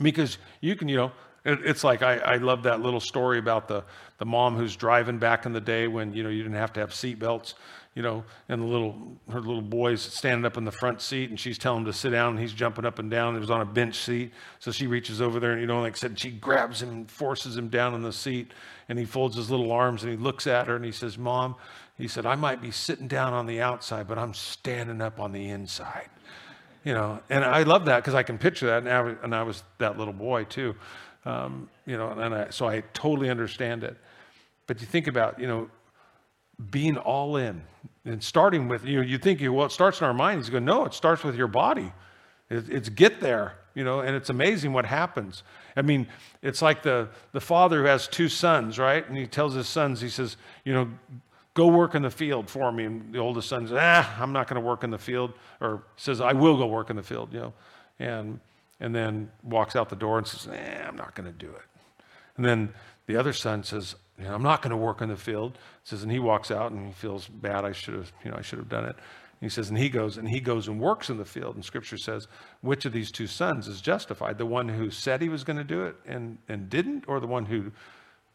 Because 0.00 0.38
you 0.60 0.74
can, 0.74 0.88
you 0.88 0.96
know, 0.96 1.12
it's 1.44 1.84
like 1.84 2.02
I, 2.02 2.16
I 2.16 2.36
love 2.36 2.62
that 2.62 2.80
little 2.80 3.00
story 3.00 3.38
about 3.38 3.68
the, 3.68 3.84
the 4.18 4.24
mom 4.24 4.56
who's 4.56 4.76
driving 4.76 5.18
back 5.18 5.44
in 5.44 5.52
the 5.52 5.60
day 5.60 5.86
when 5.86 6.14
you 6.14 6.22
know 6.22 6.30
you 6.30 6.42
didn't 6.42 6.56
have 6.56 6.72
to 6.74 6.80
have 6.80 6.94
seat 6.94 7.18
belts, 7.18 7.54
you 7.94 8.02
know, 8.02 8.24
and 8.48 8.62
the 8.62 8.66
little 8.66 8.96
her 9.30 9.40
little 9.40 9.62
boy's 9.62 10.00
standing 10.00 10.46
up 10.46 10.56
in 10.56 10.64
the 10.64 10.72
front 10.72 11.02
seat 11.02 11.28
and 11.28 11.38
she's 11.38 11.58
telling 11.58 11.80
him 11.80 11.84
to 11.84 11.92
sit 11.92 12.10
down 12.10 12.30
and 12.30 12.38
he's 12.38 12.54
jumping 12.54 12.86
up 12.86 12.98
and 12.98 13.10
down. 13.10 13.36
It 13.36 13.40
was 13.40 13.50
on 13.50 13.60
a 13.60 13.66
bench 13.66 13.96
seat, 13.96 14.32
so 14.58 14.70
she 14.70 14.86
reaches 14.86 15.20
over 15.20 15.38
there 15.38 15.52
and 15.52 15.60
you 15.60 15.66
know, 15.66 15.82
like 15.82 15.94
I 15.94 15.96
said, 15.96 16.18
she 16.18 16.30
grabs 16.30 16.80
him 16.80 16.88
and 16.88 17.10
forces 17.10 17.56
him 17.56 17.68
down 17.68 17.94
in 17.94 18.02
the 18.02 18.12
seat, 18.12 18.52
and 18.88 18.98
he 18.98 19.04
folds 19.04 19.36
his 19.36 19.50
little 19.50 19.70
arms 19.70 20.02
and 20.02 20.10
he 20.10 20.18
looks 20.18 20.46
at 20.46 20.66
her 20.66 20.76
and 20.76 20.84
he 20.84 20.92
says, 20.92 21.18
"Mom," 21.18 21.56
he 21.98 22.08
said, 22.08 22.24
"I 22.24 22.36
might 22.36 22.62
be 22.62 22.70
sitting 22.70 23.06
down 23.06 23.34
on 23.34 23.44
the 23.44 23.60
outside, 23.60 24.08
but 24.08 24.16
I'm 24.16 24.32
standing 24.32 25.02
up 25.02 25.20
on 25.20 25.32
the 25.32 25.50
inside." 25.50 26.08
You 26.84 26.92
know, 26.92 27.20
and 27.30 27.42
I 27.44 27.62
love 27.62 27.86
that 27.86 27.96
because 27.96 28.14
I 28.14 28.22
can 28.22 28.36
picture 28.36 28.66
that, 28.66 29.18
and 29.22 29.34
I 29.34 29.42
was 29.42 29.62
that 29.78 29.96
little 29.96 30.12
boy 30.12 30.44
too. 30.44 30.74
Um, 31.24 31.68
you 31.86 31.96
know, 31.96 32.10
and 32.10 32.34
I, 32.34 32.50
so 32.50 32.68
I 32.68 32.82
totally 32.92 33.30
understand 33.30 33.84
it. 33.84 33.96
But 34.66 34.80
you 34.80 34.86
think 34.86 35.06
about, 35.06 35.38
you 35.38 35.46
know, 35.46 35.70
being 36.70 36.96
all 36.96 37.36
in 37.36 37.62
and 38.04 38.22
starting 38.22 38.68
with, 38.68 38.84
you 38.84 38.96
know, 38.96 39.02
you 39.02 39.18
think, 39.18 39.40
well, 39.40 39.66
it 39.66 39.72
starts 39.72 40.00
in 40.00 40.06
our 40.06 40.14
minds. 40.14 40.48
You 40.48 40.52
go, 40.52 40.58
no, 40.58 40.84
it 40.84 40.94
starts 40.94 41.24
with 41.24 41.36
your 41.36 41.48
body. 41.48 41.92
It, 42.50 42.68
it's 42.68 42.88
get 42.88 43.20
there, 43.20 43.54
you 43.74 43.84
know, 43.84 44.00
and 44.00 44.14
it's 44.14 44.30
amazing 44.30 44.72
what 44.72 44.86
happens. 44.86 45.42
I 45.76 45.82
mean, 45.82 46.06
it's 46.42 46.62
like 46.62 46.82
the, 46.82 47.08
the 47.32 47.40
father 47.40 47.80
who 47.80 47.86
has 47.86 48.06
two 48.06 48.28
sons, 48.28 48.78
right? 48.78 49.06
And 49.08 49.16
he 49.16 49.26
tells 49.26 49.54
his 49.54 49.66
sons, 49.66 50.00
he 50.00 50.08
says, 50.08 50.36
you 50.64 50.72
know, 50.72 50.88
go 51.54 51.68
work 51.68 51.94
in 51.94 52.02
the 52.02 52.10
field 52.10 52.50
for 52.50 52.70
me. 52.70 52.84
And 52.84 53.12
the 53.12 53.18
oldest 53.18 53.48
son 53.48 53.66
says, 53.66 53.76
ah, 53.80 54.16
I'm 54.20 54.32
not 54.32 54.48
going 54.48 54.60
to 54.60 54.66
work 54.66 54.84
in 54.84 54.90
the 54.90 54.98
field. 54.98 55.32
Or 55.60 55.82
says, 55.96 56.20
I 56.20 56.32
will 56.32 56.56
go 56.56 56.66
work 56.66 56.90
in 56.90 56.96
the 56.96 57.02
field, 57.02 57.32
you 57.32 57.40
know. 57.40 57.52
And 57.98 58.40
and 58.84 58.94
then 58.94 59.30
walks 59.42 59.74
out 59.74 59.88
the 59.88 59.96
door 59.96 60.18
and 60.18 60.26
says, 60.26 60.46
eh, 60.52 60.84
I'm 60.86 60.94
not 60.94 61.14
going 61.14 61.24
to 61.24 61.32
do 61.32 61.50
it. 61.50 61.62
And 62.36 62.44
then 62.44 62.74
the 63.06 63.16
other 63.16 63.32
son 63.32 63.64
says, 63.64 63.96
I'm 64.22 64.42
not 64.42 64.60
going 64.60 64.72
to 64.72 64.76
work 64.76 65.00
in 65.00 65.08
the 65.08 65.16
field. 65.16 65.56
Says, 65.84 66.02
and 66.02 66.12
he 66.12 66.18
walks 66.18 66.50
out 66.50 66.70
and 66.70 66.88
he 66.88 66.92
feels 66.92 67.26
bad. 67.26 67.64
I 67.64 67.72
should 67.72 67.94
have, 67.94 68.12
you 68.22 68.30
know, 68.30 68.36
I 68.36 68.42
should 68.42 68.58
have 68.58 68.68
done 68.68 68.84
it. 68.84 68.96
And 68.96 69.40
he 69.40 69.48
says, 69.48 69.70
and 69.70 69.78
he 69.78 69.88
goes 69.88 70.18
and 70.18 70.28
he 70.28 70.38
goes 70.38 70.68
and 70.68 70.78
works 70.78 71.08
in 71.08 71.16
the 71.16 71.24
field. 71.24 71.54
And 71.54 71.64
Scripture 71.64 71.96
says, 71.96 72.28
which 72.60 72.84
of 72.84 72.92
these 72.92 73.10
two 73.10 73.26
sons 73.26 73.68
is 73.68 73.80
justified? 73.80 74.36
The 74.36 74.44
one 74.44 74.68
who 74.68 74.90
said 74.90 75.22
he 75.22 75.30
was 75.30 75.44
going 75.44 75.56
to 75.56 75.64
do 75.64 75.84
it 75.84 75.96
and 76.04 76.36
and 76.46 76.68
didn't, 76.68 77.04
or 77.08 77.20
the 77.20 77.26
one 77.26 77.46
who 77.46 77.72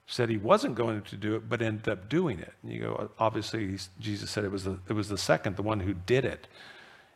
said 0.07 0.29
he 0.29 0.37
wasn't 0.37 0.73
going 0.73 1.03
to 1.03 1.15
do 1.15 1.35
it 1.35 1.47
but 1.47 1.61
ended 1.61 1.87
up 1.87 2.09
doing 2.09 2.39
it? 2.39 2.53
And 2.63 2.73
you 2.73 2.81
go, 2.81 3.11
obviously, 3.19 3.77
Jesus 3.99 4.31
said 4.31 4.45
it 4.45 4.51
was 4.51 4.63
the, 4.63 4.79
it 4.89 4.93
was 4.93 5.09
the 5.09 5.17
second, 5.17 5.57
the 5.57 5.61
one 5.61 5.81
who 5.81 5.93
did 5.93 6.25
it. 6.25 6.47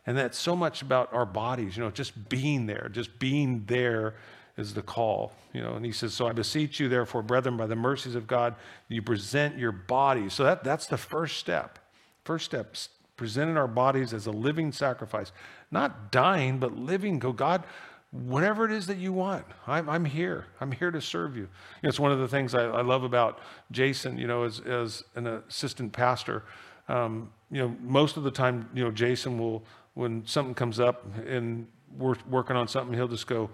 And 0.06 0.16
that's 0.16 0.38
so 0.38 0.54
much 0.54 0.82
about 0.82 1.12
our 1.12 1.26
bodies, 1.26 1.76
you 1.76 1.82
know, 1.82 1.90
just 1.90 2.28
being 2.28 2.66
there, 2.66 2.90
just 2.92 3.18
being 3.18 3.64
there 3.66 4.14
is 4.56 4.74
the 4.74 4.82
call, 4.82 5.32
you 5.52 5.62
know. 5.62 5.74
And 5.74 5.84
he 5.84 5.92
says, 5.92 6.14
So 6.14 6.26
I 6.26 6.32
beseech 6.32 6.78
you, 6.78 6.88
therefore, 6.88 7.22
brethren, 7.22 7.56
by 7.56 7.66
the 7.66 7.76
mercies 7.76 8.14
of 8.14 8.26
God, 8.26 8.54
you 8.88 9.02
present 9.02 9.58
your 9.58 9.72
bodies. 9.72 10.34
So 10.34 10.44
that, 10.44 10.62
that's 10.62 10.86
the 10.86 10.98
first 10.98 11.38
step. 11.38 11.78
First 12.24 12.44
step, 12.44 12.76
presenting 13.16 13.56
our 13.56 13.66
bodies 13.66 14.12
as 14.12 14.26
a 14.26 14.30
living 14.30 14.72
sacrifice, 14.72 15.32
not 15.70 16.12
dying, 16.12 16.58
but 16.58 16.76
living. 16.76 17.18
Go, 17.18 17.32
God, 17.32 17.64
whatever 18.10 18.64
it 18.64 18.72
is 18.72 18.86
that 18.86 18.98
you 18.98 19.12
want, 19.12 19.44
I'm, 19.66 19.88
I'm 19.88 20.04
here. 20.04 20.46
I'm 20.60 20.70
here 20.70 20.90
to 20.90 21.00
serve 21.00 21.36
you. 21.36 21.42
you 21.42 21.48
know, 21.82 21.88
it's 21.88 22.00
one 22.00 22.12
of 22.12 22.18
the 22.18 22.28
things 22.28 22.54
I, 22.54 22.64
I, 22.64 22.82
love 22.82 23.02
about 23.02 23.40
Jason, 23.72 24.16
you 24.16 24.26
know, 24.26 24.44
as, 24.44 24.60
as 24.60 25.02
an 25.16 25.26
assistant 25.26 25.92
pastor. 25.92 26.44
Um, 26.88 27.30
you 27.50 27.60
know, 27.60 27.76
most 27.80 28.16
of 28.16 28.22
the 28.22 28.30
time, 28.30 28.68
you 28.72 28.84
know, 28.84 28.90
Jason 28.90 29.38
will 29.38 29.64
when 29.94 30.26
something 30.26 30.54
comes 30.54 30.80
up 30.80 31.04
and 31.26 31.66
we're 31.96 32.16
working 32.28 32.56
on 32.56 32.68
something, 32.68 32.94
he'll 32.94 33.08
just 33.08 33.26
go, 33.26 33.50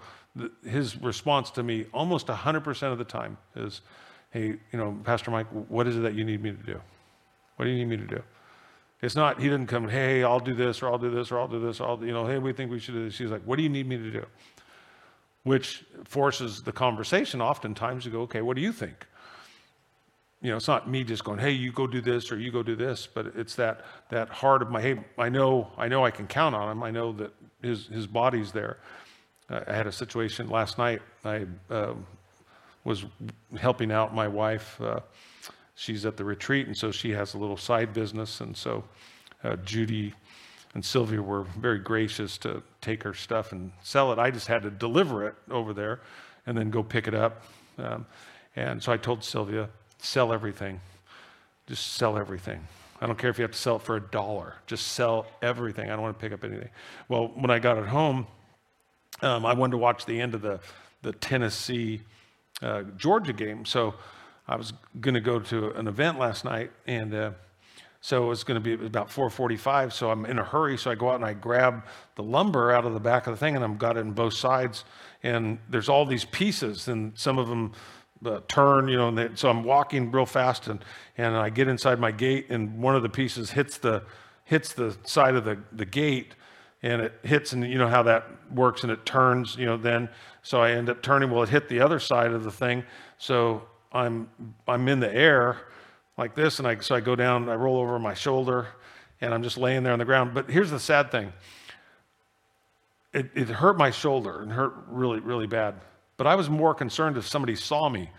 his 0.65 0.97
response 0.97 1.51
to 1.51 1.63
me 1.63 1.85
almost 1.93 2.27
100% 2.27 2.91
of 2.91 2.97
the 2.97 3.03
time 3.03 3.37
is, 3.55 3.81
hey, 4.31 4.47
you 4.47 4.59
know, 4.79 4.97
Pastor 5.03 5.31
Mike, 5.31 5.47
what 5.69 5.87
is 5.87 5.97
it 5.97 6.01
that 6.01 6.15
you 6.15 6.23
need 6.23 6.41
me 6.41 6.51
to 6.51 6.63
do? 6.63 6.81
What 7.55 7.65
do 7.65 7.71
you 7.71 7.77
need 7.77 7.89
me 7.89 7.97
to 7.97 8.07
do? 8.07 8.23
It's 9.01 9.15
not, 9.15 9.39
he 9.39 9.49
didn't 9.49 9.67
come, 9.67 9.87
hey, 9.87 10.23
I'll 10.23 10.39
do 10.39 10.53
this, 10.53 10.81
or 10.81 10.87
I'll 10.87 10.97
do 10.97 11.09
this, 11.09 11.31
or 11.31 11.39
I'll 11.39 11.47
do 11.47 11.59
this, 11.59 11.79
or 11.79 11.87
I'll, 11.89 12.03
you 12.05 12.13
know, 12.13 12.25
hey, 12.25 12.37
we 12.37 12.53
think 12.53 12.71
we 12.71 12.79
should 12.79 12.93
do 12.93 13.05
this. 13.05 13.17
He's 13.17 13.31
like, 13.31 13.41
what 13.43 13.57
do 13.57 13.63
you 13.63 13.69
need 13.69 13.87
me 13.87 13.97
to 13.97 14.11
do? 14.11 14.25
Which 15.43 15.85
forces 16.05 16.61
the 16.61 16.71
conversation 16.71 17.41
oftentimes 17.41 18.03
to 18.03 18.11
go, 18.11 18.21
okay, 18.21 18.41
what 18.41 18.55
do 18.55 18.61
you 18.61 18.71
think? 18.71 19.07
You 20.41 20.49
know, 20.49 20.57
it's 20.57 20.67
not 20.67 20.89
me 20.89 21.03
just 21.03 21.23
going, 21.23 21.37
hey, 21.37 21.51
you 21.51 21.71
go 21.71 21.85
do 21.85 22.01
this 22.01 22.31
or 22.31 22.39
you 22.39 22.51
go 22.51 22.63
do 22.63 22.75
this, 22.75 23.07
but 23.07 23.27
it's 23.35 23.55
that 23.55 23.85
that 24.09 24.29
heart 24.29 24.61
of 24.61 24.71
my, 24.71 24.81
hey, 24.81 24.99
I 25.17 25.29
know, 25.29 25.71
I 25.77 25.87
know 25.87 26.03
I 26.03 26.11
can 26.11 26.27
count 26.27 26.55
on 26.55 26.71
him. 26.71 26.83
I 26.83 26.89
know 26.91 27.11
that 27.13 27.31
his 27.61 27.87
his 27.87 28.07
body's 28.07 28.51
there. 28.51 28.77
I 29.49 29.73
had 29.73 29.85
a 29.85 29.91
situation 29.91 30.49
last 30.49 30.77
night. 30.77 31.01
I 31.25 31.45
uh, 31.69 31.93
was 32.85 33.05
helping 33.59 33.91
out 33.91 34.15
my 34.15 34.27
wife. 34.27 34.79
Uh, 34.79 35.01
she's 35.75 36.05
at 36.05 36.17
the 36.17 36.23
retreat, 36.23 36.67
and 36.67 36.75
so 36.75 36.91
she 36.91 37.11
has 37.11 37.33
a 37.33 37.37
little 37.37 37.57
side 37.57 37.93
business. 37.93 38.41
And 38.41 38.55
so 38.55 38.83
uh, 39.43 39.57
Judy 39.57 40.13
and 40.73 40.83
Sylvia 40.83 41.21
were 41.21 41.43
very 41.43 41.79
gracious 41.79 42.37
to 42.39 42.63
take 42.79 43.03
her 43.03 43.13
stuff 43.13 43.51
and 43.51 43.71
sell 43.81 44.11
it. 44.13 44.19
I 44.19 44.31
just 44.31 44.47
had 44.47 44.63
to 44.63 44.71
deliver 44.71 45.27
it 45.27 45.35
over 45.49 45.73
there 45.73 45.99
and 46.45 46.57
then 46.57 46.69
go 46.69 46.81
pick 46.81 47.07
it 47.07 47.13
up. 47.13 47.43
Um, 47.77 48.05
and 48.55 48.81
so 48.81 48.91
I 48.91 48.97
told 48.97 49.23
Sylvia, 49.23 49.69
sell 50.01 50.33
everything. 50.33 50.81
Just 51.67 51.93
sell 51.93 52.17
everything. 52.17 52.67
I 52.99 53.07
don't 53.07 53.17
care 53.17 53.29
if 53.29 53.37
you 53.37 53.43
have 53.43 53.51
to 53.51 53.57
sell 53.57 53.77
it 53.77 53.81
for 53.81 53.95
a 53.95 54.01
dollar. 54.01 54.55
Just 54.67 54.89
sell 54.89 55.25
everything. 55.41 55.89
I 55.89 55.93
don't 55.93 56.01
want 56.01 56.19
to 56.19 56.21
pick 56.21 56.33
up 56.33 56.43
anything. 56.43 56.69
Well, 57.09 57.31
when 57.33 57.49
I 57.49 57.59
got 57.59 57.77
it 57.77 57.87
home, 57.87 58.27
um, 59.21 59.45
I 59.45 59.53
wanted 59.53 59.71
to 59.71 59.77
watch 59.77 60.05
the 60.05 60.19
end 60.19 60.35
of 60.35 60.41
the, 60.41 60.59
the 61.01 61.13
Tennessee 61.13 62.01
uh, 62.61 62.83
Georgia 62.97 63.33
game. 63.33 63.65
So 63.65 63.95
I 64.47 64.55
was 64.55 64.73
going 64.99 65.13
to 65.13 65.21
go 65.21 65.39
to 65.39 65.71
an 65.71 65.87
event 65.87 66.19
last 66.19 66.45
night, 66.45 66.71
and 66.85 67.13
uh, 67.13 67.31
so 68.01 68.23
it 68.23 68.27
was 68.27 68.43
going 68.43 68.61
to 68.61 68.77
be 68.77 68.85
about 68.85 69.09
4:45. 69.09 69.93
So 69.93 70.11
I'm 70.11 70.25
in 70.25 70.39
a 70.39 70.43
hurry, 70.43 70.77
so 70.77 70.91
I 70.91 70.95
go 70.95 71.09
out 71.09 71.15
and 71.15 71.25
I 71.25 71.33
grab 71.33 71.83
the 72.15 72.23
lumber 72.23 72.71
out 72.71 72.85
of 72.85 72.93
the 72.93 72.99
back 72.99 73.27
of 73.27 73.33
the 73.33 73.37
thing, 73.37 73.55
and 73.55 73.63
I've 73.63 73.79
got 73.79 73.97
it 73.97 74.01
in 74.01 74.11
both 74.11 74.33
sides. 74.33 74.83
And 75.23 75.59
there's 75.69 75.89
all 75.89 76.05
these 76.05 76.25
pieces, 76.25 76.87
and 76.87 77.17
some 77.17 77.37
of 77.37 77.47
them 77.47 77.73
uh, 78.25 78.41
turn, 78.47 78.87
you 78.87 78.97
know. 78.97 79.07
And 79.09 79.17
they, 79.17 79.29
so 79.35 79.49
I'm 79.49 79.63
walking 79.63 80.11
real 80.11 80.25
fast, 80.25 80.67
and 80.67 80.83
and 81.17 81.35
I 81.35 81.49
get 81.49 81.67
inside 81.67 81.99
my 81.99 82.11
gate, 82.11 82.47
and 82.49 82.81
one 82.81 82.95
of 82.95 83.03
the 83.03 83.09
pieces 83.09 83.51
hits 83.51 83.77
the 83.77 84.03
hits 84.43 84.73
the 84.73 84.97
side 85.03 85.35
of 85.35 85.45
the 85.45 85.59
the 85.71 85.85
gate, 85.85 86.35
and 86.83 87.01
it 87.01 87.13
hits, 87.23 87.53
and 87.53 87.65
you 87.65 87.77
know 87.77 87.87
how 87.87 88.03
that 88.03 88.25
works, 88.53 88.83
and 88.83 88.91
it 88.91 89.05
turns, 89.05 89.55
you 89.55 89.65
know. 89.65 89.77
Then 89.77 90.09
so 90.43 90.61
I 90.61 90.71
end 90.71 90.89
up 90.89 91.01
turning. 91.01 91.29
Well, 91.29 91.43
it 91.43 91.49
hit 91.49 91.69
the 91.69 91.81
other 91.81 91.99
side 91.99 92.31
of 92.31 92.43
the 92.43 92.51
thing, 92.51 92.83
so 93.17 93.63
I'm 93.91 94.29
I'm 94.67 94.87
in 94.87 94.99
the 94.99 95.13
air 95.13 95.57
like 96.17 96.35
this, 96.35 96.59
and 96.59 96.67
I 96.67 96.79
so 96.79 96.95
I 96.95 96.99
go 96.99 97.15
down, 97.15 97.49
I 97.49 97.55
roll 97.55 97.77
over 97.77 97.99
my 97.99 98.13
shoulder, 98.13 98.67
and 99.21 99.33
I'm 99.33 99.43
just 99.43 99.57
laying 99.57 99.83
there 99.83 99.93
on 99.93 99.99
the 99.99 100.05
ground. 100.05 100.33
But 100.33 100.49
here's 100.49 100.71
the 100.71 100.79
sad 100.79 101.11
thing. 101.11 101.33
It, 103.13 103.29
it 103.35 103.49
hurt 103.49 103.77
my 103.77 103.91
shoulder 103.91 104.41
and 104.41 104.51
hurt 104.51 104.73
really, 104.87 105.19
really 105.19 105.47
bad. 105.47 105.75
But 106.21 106.27
I 106.27 106.35
was 106.35 106.51
more 106.51 106.75
concerned 106.75 107.17
if 107.17 107.27
somebody 107.27 107.55
saw 107.55 107.89
me 107.89 108.11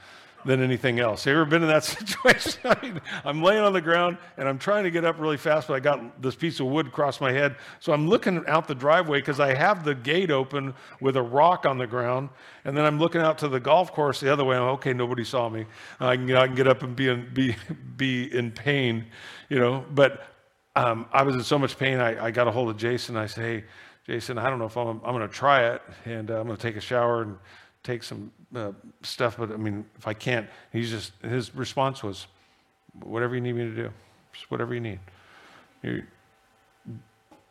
than 0.44 0.61
anything 0.61 0.98
else. 0.98 1.22
Have 1.22 1.34
you 1.34 1.40
ever 1.40 1.48
been 1.48 1.62
in 1.62 1.68
that 1.68 1.84
situation? 2.24 2.61
I 2.64 2.76
mean, 2.82 3.00
I'm 3.24 3.44
laying 3.44 3.62
on 3.62 3.72
the 3.72 3.80
ground 3.80 4.18
and 4.36 4.48
I'm 4.48 4.59
trying 4.59 4.82
to 4.82 4.90
get 4.90 5.05
up 5.05 5.20
really 5.20 5.36
fast, 5.36 5.68
but 5.68 5.74
I 5.74 5.78
got 5.78 6.20
this 6.20 6.34
piece 6.34 6.59
of 6.59 6.66
wood 6.66 6.88
across 6.88 7.20
my 7.20 7.30
head. 7.30 7.55
So 7.78 7.92
I'm 7.92 8.09
looking 8.09 8.44
out 8.48 8.66
the 8.66 8.74
driveway 8.74 9.20
because 9.20 9.38
I 9.38 9.55
have 9.55 9.84
the 9.84 9.94
gate 9.94 10.32
open 10.32 10.74
with 11.00 11.16
a 11.16 11.22
rock 11.22 11.64
on 11.64 11.78
the 11.78 11.86
ground. 11.86 12.30
And 12.64 12.76
then 12.76 12.84
I'm 12.84 12.98
looking 12.98 13.20
out 13.20 13.38
to 13.38 13.46
the 13.46 13.61
golf 13.61 13.92
course 13.92 14.18
the 14.18 14.32
other 14.32 14.44
way. 14.44 14.57
I'm 14.57 14.64
okay, 14.70 14.92
nobody 14.92 15.22
saw 15.22 15.48
me. 15.48 15.66
I 16.00 16.16
can, 16.16 16.28
I 16.34 16.46
can 16.48 16.57
get 16.57 16.66
up 16.66 16.82
and 16.82 16.96
be 16.96 17.07
in, 17.07 17.32
be, 17.32 17.55
be 17.96 18.36
in 18.36 18.50
pain, 18.50 19.07
you 19.48 19.61
know. 19.61 19.84
But 19.92 20.24
um, 20.74 21.07
I 21.12 21.22
was 21.22 21.36
in 21.36 21.44
so 21.44 21.57
much 21.57 21.78
pain, 21.78 22.00
I, 22.00 22.24
I 22.24 22.30
got 22.32 22.48
a 22.48 22.50
hold 22.50 22.68
of 22.68 22.76
Jason. 22.78 23.16
I 23.16 23.26
said, 23.26 23.44
hey, 23.44 23.64
Jason, 24.09 24.38
I 24.38 24.50
don't 24.50 24.59
know 24.59 24.64
if 24.64 24.76
I'm, 24.76 25.00
I'm 25.05 25.14
going 25.14 25.20
to 25.20 25.32
try 25.32 25.68
it. 25.68 25.82
And 26.05 26.32
uh, 26.32 26.40
I'm 26.40 26.48
going 26.48 26.57
to 26.57 26.62
take 26.62 26.74
a 26.74 26.80
shower 26.80 27.22
and 27.22 27.36
take 27.83 28.03
some 28.03 28.30
uh, 28.55 28.72
stuff, 29.03 29.37
but 29.39 29.51
I 29.51 29.57
mean, 29.57 29.85
if 29.99 30.07
I 30.07 30.14
can't, 30.14 30.49
he's 30.72 30.91
just, 30.91 31.12
his 31.22 31.55
response 31.55 32.03
was, 32.03 32.26
whatever 33.03 33.35
you 33.35 33.41
need 33.41 33.55
me 33.55 33.64
to 33.64 33.74
do, 33.74 33.91
just 34.33 34.51
whatever 34.51 34.74
you 34.74 34.80
need. 34.80 35.01
Your, 35.83 36.03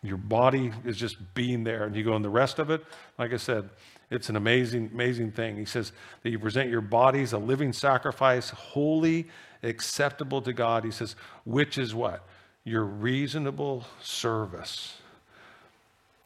your 0.04 0.18
body 0.18 0.72
is 0.86 0.98
just 0.98 1.18
being 1.34 1.64
there. 1.64 1.84
And 1.84 1.96
you 1.96 2.04
go, 2.04 2.16
and 2.16 2.24
the 2.24 2.30
rest 2.30 2.60
of 2.60 2.70
it, 2.70 2.84
like 3.18 3.34
I 3.34 3.38
said, 3.38 3.70
it's 4.10 4.30
an 4.30 4.36
amazing, 4.36 4.90
amazing 4.94 5.32
thing. 5.32 5.58
He 5.58 5.66
says 5.66 5.92
that 6.24 6.30
you 6.30 6.40
present 6.40 6.70
your 6.70 6.82
bodies 6.82 7.34
a 7.34 7.38
living 7.38 7.74
sacrifice, 7.74 8.50
holy, 8.50 9.28
acceptable 9.64 10.42
to 10.42 10.54
God. 10.54 10.84
He 10.84 10.92
says, 10.92 11.16
which 11.46 11.78
is 11.78 11.94
what? 11.94 12.28
Your 12.64 12.84
reasonable 12.84 13.86
service. 14.02 14.98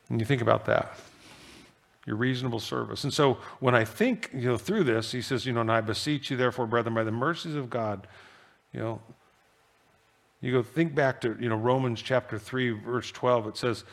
And 0.10 0.20
you 0.20 0.26
think 0.26 0.42
about 0.42 0.66
that 0.66 0.98
your 2.06 2.16
reasonable 2.16 2.60
service. 2.60 3.04
And 3.04 3.14
so 3.14 3.40
when 3.60 3.74
I 3.74 3.84
think, 3.84 4.30
you 4.34 4.48
know, 4.48 4.58
through 4.58 4.84
this, 4.84 5.12
he 5.12 5.22
says, 5.22 5.46
you 5.46 5.54
know, 5.54 5.62
and 5.62 5.72
I 5.72 5.82
beseech 5.82 6.30
you, 6.30 6.38
therefore, 6.38 6.68
brethren, 6.68 6.94
by 6.94 7.04
the 7.04 7.12
mercies 7.12 7.56
of 7.56 7.70
God, 7.70 8.08
you 8.72 8.80
know, 8.80 9.02
you 10.42 10.52
go 10.52 10.62
think 10.62 10.94
back 10.94 11.22
to, 11.22 11.36
you 11.40 11.50
know, 11.50 11.56
Romans 11.56 12.02
chapter 12.02 12.38
3, 12.38 12.72
verse 12.72 13.12
12. 13.12 13.48
It 13.48 13.58
says, 13.58 13.84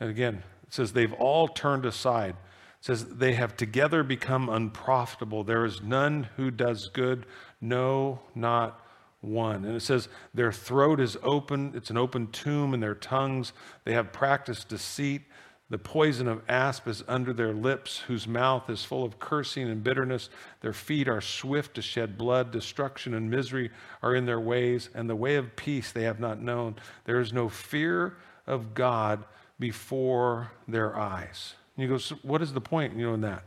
and 0.00 0.10
again, 0.10 0.42
it 0.66 0.74
says, 0.74 0.92
they've 0.92 1.12
all 1.12 1.46
turned 1.46 1.86
aside. 1.86 2.30
It 2.30 2.84
says, 2.84 3.04
they 3.04 3.34
have 3.34 3.56
together 3.56 4.02
become 4.02 4.48
unprofitable. 4.48 5.44
There 5.44 5.64
is 5.64 5.82
none 5.82 6.28
who 6.36 6.50
does 6.50 6.88
good, 6.88 7.26
no, 7.60 8.20
not 8.34 8.84
one. 9.20 9.64
And 9.64 9.76
it 9.76 9.82
says, 9.82 10.08
their 10.34 10.50
throat 10.50 10.98
is 10.98 11.16
open, 11.22 11.72
it's 11.76 11.90
an 11.90 11.98
open 11.98 12.28
tomb 12.28 12.74
in 12.74 12.80
their 12.80 12.94
tongues. 12.94 13.52
They 13.84 13.92
have 13.92 14.12
practiced 14.12 14.68
deceit. 14.68 15.22
The 15.70 15.78
poison 15.78 16.26
of 16.26 16.42
asp 16.48 16.88
is 16.88 17.04
under 17.06 17.32
their 17.32 17.52
lips, 17.52 17.98
whose 17.98 18.26
mouth 18.26 18.68
is 18.68 18.84
full 18.84 19.04
of 19.04 19.20
cursing 19.20 19.68
and 19.68 19.84
bitterness. 19.84 20.28
Their 20.62 20.72
feet 20.72 21.08
are 21.08 21.20
swift 21.20 21.74
to 21.76 21.82
shed 21.82 22.18
blood. 22.18 22.50
Destruction 22.50 23.14
and 23.14 23.30
misery 23.30 23.70
are 24.02 24.16
in 24.16 24.26
their 24.26 24.40
ways, 24.40 24.90
and 24.94 25.08
the 25.08 25.14
way 25.14 25.36
of 25.36 25.54
peace 25.54 25.92
they 25.92 26.02
have 26.02 26.18
not 26.18 26.42
known. 26.42 26.74
There 27.04 27.20
is 27.20 27.32
no 27.32 27.48
fear 27.48 28.16
of 28.48 28.74
God 28.74 29.24
before 29.60 30.50
their 30.66 30.98
eyes. 30.98 31.54
And 31.76 31.84
you 31.84 31.88
go, 31.88 31.98
so 31.98 32.16
what 32.22 32.42
is 32.42 32.52
the 32.52 32.60
point, 32.60 32.96
you 32.96 33.06
know, 33.06 33.14
in 33.14 33.20
that? 33.20 33.44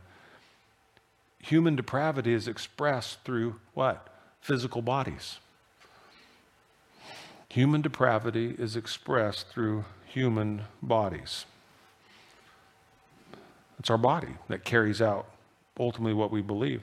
Human 1.40 1.76
depravity 1.76 2.32
is 2.32 2.48
expressed 2.48 3.22
through 3.24 3.56
what? 3.74 4.08
Physical 4.40 4.80
bodies. 4.80 5.40
Human 7.50 7.82
depravity 7.82 8.54
is 8.58 8.76
expressed 8.76 9.48
through 9.48 9.84
human 10.06 10.62
bodies. 10.82 11.44
It's 13.78 13.90
our 13.90 13.98
body 13.98 14.34
that 14.48 14.64
carries 14.64 15.02
out 15.02 15.26
ultimately 15.78 16.14
what 16.14 16.30
we 16.30 16.42
believe. 16.42 16.82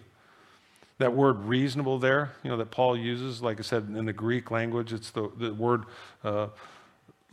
That 0.97 1.13
word 1.13 1.43
reasonable 1.43 1.97
there, 1.97 2.31
you 2.43 2.49
know, 2.49 2.57
that 2.57 2.69
Paul 2.69 2.95
uses, 2.95 3.41
like 3.41 3.59
I 3.59 3.63
said, 3.63 3.83
in 3.95 4.05
the 4.05 4.13
Greek 4.13 4.51
language, 4.51 4.93
it's 4.93 5.09
the, 5.09 5.31
the 5.37 5.53
word 5.53 5.85
uh, 6.23 6.47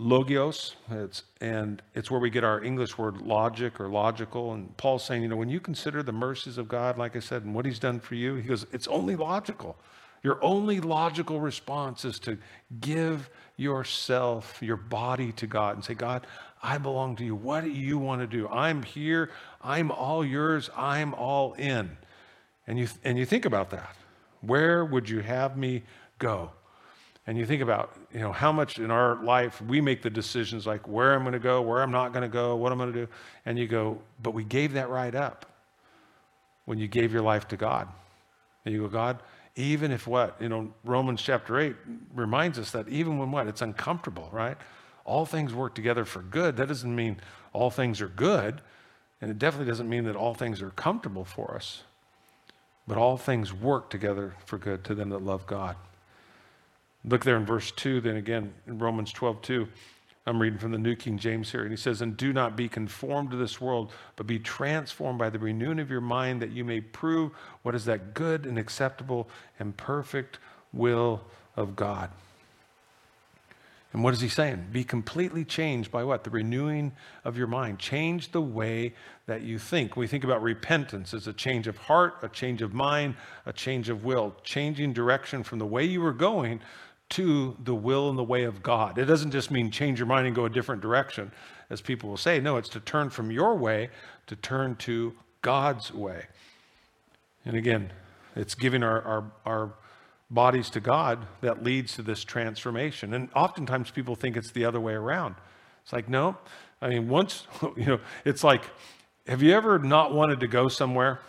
logios, 0.01 0.75
it's, 0.91 1.25
and 1.41 1.83
it's 1.95 2.11
where 2.11 2.21
we 2.21 2.31
get 2.31 2.45
our 2.45 2.63
English 2.63 2.97
word 2.97 3.21
logic 3.21 3.81
or 3.81 3.89
logical. 3.89 4.55
And 4.55 4.75
Paul's 4.77 5.05
saying, 5.05 5.23
you 5.23 5.29
know, 5.29 5.37
when 5.37 5.49
you 5.49 5.61
consider 5.61 6.03
the 6.03 6.13
mercies 6.13 6.57
of 6.57 6.69
God, 6.69 6.97
like 6.97 7.17
I 7.17 7.21
said, 7.21 7.43
and 7.45 7.55
what 7.55 7.67
he's 7.67 7.79
done 7.79 8.01
for 8.01 8.15
you, 8.15 8.37
he 8.37 8.49
goes, 8.49 8.65
it's 8.73 8.89
only 8.89 9.17
logical. 9.17 9.77
Your 10.23 10.43
only 10.43 10.81
logical 10.81 11.41
response 11.41 12.05
is 12.05 12.19
to 12.21 12.39
give 12.81 13.31
yourself, 13.57 14.59
your 14.63 14.77
body 14.77 15.33
to 15.33 15.47
God 15.47 15.77
and 15.77 15.85
say, 15.85 15.95
God, 15.95 16.27
I 16.63 16.79
belong 16.79 17.17
to 17.17 17.25
you. 17.25 17.35
What 17.35 17.65
do 17.65 17.71
you 17.71 17.99
want 17.99 18.21
to 18.21 18.27
do? 18.27 18.49
I'm 18.49 18.83
here. 18.83 19.31
I'm 19.63 19.91
all 19.91 20.25
yours. 20.25 20.71
I'm 20.77 21.15
all 21.15 21.53
in. 21.55 21.97
And 22.67 22.79
you, 22.79 22.89
and 23.05 23.19
you 23.19 23.25
think 23.25 23.45
about 23.45 23.71
that. 23.71 23.97
Where 24.41 24.85
would 24.85 25.09
you 25.09 25.21
have 25.21 25.57
me 25.57 25.83
go? 26.19 26.51
And 27.27 27.37
you 27.37 27.45
think 27.45 27.61
about, 27.61 27.95
you 28.13 28.21
know, 28.21 28.33
how 28.33 28.53
much 28.53 28.79
in 28.79 28.91
our 28.91 29.23
life 29.23 29.61
we 29.61 29.81
make 29.81 30.01
the 30.03 30.11
decisions 30.11 30.67
like 30.67 30.89
where 30.89 31.15
I'm 31.15 31.23
going 31.23 31.35
to 31.35 31.39
go, 31.39 31.61
where 31.61 31.83
I'm 31.83 31.91
not 31.91 32.13
going 32.13 32.23
to 32.23 32.29
go, 32.29 32.57
what 32.57 32.73
I'm 32.73 32.79
going 32.79 32.93
to 32.93 33.07
do. 33.07 33.13
And 33.45 33.59
you 33.59 33.69
go, 33.69 34.01
but 34.23 34.33
we 34.33 34.45
gave 34.45 34.73
that 34.73 34.89
right 34.89 35.15
up 35.15 35.45
when 36.65 36.79
you 36.79 36.89
gave 36.89 37.13
your 37.13 37.23
life 37.23 37.47
to 37.49 37.57
God. 37.57 37.89
And 38.65 38.75
you 38.75 38.81
go, 38.81 38.89
God, 38.89 39.19
even 39.59 39.91
if 39.93 40.07
what? 40.07 40.41
You 40.41 40.49
know, 40.49 40.73
Romans 40.85 41.21
chapter 41.21 41.59
8 41.59 41.77
reminds 42.15 42.59
us 42.59 42.71
that 42.71 42.89
even 42.89 43.19
when 43.19 43.31
what? 43.31 43.47
It's 43.47 43.61
uncomfortable, 43.61 44.31
right? 44.33 44.57
all 45.09 45.25
things 45.25 45.55
work 45.55 45.75
together 45.75 46.05
for 46.05 46.21
good. 46.21 46.57
That 46.59 46.69
doesn't 46.69 46.95
mean 46.95 47.17
all 47.55 47.71
things 47.71 48.03
are 48.03 48.09
good, 48.09 48.61
and 49.21 49.31
it 49.31 49.39
definitely 49.39 49.67
doesn't 49.67 49.89
mean 49.89 50.05
that 50.05 50.15
all 50.15 50.35
things 50.35 50.61
are 50.61 50.71
comfortable 50.71 51.25
for 51.25 51.55
us. 51.57 51.83
But 52.87 52.99
all 52.99 53.17
things 53.17 53.53
work 53.53 53.89
together 53.89 54.35
for 54.45 54.59
good 54.59 54.85
to 54.85 54.95
them 54.95 55.09
that 55.11 55.23
love 55.23 55.47
God. 55.47 55.77
Look 57.05 57.25
there 57.25 57.37
in 57.37 57.47
verse 57.47 57.71
2, 57.71 58.03
then 58.03 58.17
again 58.17 58.53
in 58.67 58.79
Romans 58.79 59.11
12, 59.13 59.41
2. 59.41 59.69
I'm 60.29 60.43
reading 60.43 60.59
from 60.59 60.73
the 60.73 60.79
New 60.79 60.95
King 60.95 61.17
James 61.17 61.51
here, 61.51 61.63
and 61.63 61.71
he 61.71 61.77
says, 61.77 62.03
And 62.03 62.15
do 62.15 62.35
not 62.35 62.55
be 62.55 62.69
conformed 62.69 63.31
to 63.31 63.37
this 63.39 63.63
world, 63.63 63.93
but 64.17 64.27
be 64.27 64.39
transformed 64.39 65.19
by 65.19 65.31
the 65.31 65.39
renewing 65.39 65.79
of 65.79 65.91
your 65.91 66.03
mind, 66.03 66.43
that 66.43 66.51
you 66.51 66.65
may 66.65 66.83
prove 66.83 67.33
what 67.63 67.75
is 67.75 67.87
that 67.87 68.13
good 68.13 68.45
and 68.45 68.59
acceptable 68.59 69.27
and 69.59 69.75
perfect 69.75 70.39
will 70.71 71.23
of 71.57 71.75
God. 71.77 72.11
And 73.95 74.05
what 74.05 74.13
is 74.13 74.21
he 74.21 74.29
saying? 74.29 74.67
Be 74.71 74.85
completely 74.85 75.47
changed 75.47 75.91
by 75.91 76.05
what? 76.05 76.25
The 76.25 76.31
renewing 76.31 76.93
of 77.25 77.39
your 77.39 77.47
mind. 77.47 77.79
Change 77.79 78.33
the 78.33 78.43
way 78.43 78.93
that 79.25 79.41
you 79.41 79.59
think. 79.59 79.97
We 79.97 80.07
think 80.07 80.25
about 80.25 80.43
repentance 80.43 81.15
as 81.15 81.27
a 81.27 81.33
change 81.33 81.67
of 81.67 81.79
heart, 81.79 82.17
a 82.21 82.29
change 82.29 82.61
of 82.61 82.75
mind, 82.75 83.15
a 83.47 83.53
change 83.53 83.89
of 83.89 84.05
will, 84.05 84.37
changing 84.45 84.93
direction 84.93 85.43
from 85.43 85.59
the 85.59 85.65
way 85.65 85.85
you 85.85 86.03
were 86.03 86.13
going 86.13 86.61
to 87.11 87.57
the 87.63 87.75
will 87.75 88.11
and 88.11 88.19
the 88.19 88.25
way 88.25 88.45
of 88.45 88.63
God. 88.63 88.99
It 88.99 89.07
doesn't 89.07 89.31
just 89.31 89.51
mean 89.51 89.71
change 89.71 89.99
your 89.99 90.07
mind 90.07 90.27
and 90.27 90.37
go 90.37 90.45
a 90.45 90.51
different 90.51 90.83
direction, 90.83 91.33
as 91.71 91.81
people 91.81 92.11
will 92.11 92.17
say. 92.17 92.41
No, 92.41 92.57
it's 92.57 92.69
to 92.71 92.81
turn 92.81 93.11
from 93.11 93.31
your 93.31 93.57
way 93.57 93.91
to 94.27 94.37
turn 94.37 94.77
to 94.77 95.15
God's 95.43 95.93
way. 95.93 96.27
And 97.45 97.57
again, 97.57 97.93
it's 98.37 98.55
giving 98.55 98.83
our, 98.83 99.03
our, 99.03 99.33
our 99.47 99.73
bodies 100.31 100.71
to 100.71 100.81
God 100.81 101.27
that 101.41 101.65
leads 101.65 101.95
to 101.95 102.03
this 102.03 102.25
transformation. 102.25 103.15
And 103.15 103.31
oftentimes 103.35 103.91
people 103.91 104.15
think 104.15 104.37
it's 104.37 104.53
the 104.53 104.65
other 104.65 104.81
way 104.81 104.93
around. 104.93 105.35
It's 105.83 105.93
like, 105.93 106.09
no. 106.09 106.37
I 106.81 106.91
mean, 106.91 107.09
once, 107.09 107.47
you 107.77 107.87
know, 107.87 108.01
it's 108.25 108.45
like, 108.45 108.63
have 109.27 109.43
you 109.43 109.55
ever 109.55 109.79
not 109.79 110.13
wanted 110.13 110.41
to 110.41 110.47
go 110.47 110.69
somewhere? 110.69 111.21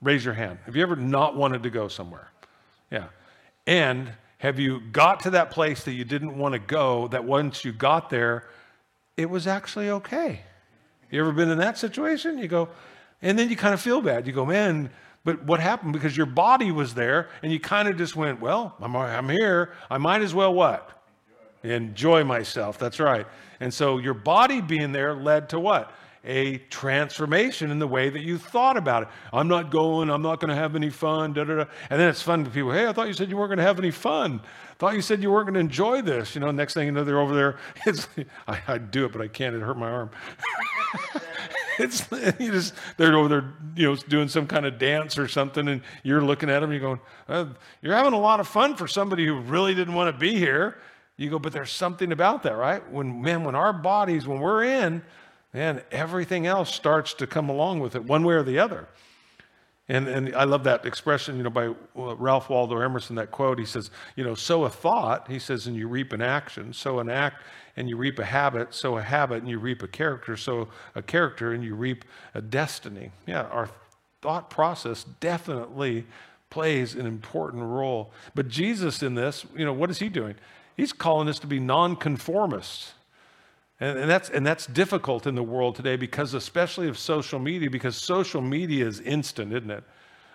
Raise 0.00 0.24
your 0.24 0.34
hand. 0.34 0.58
Have 0.66 0.76
you 0.76 0.82
ever 0.82 0.96
not 0.96 1.36
wanted 1.36 1.62
to 1.64 1.70
go 1.70 1.88
somewhere? 1.88 2.30
Yeah. 2.90 3.06
And 3.66 4.12
have 4.42 4.58
you 4.58 4.80
got 4.90 5.20
to 5.20 5.30
that 5.30 5.52
place 5.52 5.84
that 5.84 5.92
you 5.92 6.04
didn't 6.04 6.36
want 6.36 6.52
to 6.52 6.58
go, 6.58 7.06
that 7.08 7.22
once 7.22 7.64
you 7.64 7.72
got 7.72 8.10
there, 8.10 8.48
it 9.16 9.30
was 9.30 9.46
actually 9.46 9.88
okay? 9.88 10.40
You 11.12 11.20
ever 11.20 11.30
been 11.30 11.48
in 11.48 11.58
that 11.58 11.78
situation? 11.78 12.38
You 12.38 12.48
go, 12.48 12.68
and 13.22 13.38
then 13.38 13.48
you 13.50 13.54
kind 13.54 13.72
of 13.72 13.80
feel 13.80 14.02
bad. 14.02 14.26
You 14.26 14.32
go, 14.32 14.44
man, 14.44 14.90
but 15.22 15.44
what 15.44 15.60
happened? 15.60 15.92
Because 15.92 16.16
your 16.16 16.26
body 16.26 16.72
was 16.72 16.92
there 16.92 17.28
and 17.44 17.52
you 17.52 17.60
kind 17.60 17.86
of 17.86 17.96
just 17.96 18.16
went, 18.16 18.40
well, 18.40 18.74
I'm, 18.80 18.96
I'm 18.96 19.28
here. 19.28 19.74
I 19.88 19.98
might 19.98 20.22
as 20.22 20.34
well 20.34 20.52
what? 20.52 20.90
Enjoy, 21.62 21.76
Enjoy 21.76 22.24
myself. 22.24 22.80
That's 22.80 22.98
right. 22.98 23.28
And 23.60 23.72
so 23.72 23.98
your 23.98 24.14
body 24.14 24.60
being 24.60 24.90
there 24.90 25.14
led 25.14 25.50
to 25.50 25.60
what? 25.60 25.92
A 26.24 26.58
transformation 26.58 27.70
in 27.72 27.80
the 27.80 27.86
way 27.86 28.08
that 28.08 28.22
you 28.22 28.38
thought 28.38 28.76
about 28.76 29.02
it. 29.02 29.08
I'm 29.32 29.48
not 29.48 29.70
going. 29.70 30.08
I'm 30.08 30.22
not 30.22 30.38
going 30.38 30.50
to 30.50 30.54
have 30.54 30.76
any 30.76 30.90
fun. 30.90 31.32
Da, 31.32 31.42
da, 31.42 31.56
da. 31.56 31.64
And 31.90 32.00
then 32.00 32.08
it's 32.08 32.22
fun 32.22 32.44
to 32.44 32.50
people. 32.50 32.70
Hey, 32.70 32.86
I 32.86 32.92
thought 32.92 33.08
you 33.08 33.12
said 33.12 33.28
you 33.28 33.36
weren't 33.36 33.48
going 33.48 33.58
to 33.58 33.64
have 33.64 33.78
any 33.78 33.90
fun. 33.90 34.40
Thought 34.78 34.94
you 34.94 35.02
said 35.02 35.20
you 35.20 35.32
weren't 35.32 35.46
going 35.46 35.54
to 35.54 35.60
enjoy 35.60 36.00
this. 36.00 36.34
You 36.34 36.40
know, 36.40 36.50
next 36.50 36.74
thing 36.74 36.86
you 36.86 36.92
know, 36.92 37.02
they're 37.02 37.20
over 37.20 37.34
there. 37.34 37.58
It's, 37.86 38.06
I, 38.46 38.60
I 38.68 38.78
do 38.78 39.04
it, 39.04 39.12
but 39.12 39.20
I 39.20 39.28
can't. 39.28 39.56
It 39.56 39.62
hurt 39.62 39.76
my 39.76 39.90
arm. 39.90 40.10
it's 41.78 42.06
you 42.38 42.52
just 42.52 42.74
they're 42.96 43.16
over 43.16 43.28
there, 43.28 43.52
you 43.76 43.88
know, 43.88 43.96
doing 43.96 44.28
some 44.28 44.46
kind 44.46 44.66
of 44.66 44.78
dance 44.78 45.18
or 45.18 45.28
something, 45.28 45.68
and 45.68 45.82
you're 46.02 46.22
looking 46.22 46.50
at 46.50 46.60
them, 46.60 46.70
you're 46.70 46.80
going, 46.80 47.00
"You're 47.80 47.94
having 47.94 48.12
a 48.12 48.18
lot 48.18 48.40
of 48.40 48.48
fun 48.48 48.76
for 48.76 48.86
somebody 48.86 49.26
who 49.26 49.40
really 49.40 49.74
didn't 49.74 49.94
want 49.94 50.14
to 50.14 50.18
be 50.18 50.34
here." 50.34 50.78
You 51.16 51.30
go, 51.30 51.38
but 51.38 51.52
there's 51.52 51.70
something 51.70 52.10
about 52.10 52.42
that, 52.44 52.56
right? 52.56 52.88
When 52.90 53.20
man, 53.22 53.44
when 53.44 53.54
our 53.54 53.72
bodies, 53.72 54.26
when 54.26 54.40
we're 54.40 54.64
in, 54.64 55.02
man, 55.52 55.82
everything 55.90 56.46
else 56.46 56.74
starts 56.74 57.14
to 57.14 57.26
come 57.26 57.48
along 57.48 57.80
with 57.80 57.94
it, 57.94 58.04
one 58.04 58.24
way 58.24 58.34
or 58.34 58.42
the 58.42 58.58
other. 58.58 58.88
And, 59.88 60.08
and 60.08 60.34
I 60.34 60.44
love 60.44 60.64
that 60.64 60.86
expression, 60.86 61.36
you 61.36 61.42
know, 61.42 61.50
by 61.50 61.66
uh, 61.66 62.16
Ralph 62.16 62.48
Waldo 62.48 62.80
Emerson, 62.80 63.16
that 63.16 63.30
quote. 63.30 63.58
He 63.58 63.66
says, 63.66 63.90
you 64.16 64.24
know, 64.24 64.34
sow 64.34 64.64
a 64.64 64.70
thought, 64.70 65.28
he 65.28 65.38
says, 65.38 65.66
and 65.66 65.76
you 65.76 65.88
reap 65.88 66.12
an 66.12 66.22
action. 66.22 66.72
Sow 66.72 67.00
an 67.00 67.10
act 67.10 67.42
and 67.76 67.88
you 67.88 67.96
reap 67.96 68.18
a 68.18 68.24
habit. 68.24 68.74
Sow 68.74 68.96
a 68.96 69.02
habit 69.02 69.38
and 69.42 69.48
you 69.48 69.58
reap 69.58 69.82
a 69.82 69.88
character. 69.88 70.36
Sow 70.36 70.68
a 70.94 71.02
character 71.02 71.52
and 71.52 71.64
you 71.64 71.74
reap 71.74 72.04
a 72.32 72.40
destiny. 72.40 73.10
Yeah, 73.26 73.42
our 73.42 73.68
thought 74.22 74.50
process 74.50 75.04
definitely 75.20 76.06
plays 76.48 76.94
an 76.94 77.06
important 77.06 77.62
role. 77.64 78.12
But 78.34 78.48
Jesus 78.48 79.02
in 79.02 79.14
this, 79.14 79.44
you 79.56 79.64
know, 79.64 79.72
what 79.72 79.90
is 79.90 79.98
he 79.98 80.08
doing? 80.08 80.36
He's 80.76 80.92
calling 80.92 81.28
us 81.28 81.38
to 81.40 81.46
be 81.46 81.58
nonconformists. 81.58 82.92
And, 83.82 83.98
and, 83.98 84.08
that's, 84.08 84.30
and 84.30 84.46
that's 84.46 84.66
difficult 84.66 85.26
in 85.26 85.34
the 85.34 85.42
world 85.42 85.74
today 85.74 85.96
because, 85.96 86.34
especially 86.34 86.86
of 86.86 86.96
social 86.96 87.40
media, 87.40 87.68
because 87.68 87.96
social 87.96 88.40
media 88.40 88.86
is 88.86 89.00
instant, 89.00 89.52
isn't 89.52 89.72
it? 89.72 89.82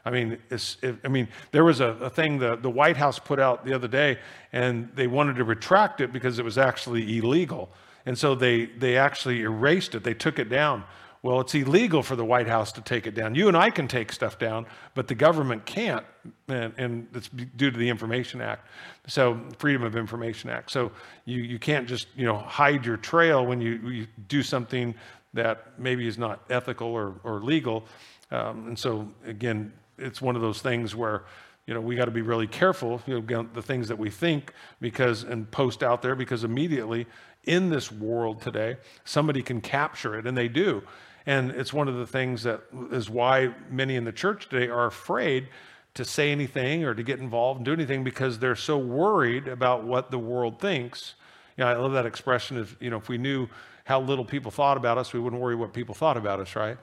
I 0.03 0.09
mean, 0.09 0.37
it, 0.49 0.75
I 1.05 1.07
mean, 1.07 1.29
there 1.53 1.63
was 1.63 1.79
a, 1.79 1.91
a 2.01 2.09
thing 2.09 2.39
the, 2.39 2.57
the 2.57 2.69
White 2.69 2.97
House 2.97 3.19
put 3.19 3.39
out 3.39 3.63
the 3.63 3.73
other 3.73 3.87
day, 3.87 4.19
and 4.51 4.91
they 4.95 5.07
wanted 5.07 5.37
to 5.37 5.45
retract 5.45 6.01
it 6.01 6.11
because 6.11 6.39
it 6.39 6.43
was 6.43 6.57
actually 6.57 7.17
illegal. 7.17 7.69
And 8.05 8.17
so 8.17 8.35
they, 8.35 8.65
they 8.65 8.97
actually 8.97 9.43
erased 9.43 9.95
it, 9.95 10.03
they 10.03 10.13
took 10.13 10.39
it 10.39 10.49
down. 10.49 10.83
Well, 11.23 11.41
it's 11.41 11.53
illegal 11.55 12.03
for 12.03 12.15
the 12.15 12.23
White 12.23 12.47
House 12.47 12.71
to 12.73 12.81
take 12.81 13.07
it 13.07 13.15
down. 13.15 13.35
You 13.35 13.47
and 13.47 13.57
I 13.57 13.69
can 13.69 13.87
take 13.87 14.11
stuff 14.11 14.37
down, 14.37 14.65
but 14.93 15.07
the 15.07 15.15
government 15.15 15.65
can't, 15.65 16.05
and, 16.47 16.73
and 16.77 17.07
it's 17.13 17.29
due 17.29 17.71
to 17.71 17.77
the 17.77 17.89
Information 17.89 18.39
Act. 18.39 18.67
So, 19.07 19.39
Freedom 19.57 19.83
of 19.83 19.95
Information 19.95 20.49
Act. 20.49 20.71
So, 20.71 20.91
you, 21.25 21.41
you 21.41 21.59
can't 21.59 21.87
just 21.87 22.07
you 22.15 22.25
know 22.25 22.37
hide 22.37 22.85
your 22.85 22.97
trail 22.97 23.45
when 23.45 23.61
you, 23.61 23.75
you 23.89 24.07
do 24.27 24.43
something 24.43 24.93
that 25.33 25.79
maybe 25.79 26.07
is 26.07 26.17
not 26.17 26.43
ethical 26.49 26.87
or, 26.87 27.15
or 27.23 27.41
legal. 27.41 27.85
Um, 28.31 28.67
and 28.67 28.79
so, 28.79 29.07
again, 29.25 29.73
it's 29.97 30.21
one 30.21 30.35
of 30.35 30.41
those 30.41 30.61
things 30.61 30.95
where 30.95 31.23
you 31.65 31.73
know 31.73 31.81
we 31.81 31.95
got 31.95 32.05
to 32.05 32.11
be 32.11 32.21
really 32.21 32.47
careful 32.47 33.01
you 33.05 33.19
know 33.19 33.47
the 33.53 33.61
things 33.61 33.87
that 33.89 33.97
we 33.97 34.09
think 34.09 34.53
because 34.79 35.23
and 35.23 35.49
post 35.51 35.83
out 35.83 36.01
there 36.01 36.15
because 36.15 36.43
immediately 36.43 37.05
in 37.47 37.69
this 37.69 37.91
world 37.91 38.41
today 38.41 38.77
somebody 39.05 39.41
can 39.41 39.61
capture 39.61 40.17
it 40.17 40.27
and 40.27 40.37
they 40.37 40.47
do 40.47 40.81
and 41.27 41.51
it's 41.51 41.73
one 41.73 41.89
of 41.89 41.95
the 41.95 42.07
things 42.07 42.43
that 42.43 42.61
is 42.89 43.09
why 43.09 43.53
many 43.69 43.97
in 43.97 44.05
the 44.05 44.13
church 44.13 44.47
today 44.47 44.69
are 44.69 44.85
afraid 44.85 45.49
to 45.93 46.05
say 46.05 46.31
anything 46.31 46.85
or 46.85 46.93
to 46.93 47.03
get 47.03 47.19
involved 47.19 47.57
and 47.57 47.65
do 47.65 47.73
anything 47.73 48.03
because 48.03 48.39
they're 48.39 48.55
so 48.55 48.77
worried 48.77 49.47
about 49.47 49.83
what 49.83 50.09
the 50.09 50.17
world 50.17 50.61
thinks. 50.61 51.15
You 51.57 51.65
know, 51.65 51.71
I 51.71 51.75
love 51.75 51.91
that 51.93 52.05
expression 52.05 52.57
of, 52.57 52.77
you 52.79 52.89
know, 52.89 52.97
if 52.97 53.09
we 53.09 53.17
knew 53.17 53.49
how 53.83 53.99
little 53.99 54.23
people 54.23 54.51
thought 54.51 54.77
about 54.77 54.97
us, 54.97 55.11
we 55.11 55.19
wouldn't 55.19 55.41
worry 55.41 55.55
what 55.55 55.73
people 55.73 55.93
thought 55.93 56.15
about 56.15 56.39
us, 56.39 56.55
right? 56.55 56.77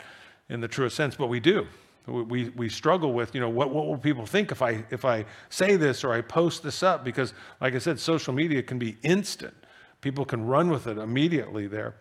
In 0.50 0.60
the 0.60 0.68
truest 0.68 0.94
sense, 0.94 1.16
but 1.16 1.28
we 1.28 1.40
do. 1.40 1.66
We, 2.06 2.50
we 2.50 2.68
struggle 2.68 3.14
with, 3.14 3.34
you 3.34 3.40
know, 3.40 3.48
what, 3.48 3.70
what 3.70 3.86
will 3.86 3.96
people 3.96 4.26
think 4.26 4.52
if 4.52 4.60
I, 4.60 4.84
if 4.90 5.06
I 5.06 5.24
say 5.48 5.76
this 5.76 6.04
or 6.04 6.12
I 6.12 6.20
post 6.20 6.62
this 6.62 6.82
up? 6.82 7.02
Because, 7.02 7.32
like 7.62 7.74
I 7.74 7.78
said, 7.78 7.98
social 7.98 8.34
media 8.34 8.62
can 8.62 8.78
be 8.78 8.98
instant. 9.02 9.54
People 10.04 10.26
can 10.26 10.44
run 10.44 10.68
with 10.68 10.86
it 10.86 10.98
immediately 10.98 11.66
there. 11.66 11.94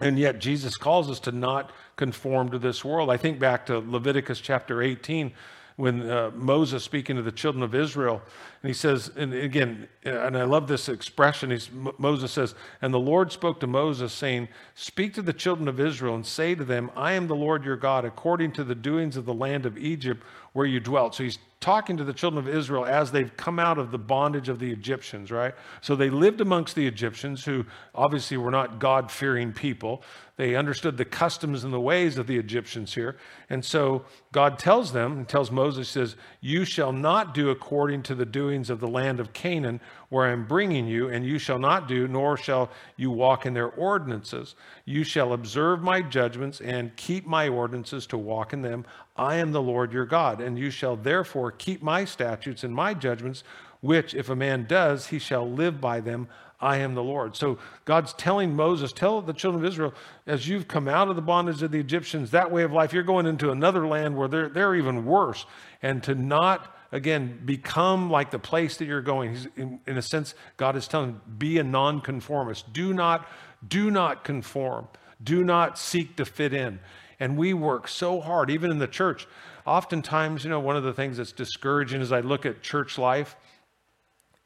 And 0.00 0.18
yet 0.18 0.40
Jesus 0.40 0.76
calls 0.76 1.08
us 1.08 1.20
to 1.20 1.30
not 1.30 1.70
conform 1.94 2.50
to 2.50 2.58
this 2.58 2.84
world. 2.84 3.08
I 3.08 3.18
think 3.18 3.38
back 3.38 3.66
to 3.66 3.78
Leviticus 3.78 4.40
chapter 4.40 4.82
18 4.82 5.30
when 5.76 6.10
uh, 6.10 6.32
Moses 6.34 6.82
speaking 6.82 7.14
to 7.14 7.22
the 7.22 7.30
children 7.30 7.62
of 7.62 7.72
Israel, 7.72 8.20
and 8.62 8.68
he 8.68 8.74
says, 8.74 9.12
and 9.16 9.32
again, 9.32 9.86
and 10.02 10.36
I 10.36 10.42
love 10.42 10.66
this 10.66 10.88
expression. 10.88 11.52
He's, 11.52 11.70
Moses 11.98 12.32
says, 12.32 12.56
and 12.82 12.92
the 12.92 12.98
Lord 12.98 13.30
spoke 13.30 13.60
to 13.60 13.68
Moses, 13.68 14.12
saying, 14.12 14.48
Speak 14.74 15.14
to 15.14 15.22
the 15.22 15.32
children 15.32 15.68
of 15.68 15.78
Israel 15.78 16.16
and 16.16 16.26
say 16.26 16.56
to 16.56 16.64
them, 16.64 16.90
I 16.96 17.12
am 17.12 17.28
the 17.28 17.36
Lord 17.36 17.64
your 17.64 17.76
God, 17.76 18.04
according 18.04 18.50
to 18.54 18.64
the 18.64 18.74
doings 18.74 19.16
of 19.16 19.24
the 19.24 19.32
land 19.32 19.66
of 19.66 19.78
Egypt 19.78 20.24
where 20.52 20.66
you 20.66 20.80
dwelt. 20.80 21.14
So 21.14 21.24
he's 21.24 21.38
talking 21.60 21.98
to 21.98 22.04
the 22.04 22.12
children 22.12 22.42
of 22.44 22.52
Israel 22.52 22.86
as 22.86 23.12
they've 23.12 23.36
come 23.36 23.58
out 23.58 23.76
of 23.76 23.90
the 23.90 23.98
bondage 23.98 24.48
of 24.48 24.58
the 24.58 24.72
Egyptians, 24.72 25.30
right? 25.30 25.54
So 25.82 25.94
they 25.94 26.08
lived 26.08 26.40
amongst 26.40 26.74
the 26.74 26.86
Egyptians, 26.86 27.44
who 27.44 27.66
obviously 27.94 28.38
were 28.38 28.50
not 28.50 28.78
God 28.78 29.10
fearing 29.10 29.52
people. 29.52 30.02
They 30.36 30.56
understood 30.56 30.96
the 30.96 31.04
customs 31.04 31.62
and 31.62 31.72
the 31.72 31.80
ways 31.80 32.16
of 32.16 32.26
the 32.26 32.38
Egyptians 32.38 32.94
here. 32.94 33.18
And 33.50 33.62
so 33.62 34.06
God 34.32 34.58
tells 34.58 34.94
them, 34.94 35.18
and 35.18 35.28
tells 35.28 35.50
Moses, 35.50 35.90
says, 35.90 36.16
You 36.40 36.64
shall 36.64 36.92
not 36.92 37.34
do 37.34 37.50
according 37.50 38.04
to 38.04 38.14
the 38.14 38.24
doings 38.24 38.70
of 38.70 38.80
the 38.80 38.88
land 38.88 39.20
of 39.20 39.34
Canaan, 39.34 39.80
where 40.10 40.26
I 40.26 40.32
am 40.32 40.44
bringing 40.44 40.86
you, 40.86 41.08
and 41.08 41.24
you 41.24 41.38
shall 41.38 41.58
not 41.58 41.88
do, 41.88 42.06
nor 42.06 42.36
shall 42.36 42.70
you 42.96 43.10
walk 43.10 43.46
in 43.46 43.54
their 43.54 43.68
ordinances. 43.68 44.56
You 44.84 45.04
shall 45.04 45.32
observe 45.32 45.82
my 45.82 46.02
judgments 46.02 46.60
and 46.60 46.94
keep 46.96 47.26
my 47.26 47.48
ordinances 47.48 48.06
to 48.08 48.18
walk 48.18 48.52
in 48.52 48.60
them. 48.60 48.84
I 49.16 49.36
am 49.36 49.52
the 49.52 49.62
Lord 49.62 49.92
your 49.92 50.06
God, 50.06 50.40
and 50.40 50.58
you 50.58 50.70
shall 50.70 50.96
therefore 50.96 51.52
keep 51.52 51.82
my 51.82 52.04
statutes 52.04 52.64
and 52.64 52.74
my 52.74 52.92
judgments, 52.92 53.44
which 53.80 54.14
if 54.14 54.28
a 54.28 54.36
man 54.36 54.66
does, 54.66 55.06
he 55.06 55.18
shall 55.18 55.48
live 55.50 55.80
by 55.80 56.00
them. 56.00 56.28
I 56.60 56.78
am 56.78 56.94
the 56.94 57.02
Lord. 57.02 57.36
So 57.36 57.58
God's 57.84 58.12
telling 58.12 58.54
Moses, 58.54 58.92
tell 58.92 59.22
the 59.22 59.32
children 59.32 59.64
of 59.64 59.70
Israel, 59.70 59.94
as 60.26 60.46
you've 60.46 60.68
come 60.68 60.88
out 60.88 61.08
of 61.08 61.16
the 61.16 61.22
bondage 61.22 61.62
of 61.62 61.70
the 61.70 61.80
Egyptians, 61.80 62.32
that 62.32 62.50
way 62.50 62.64
of 62.64 62.72
life, 62.72 62.92
you're 62.92 63.02
going 63.02 63.26
into 63.26 63.50
another 63.50 63.86
land 63.86 64.16
where 64.16 64.28
they're, 64.28 64.48
they're 64.48 64.74
even 64.74 65.06
worse. 65.06 65.46
And 65.82 66.02
to 66.02 66.14
not, 66.14 66.76
again, 66.92 67.40
become 67.44 68.10
like 68.10 68.30
the 68.30 68.38
place 68.38 68.76
that 68.78 68.86
you're 68.86 69.02
going. 69.02 69.30
He's, 69.30 69.46
in, 69.56 69.80
in 69.86 69.96
a 69.96 70.02
sense, 70.02 70.34
God 70.56 70.76
is 70.76 70.88
telling, 70.88 71.20
be 71.38 71.58
a 71.58 71.64
nonconformist. 71.64 72.72
Do 72.72 72.92
not, 72.92 73.28
do 73.66 73.90
not 73.90 74.24
conform. 74.24 74.88
Do 75.22 75.44
not 75.44 75.78
seek 75.78 76.16
to 76.16 76.24
fit 76.24 76.52
in. 76.52 76.80
And 77.18 77.36
we 77.36 77.52
work 77.52 77.86
so 77.86 78.20
hard, 78.20 78.50
even 78.50 78.70
in 78.70 78.78
the 78.78 78.86
church. 78.86 79.28
Oftentimes, 79.66 80.44
you 80.44 80.50
know, 80.50 80.60
one 80.60 80.76
of 80.76 80.82
the 80.82 80.94
things 80.94 81.18
that's 81.18 81.32
discouraging 81.32 82.00
as 82.00 82.12
I 82.12 82.20
look 82.20 82.46
at 82.46 82.62
church 82.62 82.98
life 82.98 83.36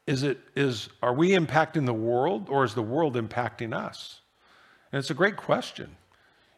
is 0.05 0.23
it 0.23 0.39
is 0.55 0.89
are 1.01 1.13
we 1.13 1.29
impacting 1.31 1.85
the 1.85 1.93
world 1.93 2.47
or 2.49 2.63
is 2.63 2.75
the 2.75 2.81
world 2.81 3.15
impacting 3.15 3.73
us? 3.73 4.21
And 4.91 4.99
it's 4.99 5.09
a 5.09 5.15
great 5.15 5.35
question. 5.37 5.95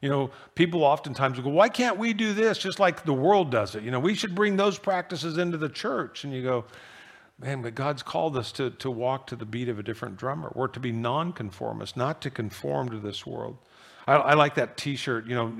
You 0.01 0.09
know, 0.09 0.31
people 0.53 0.83
oftentimes 0.83 1.39
go, 1.39 1.49
why 1.49 1.69
can't 1.69 1.97
we 1.97 2.13
do 2.13 2.33
this 2.33 2.57
just 2.57 2.79
like 2.79 3.03
the 3.03 3.13
world 3.13 3.49
does 3.49 3.75
it? 3.75 3.83
You 3.83 3.91
know, 3.91 3.99
we 3.99 4.13
should 4.13 4.35
bring 4.35 4.55
those 4.55 4.77
practices 4.77 5.37
into 5.37 5.57
the 5.57 5.69
church. 5.69 6.23
And 6.23 6.31
you 6.31 6.43
go, 6.43 6.65
man, 7.39 7.61
but 7.61 7.73
God's 7.73 8.03
called 8.03 8.37
us 8.37 8.51
to, 8.53 8.69
to 8.71 8.91
walk 8.91 9.27
to 9.27 9.35
the 9.35 9.45
beat 9.45 9.69
of 9.69 9.79
a 9.79 9.83
different 9.83 10.17
drummer. 10.17 10.51
We're 10.55 10.67
to 10.67 10.79
be 10.79 10.91
nonconformists, 10.91 11.97
not 11.97 12.21
to 12.21 12.29
conform 12.29 12.89
to 12.89 12.99
this 12.99 13.25
world. 13.25 13.57
I, 14.05 14.15
I 14.15 14.33
like 14.35 14.55
that 14.55 14.77
t 14.77 14.95
shirt. 14.95 15.25
You 15.25 15.35
know, 15.35 15.53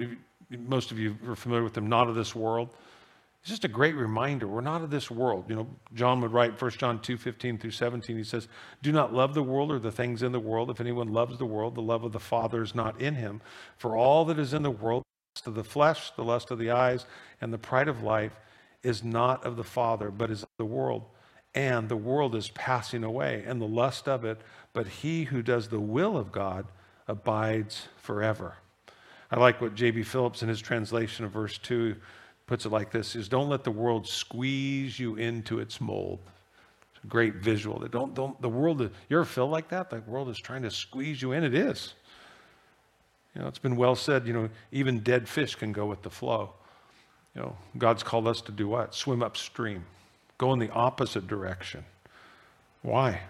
most 0.68 0.92
of 0.92 1.00
you 1.00 1.18
are 1.28 1.36
familiar 1.36 1.64
with 1.64 1.74
them, 1.74 1.88
not 1.88 2.08
of 2.08 2.16
this 2.16 2.36
world. 2.36 2.70
It's 3.42 3.50
just 3.50 3.64
a 3.64 3.70
great 3.70 3.96
reminder. 3.96 4.48
We're 4.48 4.62
not 4.62 4.82
of 4.82 4.90
this 4.90 5.10
world. 5.10 5.46
You 5.48 5.56
know, 5.56 5.68
John 5.94 6.20
would 6.22 6.34
write 6.34 6.62
1 6.62 6.72
John 6.72 7.02
2 7.02 7.18
15 7.18 7.58
through 7.58 7.72
17. 7.72 8.18
He 8.18 8.24
says, 8.24 8.48
Do 8.82 8.92
not 8.92 9.14
love 9.14 9.34
the 9.34 9.44
world 9.44 9.72
or 9.72 9.80
the 9.80 9.92
things 9.92 10.22
in 10.22 10.34
the 10.34 10.40
world. 10.40 10.70
If 10.70 10.82
anyone 10.82 11.14
loves 11.14 11.38
the 11.38 11.46
world, 11.46 11.76
the 11.76 11.82
love 11.82 12.04
of 12.04 12.12
the 12.12 12.20
Father 12.20 12.62
is 12.62 12.76
not 12.76 13.00
in 13.00 13.16
him. 13.16 13.42
For 13.78 13.96
all 13.96 14.26
that 14.26 14.38
is 14.38 14.54
in 14.54 14.64
the 14.64 14.72
world, 14.72 15.04
the 15.04 15.40
lust 15.40 15.48
of 15.48 15.56
the 15.56 15.64
flesh, 15.64 16.12
the 16.12 16.24
lust 16.24 16.52
of 16.52 16.60
the 16.60 16.72
eyes, 16.72 17.06
and 17.40 17.54
the 17.54 17.58
pride 17.58 17.88
of 17.88 18.04
life 18.04 18.38
is 18.84 19.04
not 19.04 19.46
of 19.46 19.56
the 19.56 19.64
Father, 19.64 20.12
but 20.12 20.30
is 20.30 20.44
of 20.44 20.50
the 20.58 20.66
world. 20.66 21.06
And 21.56 21.90
the 21.90 21.96
world 21.96 22.36
is 22.36 22.50
passing 22.50 23.04
away, 23.04 23.44
and 23.48 23.62
the 23.62 23.66
lust 23.66 24.08
of 24.08 24.26
it, 24.26 24.42
but 24.74 24.88
he 24.88 25.24
who 25.24 25.42
does 25.42 25.70
the 25.70 25.80
will 25.80 26.18
of 26.18 26.32
God 26.32 26.68
abides 27.08 27.88
forever. 27.96 28.56
I 29.32 29.40
like 29.40 29.60
what 29.60 29.76
J.B. 29.76 30.04
Phillips 30.04 30.42
in 30.44 30.50
his 30.50 30.62
translation 30.62 31.26
of 31.26 31.32
verse 31.32 31.58
2 31.58 31.96
puts 32.48 32.66
it 32.66 32.72
like 32.72 32.92
this 32.92 33.16
is 33.16 33.30
don't 33.30 33.50
let 33.50 33.64
the 33.64 33.72
world 33.72 34.08
squeeze 34.08 35.00
you 35.00 35.16
into 35.16 35.60
its 35.60 35.80
mold. 35.80 36.20
It's 36.96 37.04
a 37.04 37.08
great 37.08 37.36
visual. 37.36 37.80
Don't, 37.92 38.16
don't, 38.16 38.42
the 38.42 38.50
world, 38.50 38.82
you 38.82 39.18
ever 39.18 39.26
feel 39.26 39.48
like 39.48 39.70
that? 39.70 39.90
The 39.90 40.02
world 40.08 40.30
is 40.30 40.40
trying 40.40 40.64
to 40.64 40.72
squeeze 40.72 41.22
you 41.22 41.34
in. 41.34 41.44
It 41.44 41.54
is. 41.54 41.94
You 43.36 43.42
know, 43.42 43.48
it's 43.48 43.60
been 43.60 43.76
well 43.76 43.96
said, 43.96 44.26
you 44.26 44.34
know, 44.34 44.50
even 44.72 45.02
dead 45.02 45.30
fish 45.30 45.56
can 45.56 45.72
go 45.72 45.86
with 45.86 46.02
the 46.02 46.10
flow. 46.10 46.54
You 47.36 47.42
know, 47.42 47.58
God's 47.78 48.02
called 48.02 48.28
us 48.28 48.42
to 48.42 48.52
do 48.52 48.68
what? 48.68 48.96
Swim 48.96 49.22
upstream, 49.22 49.86
go 50.40 50.54
in 50.54 50.60
the 50.60 50.72
opposite 50.72 51.28
direction. 51.28 51.86
Why? 52.82 53.22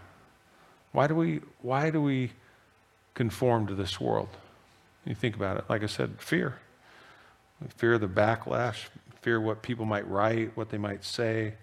Why 0.93 1.07
do 1.07 1.15
we, 1.15 1.41
why 1.61 1.89
do 1.89 2.01
we 2.01 2.31
conform 3.15 3.67
to 3.67 3.75
this 3.75 3.99
world? 3.99 4.29
You 5.05 5.15
think 5.15 5.35
about 5.35 5.57
it. 5.57 5.65
Like 5.67 5.83
I 5.83 5.87
said, 5.87 6.21
fear. 6.21 6.55
Fear 7.75 7.93
of 7.93 8.01
the 8.01 8.07
backlash, 8.07 8.85
fear 9.27 9.41
what 9.41 9.61
people 9.61 9.83
might 9.83 10.07
write, 10.07 10.55
what 10.55 10.69
they 10.69 10.77
might 10.77 11.03
say. 11.03 11.53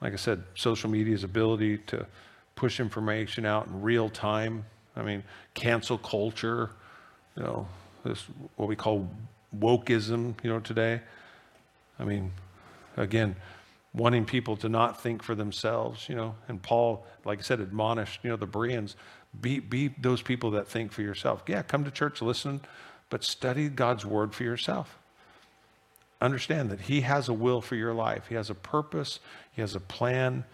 Like 0.00 0.12
I 0.12 0.16
said, 0.16 0.42
social 0.56 0.90
media's 0.90 1.22
ability 1.22 1.78
to 1.86 2.04
push 2.56 2.80
information 2.80 3.46
out 3.46 3.68
in 3.68 3.80
real 3.80 4.08
time. 4.08 4.64
I 4.96 5.02
mean, 5.02 5.22
cancel 5.54 5.98
culture, 5.98 6.70
you 7.36 7.44
know, 7.44 7.68
this 8.04 8.24
what 8.56 8.68
we 8.68 8.74
call 8.74 9.08
wokeism, 9.56 10.34
you 10.42 10.50
know, 10.50 10.58
today. 10.58 11.00
I 12.00 12.02
mean, 12.02 12.32
again, 12.96 13.36
wanting 13.94 14.24
people 14.24 14.56
to 14.56 14.68
not 14.68 15.00
think 15.00 15.22
for 15.22 15.36
themselves, 15.36 16.08
you 16.08 16.16
know. 16.16 16.34
And 16.48 16.60
Paul, 16.60 17.06
like 17.24 17.38
I 17.38 17.42
said, 17.42 17.60
admonished, 17.60 18.18
you 18.24 18.30
know, 18.30 18.36
the 18.36 18.46
Bereans, 18.46 18.96
be, 19.40 19.60
be 19.60 19.94
those 20.00 20.22
people 20.22 20.50
that 20.50 20.66
think 20.66 20.90
for 20.90 21.02
yourself. 21.02 21.44
Yeah, 21.46 21.62
come 21.62 21.84
to 21.84 21.92
church, 21.92 22.20
listen, 22.20 22.62
but 23.10 23.22
study 23.22 23.68
God's 23.68 24.04
word 24.04 24.34
for 24.34 24.42
yourself. 24.42 24.98
Understand 26.24 26.70
that 26.70 26.80
He 26.80 27.02
has 27.02 27.28
a 27.28 27.34
will 27.34 27.60
for 27.60 27.74
your 27.74 27.92
life, 27.92 28.28
He 28.30 28.34
has 28.34 28.48
a 28.48 28.54
purpose, 28.54 29.20
He 29.52 29.60
has 29.60 29.74
a 29.74 29.80
plan 29.80 30.44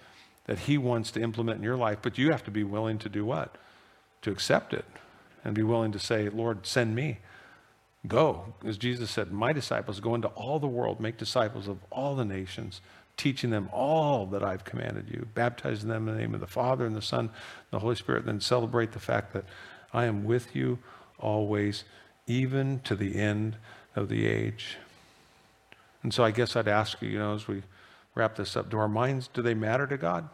that 0.47 0.59
He 0.59 0.77
wants 0.77 1.13
to 1.13 1.21
implement 1.21 1.59
in 1.59 1.63
your 1.63 1.77
life, 1.77 1.99
but 2.03 2.19
you 2.19 2.31
have 2.33 2.43
to 2.45 2.51
be 2.51 2.65
willing 2.65 2.99
to 2.99 3.09
do 3.09 3.25
what? 3.25 3.57
To 4.23 4.33
accept 4.33 4.75
it 4.75 4.85
and 5.45 5.55
be 5.55 5.63
willing 5.63 5.93
to 5.93 6.01
say, 6.01 6.29
Lord, 6.29 6.67
send 6.67 6.97
me. 6.97 7.19
Go, 8.09 8.55
as 8.67 8.79
Jesus 8.79 9.13
said, 9.13 9.31
my 9.31 9.53
disciples 9.53 10.01
go 10.01 10.17
into 10.17 10.27
all 10.29 10.59
the 10.59 10.67
world, 10.67 10.99
make 10.99 11.17
disciples 11.17 11.69
of 11.69 11.79
all 11.89 12.17
the 12.17 12.25
nations, 12.25 12.81
teaching 13.17 13.51
them 13.51 13.69
all 13.73 14.27
that 14.27 14.43
I've 14.43 14.65
commanded 14.65 15.09
you, 15.09 15.29
baptizing 15.35 15.89
them 15.89 16.09
in 16.09 16.15
the 16.15 16.21
name 16.21 16.35
of 16.35 16.41
the 16.41 16.49
Father 16.49 16.85
and 16.85 16.97
the 16.97 17.03
Son, 17.03 17.27
and 17.27 17.31
the 17.71 17.79
Holy 17.79 17.95
Spirit, 17.95 18.27
then 18.27 18.41
celebrate 18.41 18.91
the 18.91 18.99
fact 18.99 19.35
that 19.35 19.45
I 19.93 20.07
am 20.07 20.25
with 20.25 20.57
you 20.57 20.81
always, 21.21 21.85
even 22.27 22.81
to 22.81 22.97
the 22.97 23.15
end 23.15 23.57
of 23.95 24.09
the 24.09 24.27
age. 24.27 24.79
And 26.03 26.13
so 26.13 26.25
I 26.25 26.31
guess 26.31 26.57
I'd 26.57 26.69
ask 26.69 27.01
you, 27.03 27.09
you 27.09 27.19
know, 27.19 27.35
as 27.35 27.47
we 27.47 27.63
wrap 28.15 28.37
this 28.37 28.57
up, 28.57 28.71
do 28.71 28.79
our 28.79 28.89
minds, 28.89 29.29
do 29.29 29.43
they 29.43 29.55
matter 29.55 29.87
to 29.87 29.97
God? 29.97 30.29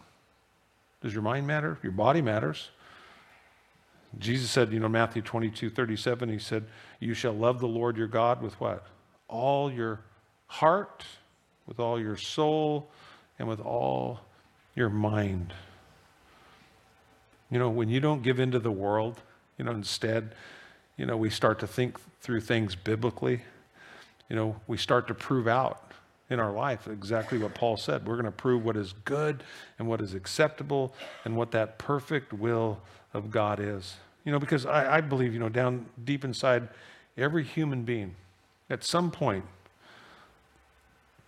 Does 1.02 1.12
your 1.12 1.22
mind 1.22 1.46
matter? 1.46 1.78
Your 1.82 1.92
body 1.92 2.22
matters. 2.22 2.70
Jesus 4.18 4.50
said, 4.50 4.72
you 4.72 4.80
know, 4.80 4.88
Matthew 4.88 5.22
22, 5.22 5.70
37, 5.70 6.28
he 6.28 6.38
said, 6.38 6.64
You 7.00 7.12
shall 7.14 7.32
love 7.34 7.60
the 7.60 7.68
Lord 7.68 7.96
your 7.96 8.06
God 8.06 8.40
with 8.40 8.58
what? 8.60 8.86
All 9.28 9.70
your 9.70 10.00
heart, 10.46 11.04
with 11.66 11.80
all 11.80 12.00
your 12.00 12.16
soul, 12.16 12.88
and 13.38 13.46
with 13.48 13.60
all 13.60 14.20
your 14.74 14.88
mind. 14.88 15.52
You 17.50 17.58
know, 17.58 17.68
when 17.68 17.88
you 17.88 18.00
don't 18.00 18.22
give 18.22 18.40
into 18.40 18.58
the 18.58 18.70
world, 18.70 19.20
you 19.58 19.64
know, 19.64 19.72
instead, 19.72 20.34
you 20.96 21.06
know, 21.06 21.16
we 21.16 21.30
start 21.30 21.58
to 21.60 21.66
think 21.66 21.98
through 22.20 22.40
things 22.40 22.74
biblically. 22.74 23.42
You 24.28 24.36
know, 24.36 24.56
we 24.66 24.76
start 24.76 25.08
to 25.08 25.14
prove 25.14 25.46
out 25.46 25.92
in 26.28 26.40
our 26.40 26.52
life 26.52 26.88
exactly 26.88 27.38
what 27.38 27.54
Paul 27.54 27.76
said. 27.76 28.06
We're 28.06 28.16
going 28.16 28.26
to 28.26 28.32
prove 28.32 28.64
what 28.64 28.76
is 28.76 28.94
good 29.04 29.44
and 29.78 29.86
what 29.86 30.00
is 30.00 30.14
acceptable 30.14 30.94
and 31.24 31.36
what 31.36 31.52
that 31.52 31.78
perfect 31.78 32.32
will 32.32 32.80
of 33.14 33.30
God 33.30 33.60
is. 33.60 33.96
You 34.24 34.32
know, 34.32 34.38
because 34.40 34.66
I, 34.66 34.96
I 34.96 35.00
believe, 35.00 35.32
you 35.32 35.38
know, 35.38 35.48
down 35.48 35.86
deep 36.04 36.24
inside 36.24 36.68
every 37.16 37.44
human 37.44 37.84
being, 37.84 38.16
at 38.68 38.82
some 38.82 39.12
point, 39.12 39.44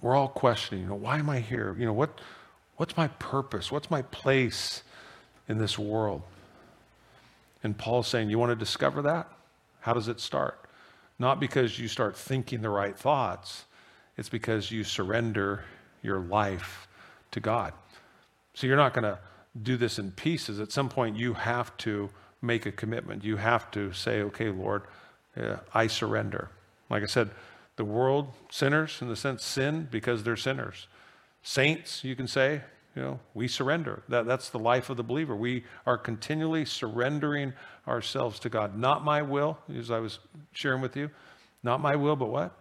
we're 0.00 0.16
all 0.16 0.28
questioning, 0.28 0.82
you 0.82 0.90
know, 0.90 0.96
why 0.96 1.18
am 1.18 1.30
I 1.30 1.38
here? 1.38 1.76
You 1.78 1.86
know, 1.86 1.92
what, 1.92 2.20
what's 2.76 2.96
my 2.96 3.08
purpose? 3.08 3.70
What's 3.70 3.90
my 3.90 4.02
place 4.02 4.82
in 5.48 5.58
this 5.58 5.78
world? 5.78 6.22
And 7.62 7.76
Paul's 7.76 8.08
saying, 8.08 8.30
you 8.30 8.38
want 8.38 8.50
to 8.50 8.56
discover 8.56 9.02
that? 9.02 9.28
How 9.80 9.92
does 9.92 10.08
it 10.08 10.20
start? 10.20 10.67
Not 11.18 11.40
because 11.40 11.78
you 11.78 11.88
start 11.88 12.16
thinking 12.16 12.62
the 12.62 12.70
right 12.70 12.96
thoughts, 12.96 13.64
it's 14.16 14.28
because 14.28 14.70
you 14.70 14.84
surrender 14.84 15.64
your 16.02 16.20
life 16.20 16.88
to 17.32 17.40
God. 17.40 17.72
So 18.54 18.66
you're 18.66 18.76
not 18.76 18.94
going 18.94 19.04
to 19.04 19.18
do 19.62 19.76
this 19.76 19.98
in 19.98 20.12
pieces. 20.12 20.60
At 20.60 20.72
some 20.72 20.88
point, 20.88 21.16
you 21.16 21.34
have 21.34 21.76
to 21.78 22.10
make 22.42 22.66
a 22.66 22.72
commitment. 22.72 23.24
You 23.24 23.36
have 23.36 23.70
to 23.72 23.92
say, 23.92 24.22
okay, 24.22 24.50
Lord, 24.50 24.82
uh, 25.36 25.56
I 25.74 25.86
surrender. 25.86 26.50
Like 26.90 27.02
I 27.02 27.06
said, 27.06 27.30
the 27.76 27.84
world, 27.84 28.32
sinners, 28.50 28.98
in 29.00 29.08
the 29.08 29.16
sense, 29.16 29.44
sin 29.44 29.88
because 29.90 30.22
they're 30.22 30.36
sinners. 30.36 30.88
Saints, 31.42 32.02
you 32.02 32.16
can 32.16 32.26
say, 32.26 32.62
you 32.98 33.04
know, 33.04 33.20
we 33.32 33.46
surrender. 33.46 34.02
That, 34.08 34.26
that's 34.26 34.50
the 34.50 34.58
life 34.58 34.90
of 34.90 34.96
the 34.96 35.04
believer. 35.04 35.36
We 35.36 35.62
are 35.86 35.96
continually 35.96 36.64
surrendering 36.64 37.52
ourselves 37.86 38.40
to 38.40 38.48
God. 38.48 38.76
Not 38.76 39.04
my 39.04 39.22
will, 39.22 39.56
as 39.72 39.92
I 39.92 40.00
was 40.00 40.18
sharing 40.50 40.80
with 40.80 40.96
you. 40.96 41.08
Not 41.62 41.80
my 41.80 41.94
will, 41.94 42.16
but 42.16 42.28
what? 42.28 42.58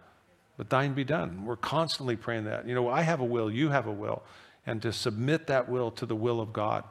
But 0.56 0.70
thine 0.70 0.94
be 0.94 1.02
done. 1.02 1.44
We're 1.44 1.56
constantly 1.56 2.14
praying 2.14 2.44
that. 2.44 2.68
You 2.68 2.76
know, 2.76 2.88
I 2.88 3.02
have 3.02 3.18
a 3.18 3.24
will, 3.24 3.50
you 3.50 3.70
have 3.70 3.88
a 3.88 3.92
will. 3.92 4.22
And 4.64 4.80
to 4.82 4.92
submit 4.92 5.48
that 5.48 5.68
will 5.68 5.90
to 5.90 6.06
the 6.06 6.14
will 6.14 6.40
of 6.40 6.52
God. 6.52 6.84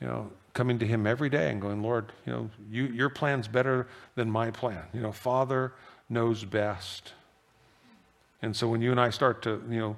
You 0.00 0.08
know, 0.08 0.32
coming 0.52 0.80
to 0.80 0.86
him 0.86 1.06
every 1.06 1.30
day 1.30 1.52
and 1.52 1.60
going, 1.60 1.80
Lord, 1.80 2.12
you 2.26 2.32
know, 2.32 2.50
you, 2.68 2.86
your 2.86 3.08
plan's 3.08 3.46
better 3.46 3.86
than 4.16 4.28
my 4.28 4.50
plan. 4.50 4.82
You 4.92 5.00
know, 5.00 5.12
Father 5.12 5.74
knows 6.08 6.44
best. 6.44 7.12
And 8.42 8.56
so 8.56 8.66
when 8.66 8.82
you 8.82 8.90
and 8.90 9.00
I 9.00 9.10
start 9.10 9.42
to, 9.42 9.62
you 9.70 9.78
know, 9.78 9.96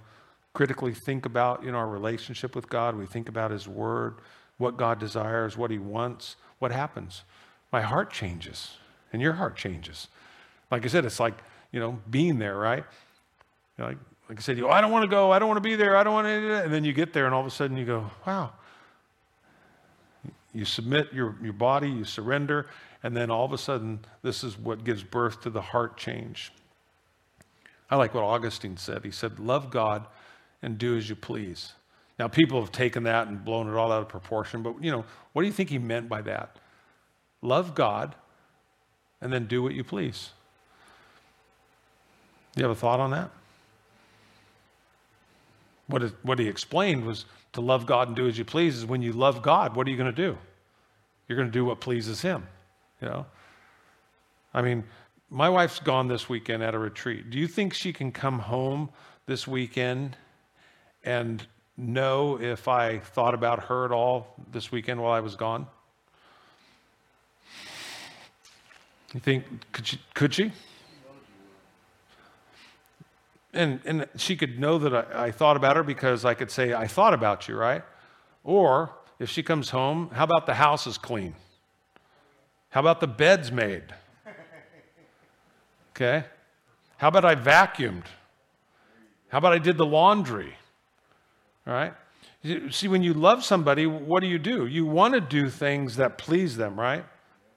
critically 0.53 0.95
think 0.95 1.27
about, 1.27 1.65
know, 1.65 1.79
our 1.79 1.89
relationship 1.89 2.55
with 2.55 2.69
God, 2.69 2.97
we 2.97 3.07
think 3.07 3.29
about 3.29 3.51
his 3.51 3.69
word, 3.69 4.17
what 4.59 4.77
God 4.77 4.99
desires, 4.99 5.57
what 5.57 5.71
he 5.71 5.79
wants, 5.79 6.37
what 6.59 6.73
happens? 6.73 7.23
My 7.73 7.81
heart 7.81 8.13
changes 8.13 8.77
and 9.13 9.23
your 9.23 9.35
heart 9.35 9.57
changes. 9.57 10.09
Like 10.71 10.85
I 10.85 10.89
said, 10.89 11.05
it's 11.05 11.21
like, 11.21 11.35
you 11.73 11.81
know, 11.81 11.99
being 12.11 12.39
there, 12.39 12.57
right? 12.57 12.85
You 13.79 13.85
like, 13.85 13.99
like 14.29 14.39
I 14.39 14.43
said, 14.43 14.59
you, 14.59 14.69
oh, 14.69 14.71
I 14.71 14.81
don't 14.81 14.91
want 14.91 15.05
to 15.05 15.09
go, 15.09 15.31
I 15.31 15.39
don't 15.39 15.49
want 15.49 15.59
to 15.59 15.69
be 15.69 15.77
there, 15.77 15.97
I 15.97 16.03
don't 16.03 16.15
want 16.15 16.27
to, 16.27 16.65
and 16.65 16.73
then 16.73 16.85
you 16.85 16.93
get 16.93 17.13
there 17.13 17.27
and 17.27 17.35
all 17.35 17.41
of 17.41 17.47
a 17.47 17.51
sudden 17.51 17.77
you 17.77 17.87
go, 17.87 18.11
wow, 18.27 18.53
you 20.53 20.65
submit 20.65 21.13
your, 21.13 21.37
your 21.43 21.53
body, 21.53 21.89
you 21.89 22.05
surrender, 22.05 22.67
and 23.03 23.17
then 23.17 23.31
all 23.31 23.45
of 23.45 23.53
a 23.53 23.59
sudden, 23.59 24.01
this 24.23 24.45
is 24.45 24.59
what 24.59 24.85
gives 24.85 25.03
birth 25.03 25.41
to 25.43 25.51
the 25.51 25.61
heart 25.61 25.97
change. 25.97 26.53
I 27.91 27.97
like 27.97 28.15
what 28.15 28.25
Augustine 28.25 28.77
said. 28.77 29.05
He 29.05 29.11
said, 29.11 29.41
Love 29.41 29.71
God 29.71 30.07
and 30.63 30.79
do 30.79 30.97
as 30.97 31.09
you 31.09 31.17
please. 31.17 31.73
Now, 32.19 32.29
people 32.29 32.61
have 32.61 32.73
taken 32.73 33.05
that 33.05 33.29
and 33.29 33.45
blown 33.45 33.69
it 33.69 33.77
all 33.77 33.91
out 33.91 34.03
of 34.03 34.09
proportion, 34.09 34.63
but 34.63 34.83
you 34.83 34.91
know, 34.91 35.05
what 35.33 35.43
do 35.43 35.47
you 35.47 35.53
think 35.53 35.71
he 35.71 35.79
meant 35.79 36.09
by 36.09 36.21
that? 36.23 36.57
Love 37.43 37.75
God 37.75 38.15
and 39.21 39.33
then 39.33 39.47
do 39.47 39.63
what 39.63 39.75
you 39.75 39.85
please. 39.85 40.31
You 42.57 42.65
have 42.65 42.73
a 42.73 42.75
thought 42.75 43.01
on 43.01 43.11
that? 43.13 43.31
What, 45.87 46.03
is, 46.03 46.13
what 46.23 46.39
he 46.39 46.47
explained 46.47 47.05
was 47.05 47.25
to 47.53 47.61
love 47.61 47.87
God 47.87 48.09
and 48.09 48.17
do 48.17 48.29
as 48.29 48.39
you 48.39 48.45
please 48.45 48.77
is 48.77 48.87
when 48.87 49.03
you 49.03 49.13
love 49.13 49.43
God, 49.43 49.75
what 49.75 49.87
are 49.87 49.91
you 49.91 49.97
going 49.97 50.15
to 50.15 50.23
do? 50.23 50.37
You're 51.27 51.37
going 51.37 51.49
to 51.49 51.53
do 51.53 51.65
what 51.65 51.81
pleases 51.81 52.21
Him. 52.21 52.47
You 53.01 53.09
know? 53.09 53.27
I 54.53 54.63
mean, 54.63 54.85
my 55.31 55.49
wife's 55.49 55.79
gone 55.79 56.09
this 56.09 56.29
weekend 56.29 56.63
at 56.63 56.75
a 56.75 56.79
retreat. 56.79 57.31
Do 57.31 57.39
you 57.39 57.47
think 57.47 57.73
she 57.73 57.93
can 57.93 58.11
come 58.11 58.39
home 58.39 58.91
this 59.27 59.47
weekend 59.47 60.17
and 61.05 61.47
know 61.77 62.41
if 62.41 62.69
I 62.69 62.99
thought 62.99 63.35
about 63.35 63.65
her 63.65 63.85
at 63.85 63.93
all 63.93 64.35
this 64.53 64.71
weekend 64.71 65.01
while 65.03 65.13
I 65.13 65.21
was 65.21 65.37
gone? 65.37 65.67
You 69.15 69.21
think, 69.21 69.45
could 69.73 69.87
she? 69.87 70.01
Could 70.15 70.35
she? 70.35 70.53
And, 73.53 73.81
and 73.85 74.07
she 74.17 74.37
could 74.37 74.61
know 74.61 74.79
that 74.79 74.95
I, 74.95 75.27
I 75.27 75.31
thought 75.33 75.57
about 75.57 75.77
her 75.77 75.83
because 75.83 76.25
I 76.25 76.35
could 76.35 76.51
say, 76.51 76.73
I 76.73 76.87
thought 76.87 77.15
about 77.15 77.49
you, 77.49 77.57
right? 77.57 77.83
Or 78.45 78.95
if 79.19 79.29
she 79.29 79.43
comes 79.43 79.71
home, 79.71 80.11
how 80.13 80.23
about 80.23 80.47
the 80.47 80.55
house 80.55 80.87
is 80.87 80.97
clean? 80.97 81.35
How 82.69 82.81
about 82.81 83.01
the 83.01 83.09
bed's 83.09 83.51
made? 83.51 83.83
Okay. 85.91 86.25
How 86.99 87.09
about 87.09 87.25
I 87.25 87.35
vacuumed? 87.35 88.05
How 89.29 89.39
about 89.39 89.53
I 89.53 89.59
did 89.59 89.77
the 89.77 89.87
laundry? 89.87 90.55
All 91.71 91.77
right. 91.77 91.95
See, 92.71 92.89
when 92.89 93.03
you 93.03 93.15
love 93.15 93.45
somebody, 93.45 93.87
what 93.87 94.21
do 94.21 94.27
you 94.27 94.41
do? 94.41 94.67
You 94.67 94.87
want 94.87 95.15
to 95.15 95.21
do 95.21 95.49
things 95.49 95.95
that 95.97 96.19
please 96.19 96.57
them, 96.57 96.79
right? 96.79 97.05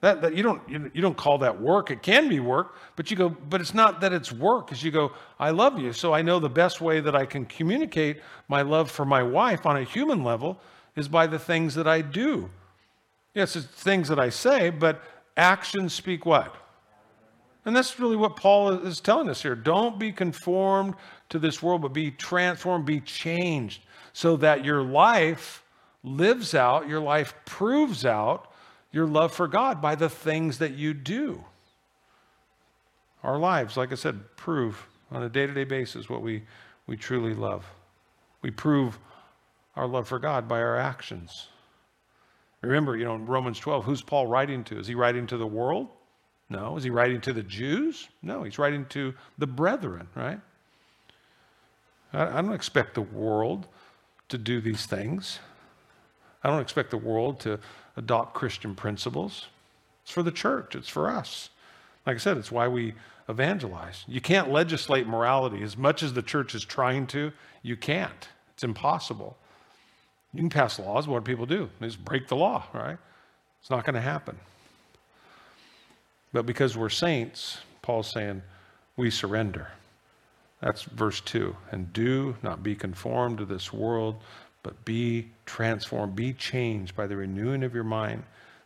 That, 0.02 0.22
that 0.22 0.36
you 0.36 0.42
don't 0.42 0.62
you, 0.68 1.00
don't 1.00 1.16
call 1.16 1.38
that 1.38 1.60
work. 1.60 1.90
It 1.90 2.02
can 2.02 2.28
be 2.28 2.38
work, 2.38 2.76
but 2.94 3.10
you 3.10 3.16
go, 3.16 3.30
but 3.30 3.60
it's 3.60 3.74
not 3.74 4.00
that 4.02 4.12
it's 4.12 4.30
work. 4.30 4.66
Because 4.66 4.84
you 4.84 4.92
go, 4.92 5.12
I 5.40 5.50
love 5.50 5.80
you, 5.80 5.92
so 5.92 6.14
I 6.14 6.22
know 6.22 6.38
the 6.38 6.48
best 6.48 6.80
way 6.80 7.00
that 7.00 7.16
I 7.16 7.26
can 7.26 7.44
communicate 7.46 8.20
my 8.46 8.62
love 8.62 8.88
for 8.88 9.04
my 9.04 9.22
wife 9.22 9.66
on 9.66 9.78
a 9.78 9.82
human 9.82 10.22
level 10.22 10.60
is 10.94 11.08
by 11.08 11.26
the 11.26 11.38
things 11.38 11.74
that 11.74 11.88
I 11.88 12.00
do. 12.00 12.48
Yes, 13.34 13.56
it's 13.56 13.66
things 13.66 14.06
that 14.08 14.20
I 14.20 14.28
say, 14.28 14.70
but 14.70 15.02
actions 15.36 15.92
speak 15.92 16.24
what? 16.24 16.54
And 17.64 17.74
that's 17.74 17.98
really 17.98 18.16
what 18.16 18.36
Paul 18.36 18.86
is 18.86 19.00
telling 19.00 19.28
us 19.28 19.42
here. 19.42 19.54
Don't 19.54 19.98
be 19.98 20.12
conformed 20.12 20.94
to 21.30 21.38
this 21.38 21.62
world, 21.62 21.82
but 21.82 21.94
be 21.94 22.10
transformed, 22.10 22.84
be 22.84 23.00
changed, 23.00 23.83
so 24.14 24.36
that 24.36 24.64
your 24.64 24.82
life 24.82 25.62
lives 26.02 26.54
out, 26.54 26.88
your 26.88 27.00
life 27.00 27.34
proves 27.44 28.06
out 28.06 28.50
your 28.92 29.06
love 29.06 29.32
for 29.32 29.48
God 29.48 29.82
by 29.82 29.96
the 29.96 30.08
things 30.08 30.58
that 30.58 30.74
you 30.74 30.94
do. 30.94 31.44
Our 33.24 33.38
lives, 33.38 33.76
like 33.76 33.90
I 33.90 33.96
said, 33.96 34.36
prove 34.36 34.86
on 35.10 35.24
a 35.24 35.28
day 35.28 35.46
to 35.46 35.52
day 35.52 35.64
basis 35.64 36.08
what 36.08 36.22
we, 36.22 36.44
we 36.86 36.96
truly 36.96 37.34
love. 37.34 37.66
We 38.40 38.52
prove 38.52 38.98
our 39.74 39.88
love 39.88 40.06
for 40.06 40.20
God 40.20 40.46
by 40.46 40.60
our 40.60 40.78
actions. 40.78 41.48
Remember, 42.62 42.96
you 42.96 43.04
know, 43.04 43.16
in 43.16 43.26
Romans 43.26 43.58
12, 43.58 43.84
who's 43.84 44.00
Paul 44.00 44.28
writing 44.28 44.62
to? 44.64 44.78
Is 44.78 44.86
he 44.86 44.94
writing 44.94 45.26
to 45.26 45.36
the 45.36 45.46
world? 45.46 45.88
No. 46.48 46.76
Is 46.76 46.84
he 46.84 46.90
writing 46.90 47.20
to 47.22 47.32
the 47.32 47.42
Jews? 47.42 48.08
No, 48.22 48.44
he's 48.44 48.58
writing 48.58 48.86
to 48.90 49.12
the 49.38 49.46
brethren, 49.46 50.06
right? 50.14 50.40
I, 52.12 52.38
I 52.38 52.42
don't 52.42 52.52
expect 52.52 52.94
the 52.94 53.02
world 53.02 53.66
to 54.34 54.38
do 54.38 54.60
these 54.60 54.84
things. 54.84 55.38
I 56.42 56.50
don't 56.50 56.60
expect 56.60 56.90
the 56.90 56.98
world 56.98 57.38
to 57.40 57.60
adopt 57.96 58.34
Christian 58.34 58.74
principles. 58.74 59.46
It's 60.02 60.10
for 60.10 60.24
the 60.24 60.32
church, 60.32 60.74
it's 60.74 60.88
for 60.88 61.08
us. 61.08 61.50
Like 62.04 62.16
I 62.16 62.18
said, 62.18 62.36
it's 62.36 62.50
why 62.50 62.66
we 62.68 62.94
evangelize. 63.28 64.04
You 64.08 64.20
can't 64.20 64.50
legislate 64.50 65.06
morality 65.06 65.62
as 65.62 65.76
much 65.76 66.02
as 66.02 66.12
the 66.12 66.20
church 66.20 66.54
is 66.54 66.64
trying 66.64 67.06
to. 67.08 67.32
You 67.62 67.76
can't. 67.76 68.28
It's 68.52 68.64
impossible. 68.64 69.38
You 70.32 70.40
can 70.40 70.50
pass 70.50 70.78
laws. 70.78 71.06
What 71.06 71.24
do 71.24 71.32
people 71.32 71.46
do? 71.46 71.70
They 71.78 71.86
just 71.86 72.04
break 72.04 72.26
the 72.28 72.36
law, 72.36 72.64
right? 72.74 72.98
It's 73.60 73.70
not 73.70 73.84
going 73.84 73.94
to 73.94 74.00
happen. 74.00 74.36
But 76.32 76.44
because 76.44 76.76
we're 76.76 76.90
saints, 76.90 77.58
Paul's 77.80 78.10
saying, 78.10 78.42
we 78.96 79.10
surrender. 79.10 79.68
That's 80.64 80.84
verse 80.84 81.20
2. 81.20 81.54
And 81.72 81.92
do 81.92 82.36
not 82.42 82.62
be 82.62 82.74
conformed 82.74 83.36
to 83.36 83.44
this 83.44 83.70
world, 83.70 84.16
but 84.62 84.82
be 84.86 85.28
transformed, 85.44 86.16
be 86.16 86.32
changed 86.32 86.96
by 86.96 87.06
the 87.06 87.16
renewing 87.16 87.62
of 87.62 87.74
your 87.74 87.84
mind, 87.84 88.22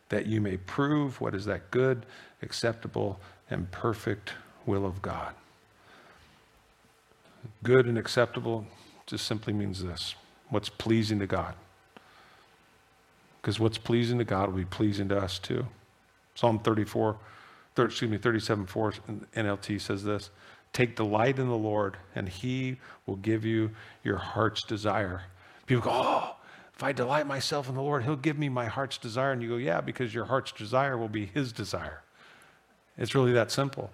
that 0.07 0.25
you 0.25 0.39
may 0.39 0.55
prove 0.55 1.19
what 1.19 1.35
is 1.35 1.43
that 1.43 1.69
good, 1.71 2.05
acceptable, 2.41 3.19
and 3.49 3.69
perfect 3.71 4.31
will 4.65 4.85
of 4.85 5.01
God. 5.01 5.33
Good 7.63 7.85
and 7.85 7.97
acceptable 7.97 8.65
just 9.05 9.27
simply 9.27 9.51
means 9.51 9.83
this 9.83 10.15
what's 10.49 10.69
pleasing 10.69 11.19
to 11.19 11.27
God. 11.27 11.53
Because 13.41 13.59
what's 13.59 13.77
pleasing 13.77 14.19
to 14.19 14.23
God 14.23 14.49
will 14.49 14.57
be 14.57 14.65
pleasing 14.65 15.09
to 15.09 15.17
us 15.17 15.37
too. 15.37 15.65
Psalm 16.33 16.59
34 16.59 17.17
excuse 17.77 18.11
me, 18.11 18.17
37 18.17 18.65
4 18.65 18.91
NLT 19.35 19.79
says 19.79 20.03
this 20.03 20.29
Take 20.73 20.95
delight 20.95 21.39
in 21.39 21.47
the 21.47 21.57
Lord, 21.57 21.97
and 22.15 22.29
he 22.29 22.77
will 23.05 23.15
give 23.17 23.43
you 23.43 23.71
your 24.03 24.17
heart's 24.17 24.63
desire. 24.63 25.23
People 25.65 25.83
go, 25.83 25.91
Oh, 25.93 26.35
if 26.75 26.83
I 26.83 26.91
delight 26.91 27.27
myself 27.27 27.67
in 27.67 27.75
the 27.75 27.81
Lord, 27.81 28.03
he'll 28.03 28.15
give 28.15 28.37
me 28.37 28.49
my 28.49 28.65
heart's 28.65 28.97
desire. 28.97 29.31
And 29.31 29.41
you 29.41 29.49
go, 29.49 29.55
Yeah, 29.57 29.81
because 29.81 30.13
your 30.13 30.25
heart's 30.25 30.51
desire 30.51 30.97
will 30.97 31.09
be 31.09 31.25
his 31.25 31.51
desire. 31.51 32.01
It's 32.97 33.15
really 33.15 33.33
that 33.33 33.51
simple. 33.51 33.89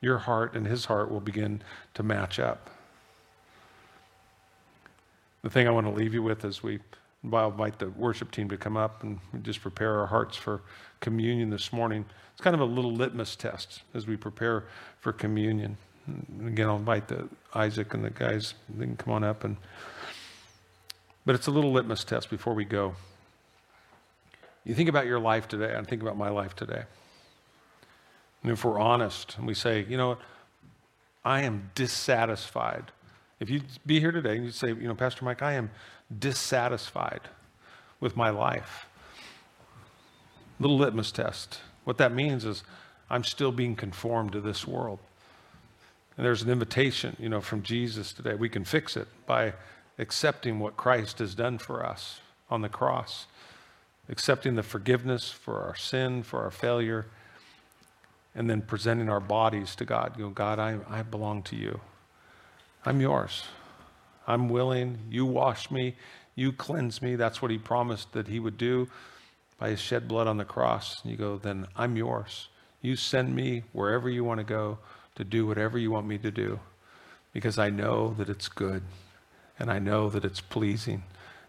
Your 0.00 0.18
heart 0.18 0.54
and 0.54 0.66
his 0.66 0.84
heart 0.84 1.10
will 1.10 1.20
begin 1.20 1.62
to 1.94 2.02
match 2.02 2.38
up. 2.38 2.70
The 5.42 5.50
thing 5.50 5.66
I 5.66 5.70
want 5.70 5.86
to 5.86 5.92
leave 5.92 6.14
you 6.14 6.22
with 6.22 6.44
as 6.44 6.62
we 6.62 6.80
I'll 7.32 7.50
invite 7.50 7.78
the 7.78 7.90
worship 7.90 8.30
team 8.30 8.48
to 8.48 8.56
come 8.56 8.76
up 8.76 9.02
and 9.02 9.18
just 9.42 9.60
prepare 9.60 9.98
our 9.98 10.06
hearts 10.06 10.36
for 10.36 10.62
communion 11.00 11.50
this 11.50 11.72
morning. 11.72 12.04
It's 12.32 12.40
kind 12.40 12.54
of 12.54 12.60
a 12.60 12.64
little 12.64 12.92
litmus 12.92 13.36
test 13.36 13.82
as 13.94 14.06
we 14.06 14.16
prepare 14.16 14.64
for 15.00 15.12
communion. 15.12 15.76
And 16.06 16.48
again, 16.48 16.68
I'll 16.68 16.76
invite 16.76 17.08
the 17.08 17.28
Isaac 17.54 17.92
and 17.94 18.04
the 18.04 18.10
guys. 18.10 18.54
They 18.68 18.84
can 18.86 18.96
come 18.96 19.12
on 19.12 19.24
up 19.24 19.44
and. 19.44 19.56
But 21.26 21.34
it's 21.34 21.46
a 21.46 21.50
little 21.50 21.72
litmus 21.72 22.04
test 22.04 22.30
before 22.30 22.54
we 22.54 22.64
go. 22.64 22.94
You 24.64 24.74
think 24.74 24.88
about 24.88 25.06
your 25.06 25.18
life 25.18 25.48
today. 25.48 25.74
and 25.74 25.86
think 25.86 26.00
about 26.00 26.16
my 26.16 26.30
life 26.30 26.54
today. 26.56 26.84
And 28.42 28.52
if 28.52 28.64
we're 28.64 28.78
honest 28.78 29.36
and 29.36 29.46
we 29.46 29.54
say, 29.54 29.84
you 29.88 29.96
know 29.96 30.18
I 31.24 31.42
am 31.42 31.70
dissatisfied. 31.74 32.92
If 33.40 33.50
you'd 33.50 33.64
be 33.84 34.00
here 34.00 34.12
today 34.12 34.36
and 34.36 34.44
you'd 34.44 34.54
say, 34.54 34.68
you 34.68 34.88
know, 34.88 34.94
Pastor 34.94 35.24
Mike, 35.24 35.42
I 35.42 35.52
am 35.52 35.70
dissatisfied 36.16 37.20
with 38.00 38.16
my 38.16 38.30
life. 38.30 38.86
Little 40.60 40.78
litmus 40.78 41.12
test. 41.12 41.60
What 41.84 41.98
that 41.98 42.12
means 42.12 42.44
is 42.44 42.62
I'm 43.10 43.24
still 43.24 43.52
being 43.52 43.76
conformed 43.76 44.32
to 44.32 44.40
this 44.40 44.66
world. 44.66 44.98
And 46.16 46.26
there's 46.26 46.42
an 46.42 46.50
invitation, 46.50 47.16
you 47.18 47.28
know, 47.28 47.40
from 47.40 47.62
Jesus 47.62 48.12
today. 48.12 48.34
We 48.34 48.48
can 48.48 48.64
fix 48.64 48.96
it 48.96 49.06
by 49.26 49.52
accepting 49.98 50.58
what 50.58 50.76
Christ 50.76 51.20
has 51.20 51.34
done 51.34 51.58
for 51.58 51.84
us 51.84 52.20
on 52.50 52.62
the 52.62 52.68
cross, 52.68 53.26
accepting 54.08 54.56
the 54.56 54.62
forgiveness 54.62 55.30
for 55.30 55.60
our 55.60 55.76
sin, 55.76 56.22
for 56.22 56.42
our 56.42 56.50
failure, 56.50 57.06
and 58.34 58.48
then 58.48 58.62
presenting 58.62 59.08
our 59.08 59.20
bodies 59.20 59.74
to 59.76 59.84
God. 59.84 60.14
You 60.16 60.24
know, 60.24 60.30
God, 60.30 60.58
I, 60.58 60.78
I 60.88 61.02
belong 61.02 61.42
to 61.44 61.56
you. 61.56 61.80
I'm 62.84 63.00
yours. 63.00 63.44
I'm 64.28 64.50
willing. 64.50 64.98
You 65.10 65.24
wash 65.24 65.70
me. 65.70 65.96
You 66.36 66.52
cleanse 66.52 67.00
me. 67.02 67.16
That's 67.16 67.42
what 67.42 67.50
he 67.50 67.58
promised 67.58 68.12
that 68.12 68.28
he 68.28 68.38
would 68.38 68.58
do 68.58 68.88
by 69.58 69.70
his 69.70 69.80
shed 69.80 70.06
blood 70.06 70.28
on 70.28 70.36
the 70.36 70.44
cross. 70.44 71.02
And 71.02 71.10
you 71.10 71.16
go, 71.16 71.38
then 71.38 71.66
I'm 71.74 71.96
yours. 71.96 72.48
You 72.82 72.94
send 72.94 73.34
me 73.34 73.64
wherever 73.72 74.08
you 74.08 74.22
want 74.22 74.38
to 74.38 74.44
go 74.44 74.78
to 75.16 75.24
do 75.24 75.46
whatever 75.46 75.78
you 75.78 75.90
want 75.90 76.06
me 76.06 76.18
to 76.18 76.30
do 76.30 76.60
because 77.32 77.58
I 77.58 77.70
know 77.70 78.14
that 78.18 78.28
it's 78.28 78.48
good 78.48 78.82
and 79.58 79.70
I 79.70 79.78
know 79.78 80.10
that 80.10 80.24
it's 80.24 80.40
pleasing 80.40 81.02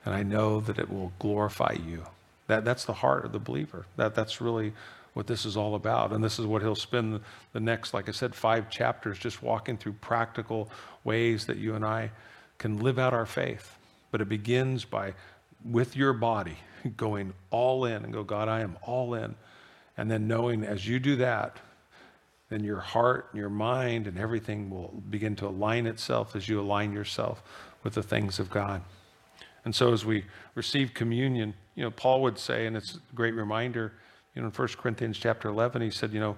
and 0.05 0.15
I 0.15 0.23
know 0.23 0.59
that 0.61 0.79
it 0.79 0.89
will 0.89 1.11
glorify 1.19 1.75
you. 1.85 2.03
That, 2.47 2.65
that's 2.65 2.85
the 2.85 2.93
heart 2.93 3.25
of 3.25 3.31
the 3.31 3.39
believer. 3.39 3.85
That, 3.97 4.15
that's 4.15 4.41
really 4.41 4.73
what 5.13 5.27
this 5.27 5.45
is 5.45 5.57
all 5.57 5.75
about. 5.75 6.13
And 6.13 6.23
this 6.23 6.39
is 6.39 6.45
what 6.45 6.61
he'll 6.61 6.75
spend 6.75 7.19
the 7.51 7.59
next, 7.59 7.93
like 7.93 8.07
I 8.07 8.11
said, 8.13 8.33
five 8.33 8.69
chapters 8.69 9.19
just 9.19 9.43
walking 9.43 9.77
through 9.77 9.93
practical 9.93 10.69
ways 11.03 11.45
that 11.45 11.57
you 11.57 11.75
and 11.75 11.85
I 11.85 12.11
can 12.59 12.77
live 12.77 12.99
out 12.99 13.13
our 13.13 13.25
faith. 13.25 13.75
But 14.11 14.21
it 14.21 14.29
begins 14.29 14.85
by, 14.85 15.15
with 15.65 15.95
your 15.95 16.13
body, 16.13 16.57
going 16.97 17.33
all 17.49 17.85
in 17.85 18.03
and 18.03 18.13
go, 18.13 18.23
God, 18.23 18.47
I 18.47 18.61
am 18.61 18.77
all 18.83 19.15
in. 19.15 19.35
And 19.97 20.09
then 20.11 20.27
knowing 20.27 20.63
as 20.63 20.87
you 20.87 20.99
do 20.99 21.15
that, 21.17 21.57
then 22.49 22.63
your 22.63 22.79
heart 22.79 23.27
and 23.31 23.39
your 23.39 23.49
mind 23.49 24.07
and 24.07 24.17
everything 24.17 24.69
will 24.69 24.93
begin 25.09 25.35
to 25.37 25.47
align 25.47 25.85
itself 25.85 26.35
as 26.35 26.47
you 26.47 26.59
align 26.59 26.93
yourself 26.93 27.43
with 27.83 27.93
the 27.93 28.03
things 28.03 28.39
of 28.39 28.49
God. 28.49 28.81
And 29.65 29.75
so 29.75 29.93
as 29.93 30.05
we 30.05 30.25
receive 30.55 30.93
communion, 30.93 31.53
you 31.75 31.83
know, 31.83 31.91
Paul 31.91 32.21
would 32.23 32.39
say, 32.39 32.65
and 32.65 32.75
it's 32.75 32.95
a 32.95 33.15
great 33.15 33.35
reminder, 33.35 33.93
you 34.33 34.41
know, 34.41 34.47
in 34.47 34.53
1 34.53 34.67
Corinthians 34.77 35.17
chapter 35.17 35.49
11, 35.49 35.81
he 35.81 35.91
said, 35.91 36.11
you 36.11 36.19
know, 36.19 36.37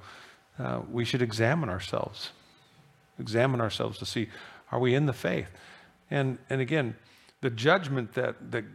uh, 0.59 0.81
we 0.89 1.05
should 1.05 1.21
examine 1.21 1.69
ourselves, 1.69 2.31
examine 3.19 3.61
ourselves 3.61 3.97
to 3.99 4.05
see, 4.05 4.27
are 4.71 4.79
we 4.79 4.95
in 4.95 5.05
the 5.05 5.13
faith? 5.13 5.49
And, 6.11 6.37
and 6.49 6.61
again, 6.61 6.95
the 7.39 7.49
judgment 7.49 8.13
that, 8.13 8.51
that 8.51 8.65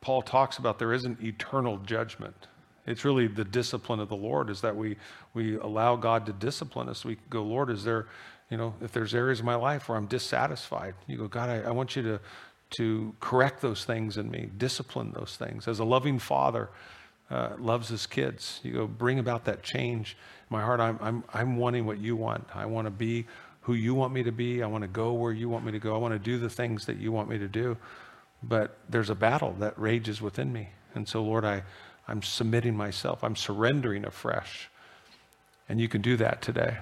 Paul 0.00 0.22
talks 0.22 0.58
about, 0.58 0.78
there 0.78 0.92
isn't 0.92 1.22
eternal 1.22 1.78
judgment. 1.78 2.36
It's 2.86 3.04
really 3.04 3.28
the 3.28 3.44
discipline 3.44 4.00
of 4.00 4.08
the 4.08 4.16
Lord 4.16 4.50
is 4.50 4.60
that 4.60 4.76
we, 4.76 4.96
we 5.34 5.56
allow 5.56 5.96
God 5.96 6.26
to 6.26 6.32
discipline 6.32 6.88
us. 6.88 7.04
We 7.04 7.16
go, 7.30 7.42
Lord, 7.42 7.70
is 7.70 7.84
there, 7.84 8.06
you 8.50 8.56
know, 8.56 8.74
if 8.80 8.92
there's 8.92 9.14
areas 9.14 9.38
of 9.38 9.44
my 9.44 9.54
life 9.54 9.88
where 9.88 9.96
I'm 9.96 10.06
dissatisfied, 10.06 10.94
you 11.06 11.16
go, 11.16 11.28
God, 11.28 11.48
I, 11.48 11.68
I 11.68 11.70
want 11.70 11.96
you 11.96 12.02
to, 12.02 12.20
to 12.70 13.14
correct 13.20 13.60
those 13.60 13.84
things 13.84 14.16
in 14.16 14.30
me, 14.30 14.50
discipline 14.58 15.12
those 15.16 15.36
things. 15.36 15.68
As 15.68 15.78
a 15.78 15.84
loving 15.84 16.18
father 16.18 16.70
uh, 17.30 17.50
loves 17.58 17.88
his 17.88 18.06
kids, 18.06 18.60
you 18.64 18.72
go 18.72 18.86
bring 18.86 19.18
about 19.20 19.44
that 19.44 19.62
change. 19.62 20.16
In 20.50 20.56
my 20.56 20.62
heart, 20.62 20.80
I'm, 20.80 20.98
I'm, 21.00 21.24
I'm 21.32 21.56
wanting 21.56 21.86
what 21.86 21.98
you 21.98 22.16
want. 22.16 22.46
I 22.52 22.66
want 22.66 22.86
to 22.86 22.90
be 22.90 23.26
who 23.62 23.74
you 23.74 23.94
want 23.94 24.12
me 24.12 24.22
to 24.22 24.32
be. 24.32 24.62
I 24.62 24.66
want 24.66 24.82
to 24.82 24.88
go 24.88 25.12
where 25.12 25.32
you 25.32 25.48
want 25.48 25.64
me 25.64 25.72
to 25.72 25.78
go. 25.78 25.94
I 25.94 25.98
want 25.98 26.12
to 26.12 26.18
do 26.18 26.38
the 26.38 26.50
things 26.50 26.86
that 26.86 26.98
you 26.98 27.12
want 27.12 27.28
me 27.28 27.38
to 27.38 27.48
do. 27.48 27.76
But 28.42 28.76
there's 28.88 29.10
a 29.10 29.14
battle 29.14 29.54
that 29.60 29.78
rages 29.78 30.20
within 30.20 30.52
me. 30.52 30.70
And 30.94 31.08
so, 31.08 31.22
Lord, 31.22 31.44
I, 31.44 31.62
I'm 32.08 32.22
submitting 32.22 32.76
myself. 32.76 33.22
I'm 33.22 33.36
surrendering 33.36 34.04
afresh. 34.04 34.68
And 35.68 35.80
you 35.80 35.88
can 35.88 36.02
do 36.02 36.16
that 36.16 36.42
today. 36.42 36.78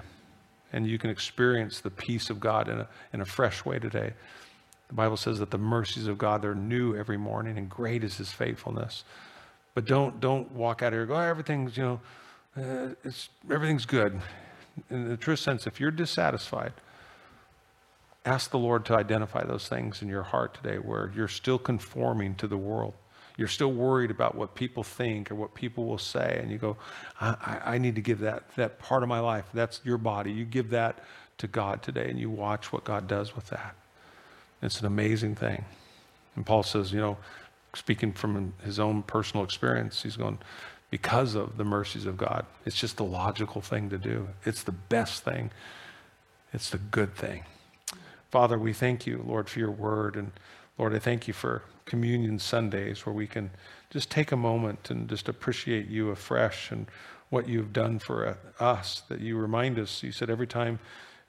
And 0.73 0.87
you 0.87 0.97
can 0.97 1.09
experience 1.09 1.79
the 1.79 1.91
peace 1.91 2.29
of 2.29 2.39
God 2.39 2.67
in 2.67 2.79
a, 2.79 2.87
in 3.13 3.21
a 3.21 3.25
fresh 3.25 3.63
way 3.63 3.77
today. 3.77 4.13
The 4.87 4.95
Bible 4.95 5.17
says 5.17 5.39
that 5.39 5.51
the 5.51 5.57
mercies 5.57 6.07
of 6.07 6.17
God, 6.17 6.41
they're 6.41 6.55
new 6.55 6.97
every 6.97 7.17
morning, 7.17 7.57
and 7.57 7.69
great 7.69 8.03
is 8.03 8.17
his 8.17 8.31
faithfulness. 8.31 9.03
But 9.73 9.85
don't, 9.85 10.19
don't 10.19 10.51
walk 10.51 10.81
out 10.81 10.91
here 10.91 11.05
go, 11.05 11.15
oh, 11.15 11.19
everything's, 11.19 11.77
you 11.77 11.83
know, 11.83 12.01
uh, 12.57 12.95
it's, 13.03 13.29
everything's 13.49 13.85
good. 13.85 14.19
In 14.89 15.09
the 15.09 15.17
true 15.17 15.35
sense, 15.35 15.67
if 15.67 15.79
you're 15.79 15.91
dissatisfied, 15.91 16.73
ask 18.25 18.51
the 18.51 18.59
Lord 18.59 18.85
to 18.85 18.95
identify 18.95 19.43
those 19.43 19.67
things 19.67 20.01
in 20.01 20.07
your 20.07 20.23
heart 20.23 20.53
today 20.53 20.77
where 20.77 21.11
you're 21.15 21.27
still 21.27 21.57
conforming 21.57 22.35
to 22.35 22.47
the 22.47 22.57
world. 22.57 22.93
You're 23.37 23.47
still 23.47 23.71
worried 23.71 24.11
about 24.11 24.35
what 24.35 24.55
people 24.55 24.83
think 24.83 25.31
or 25.31 25.35
what 25.35 25.53
people 25.55 25.85
will 25.85 25.97
say. 25.97 26.39
And 26.41 26.51
you 26.51 26.57
go, 26.57 26.77
I, 27.19 27.59
I 27.65 27.77
need 27.77 27.95
to 27.95 28.01
give 28.01 28.19
that, 28.19 28.43
that 28.55 28.79
part 28.79 29.03
of 29.03 29.09
my 29.09 29.19
life. 29.19 29.45
That's 29.53 29.81
your 29.83 29.97
body. 29.97 30.31
You 30.31 30.45
give 30.45 30.69
that 30.71 30.99
to 31.39 31.47
God 31.47 31.81
today 31.81 32.09
and 32.09 32.19
you 32.19 32.29
watch 32.29 32.71
what 32.71 32.83
God 32.83 33.07
does 33.07 33.35
with 33.35 33.47
that. 33.47 33.75
It's 34.61 34.79
an 34.79 34.85
amazing 34.85 35.35
thing. 35.35 35.65
And 36.35 36.45
Paul 36.45 36.63
says, 36.63 36.93
you 36.93 36.99
know, 36.99 37.17
speaking 37.73 38.13
from 38.13 38.53
his 38.63 38.79
own 38.79 39.01
personal 39.03 39.43
experience, 39.43 40.03
he's 40.03 40.17
going, 40.17 40.37
because 40.91 41.33
of 41.33 41.57
the 41.57 41.63
mercies 41.63 42.05
of 42.05 42.17
God. 42.17 42.45
It's 42.65 42.75
just 42.75 42.97
the 42.97 43.03
logical 43.03 43.61
thing 43.61 43.89
to 43.89 43.97
do. 43.97 44.27
It's 44.45 44.61
the 44.61 44.73
best 44.73 45.23
thing. 45.23 45.49
It's 46.53 46.69
the 46.69 46.77
good 46.77 47.15
thing. 47.15 47.45
Father, 48.29 48.59
we 48.59 48.73
thank 48.73 49.07
you, 49.07 49.23
Lord, 49.25 49.49
for 49.49 49.57
your 49.59 49.71
word. 49.71 50.15
And 50.15 50.31
Lord, 50.77 50.93
I 50.93 50.99
thank 50.99 51.27
you 51.27 51.33
for 51.33 51.63
communion 51.85 52.39
Sundays 52.39 53.05
where 53.05 53.15
we 53.15 53.25
can 53.25 53.51
just 53.89 54.11
take 54.11 54.31
a 54.31 54.37
moment 54.37 54.89
and 54.89 55.09
just 55.09 55.27
appreciate 55.27 55.87
you 55.87 56.09
afresh 56.09 56.71
and 56.71 56.87
what 57.29 57.47
you've 57.47 57.71
done 57.71 57.97
for 57.97 58.37
us, 58.59 59.03
that 59.07 59.21
you 59.21 59.37
remind 59.37 59.79
us. 59.79 60.03
You 60.03 60.11
said 60.11 60.29
every 60.29 60.47
time, 60.47 60.79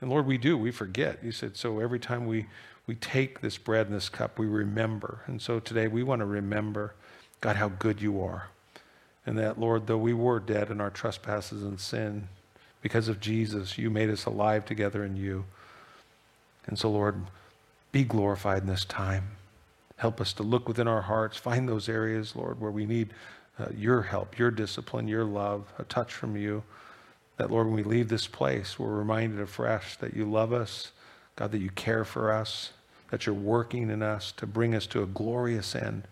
and 0.00 0.10
Lord, 0.10 0.26
we 0.26 0.38
do, 0.38 0.58
we 0.58 0.72
forget. 0.72 1.22
You 1.22 1.30
said, 1.30 1.56
so 1.56 1.78
every 1.78 2.00
time 2.00 2.26
we, 2.26 2.46
we 2.88 2.96
take 2.96 3.40
this 3.40 3.58
bread 3.58 3.86
and 3.86 3.94
this 3.94 4.08
cup, 4.08 4.40
we 4.40 4.46
remember. 4.46 5.22
And 5.26 5.40
so 5.40 5.60
today 5.60 5.86
we 5.86 6.02
want 6.02 6.18
to 6.18 6.26
remember, 6.26 6.94
God, 7.40 7.54
how 7.54 7.68
good 7.68 8.02
you 8.02 8.20
are. 8.20 8.48
And 9.24 9.38
that, 9.38 9.58
Lord, 9.58 9.86
though 9.86 9.98
we 9.98 10.14
were 10.14 10.40
dead 10.40 10.70
in 10.70 10.80
our 10.80 10.90
trespasses 10.90 11.62
and 11.62 11.78
sin, 11.78 12.28
because 12.80 13.08
of 13.08 13.20
Jesus, 13.20 13.78
you 13.78 13.88
made 13.88 14.10
us 14.10 14.24
alive 14.24 14.64
together 14.64 15.04
in 15.04 15.16
you. 15.16 15.44
And 16.66 16.78
so, 16.78 16.90
Lord, 16.90 17.16
be 17.92 18.04
glorified 18.04 18.62
in 18.62 18.68
this 18.68 18.84
time. 18.84 19.28
Help 19.96 20.20
us 20.20 20.32
to 20.34 20.42
look 20.42 20.66
within 20.66 20.88
our 20.88 21.02
hearts, 21.02 21.36
find 21.36 21.68
those 21.68 21.88
areas, 21.88 22.34
Lord, 22.34 22.60
where 22.60 22.70
we 22.70 22.86
need 22.86 23.10
uh, 23.58 23.66
your 23.76 24.02
help, 24.02 24.38
your 24.38 24.50
discipline, 24.50 25.06
your 25.06 25.24
love, 25.24 25.72
a 25.78 25.84
touch 25.84 26.12
from 26.12 26.36
you. 26.36 26.64
That, 27.36 27.50
Lord, 27.50 27.66
when 27.66 27.76
we 27.76 27.84
leave 27.84 28.08
this 28.08 28.26
place, 28.26 28.78
we're 28.78 28.88
reminded 28.88 29.40
afresh 29.40 29.96
that 29.96 30.14
you 30.14 30.24
love 30.28 30.52
us, 30.52 30.90
God, 31.36 31.52
that 31.52 31.60
you 31.60 31.70
care 31.70 32.04
for 32.04 32.32
us, 32.32 32.72
that 33.10 33.26
you're 33.26 33.34
working 33.34 33.90
in 33.90 34.02
us 34.02 34.32
to 34.32 34.46
bring 34.46 34.74
us 34.74 34.86
to 34.88 35.02
a 35.02 35.06
glorious 35.06 35.76
end. 35.76 36.04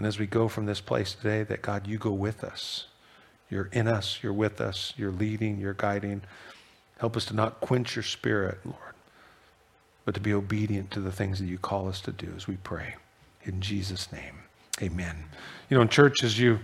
And 0.00 0.06
as 0.06 0.18
we 0.18 0.26
go 0.26 0.48
from 0.48 0.64
this 0.64 0.80
place 0.80 1.12
today, 1.12 1.42
that 1.42 1.60
God, 1.60 1.86
you 1.86 1.98
go 1.98 2.12
with 2.12 2.42
us. 2.42 2.86
You're 3.50 3.68
in 3.72 3.86
us, 3.86 4.20
you're 4.22 4.32
with 4.32 4.58
us, 4.58 4.94
you're 4.96 5.10
leading, 5.10 5.58
you're 5.58 5.74
guiding. 5.74 6.22
Help 6.98 7.18
us 7.18 7.26
to 7.26 7.34
not 7.34 7.60
quench 7.60 7.96
your 7.96 8.02
spirit, 8.02 8.58
Lord 8.64 8.90
but 10.04 10.14
to 10.14 10.20
be 10.20 10.32
obedient 10.32 10.90
to 10.90 11.00
the 11.00 11.12
things 11.12 11.38
that 11.38 11.46
you 11.46 11.58
call 11.58 11.88
us 11.88 12.00
to 12.02 12.12
do 12.12 12.32
as 12.36 12.46
we 12.46 12.56
pray. 12.58 12.96
In 13.44 13.60
Jesus' 13.60 14.10
name, 14.12 14.40
amen. 14.82 15.16
You 15.68 15.76
know, 15.76 15.82
in 15.82 15.88
church, 15.88 16.24
as 16.24 16.38
you 16.38 16.60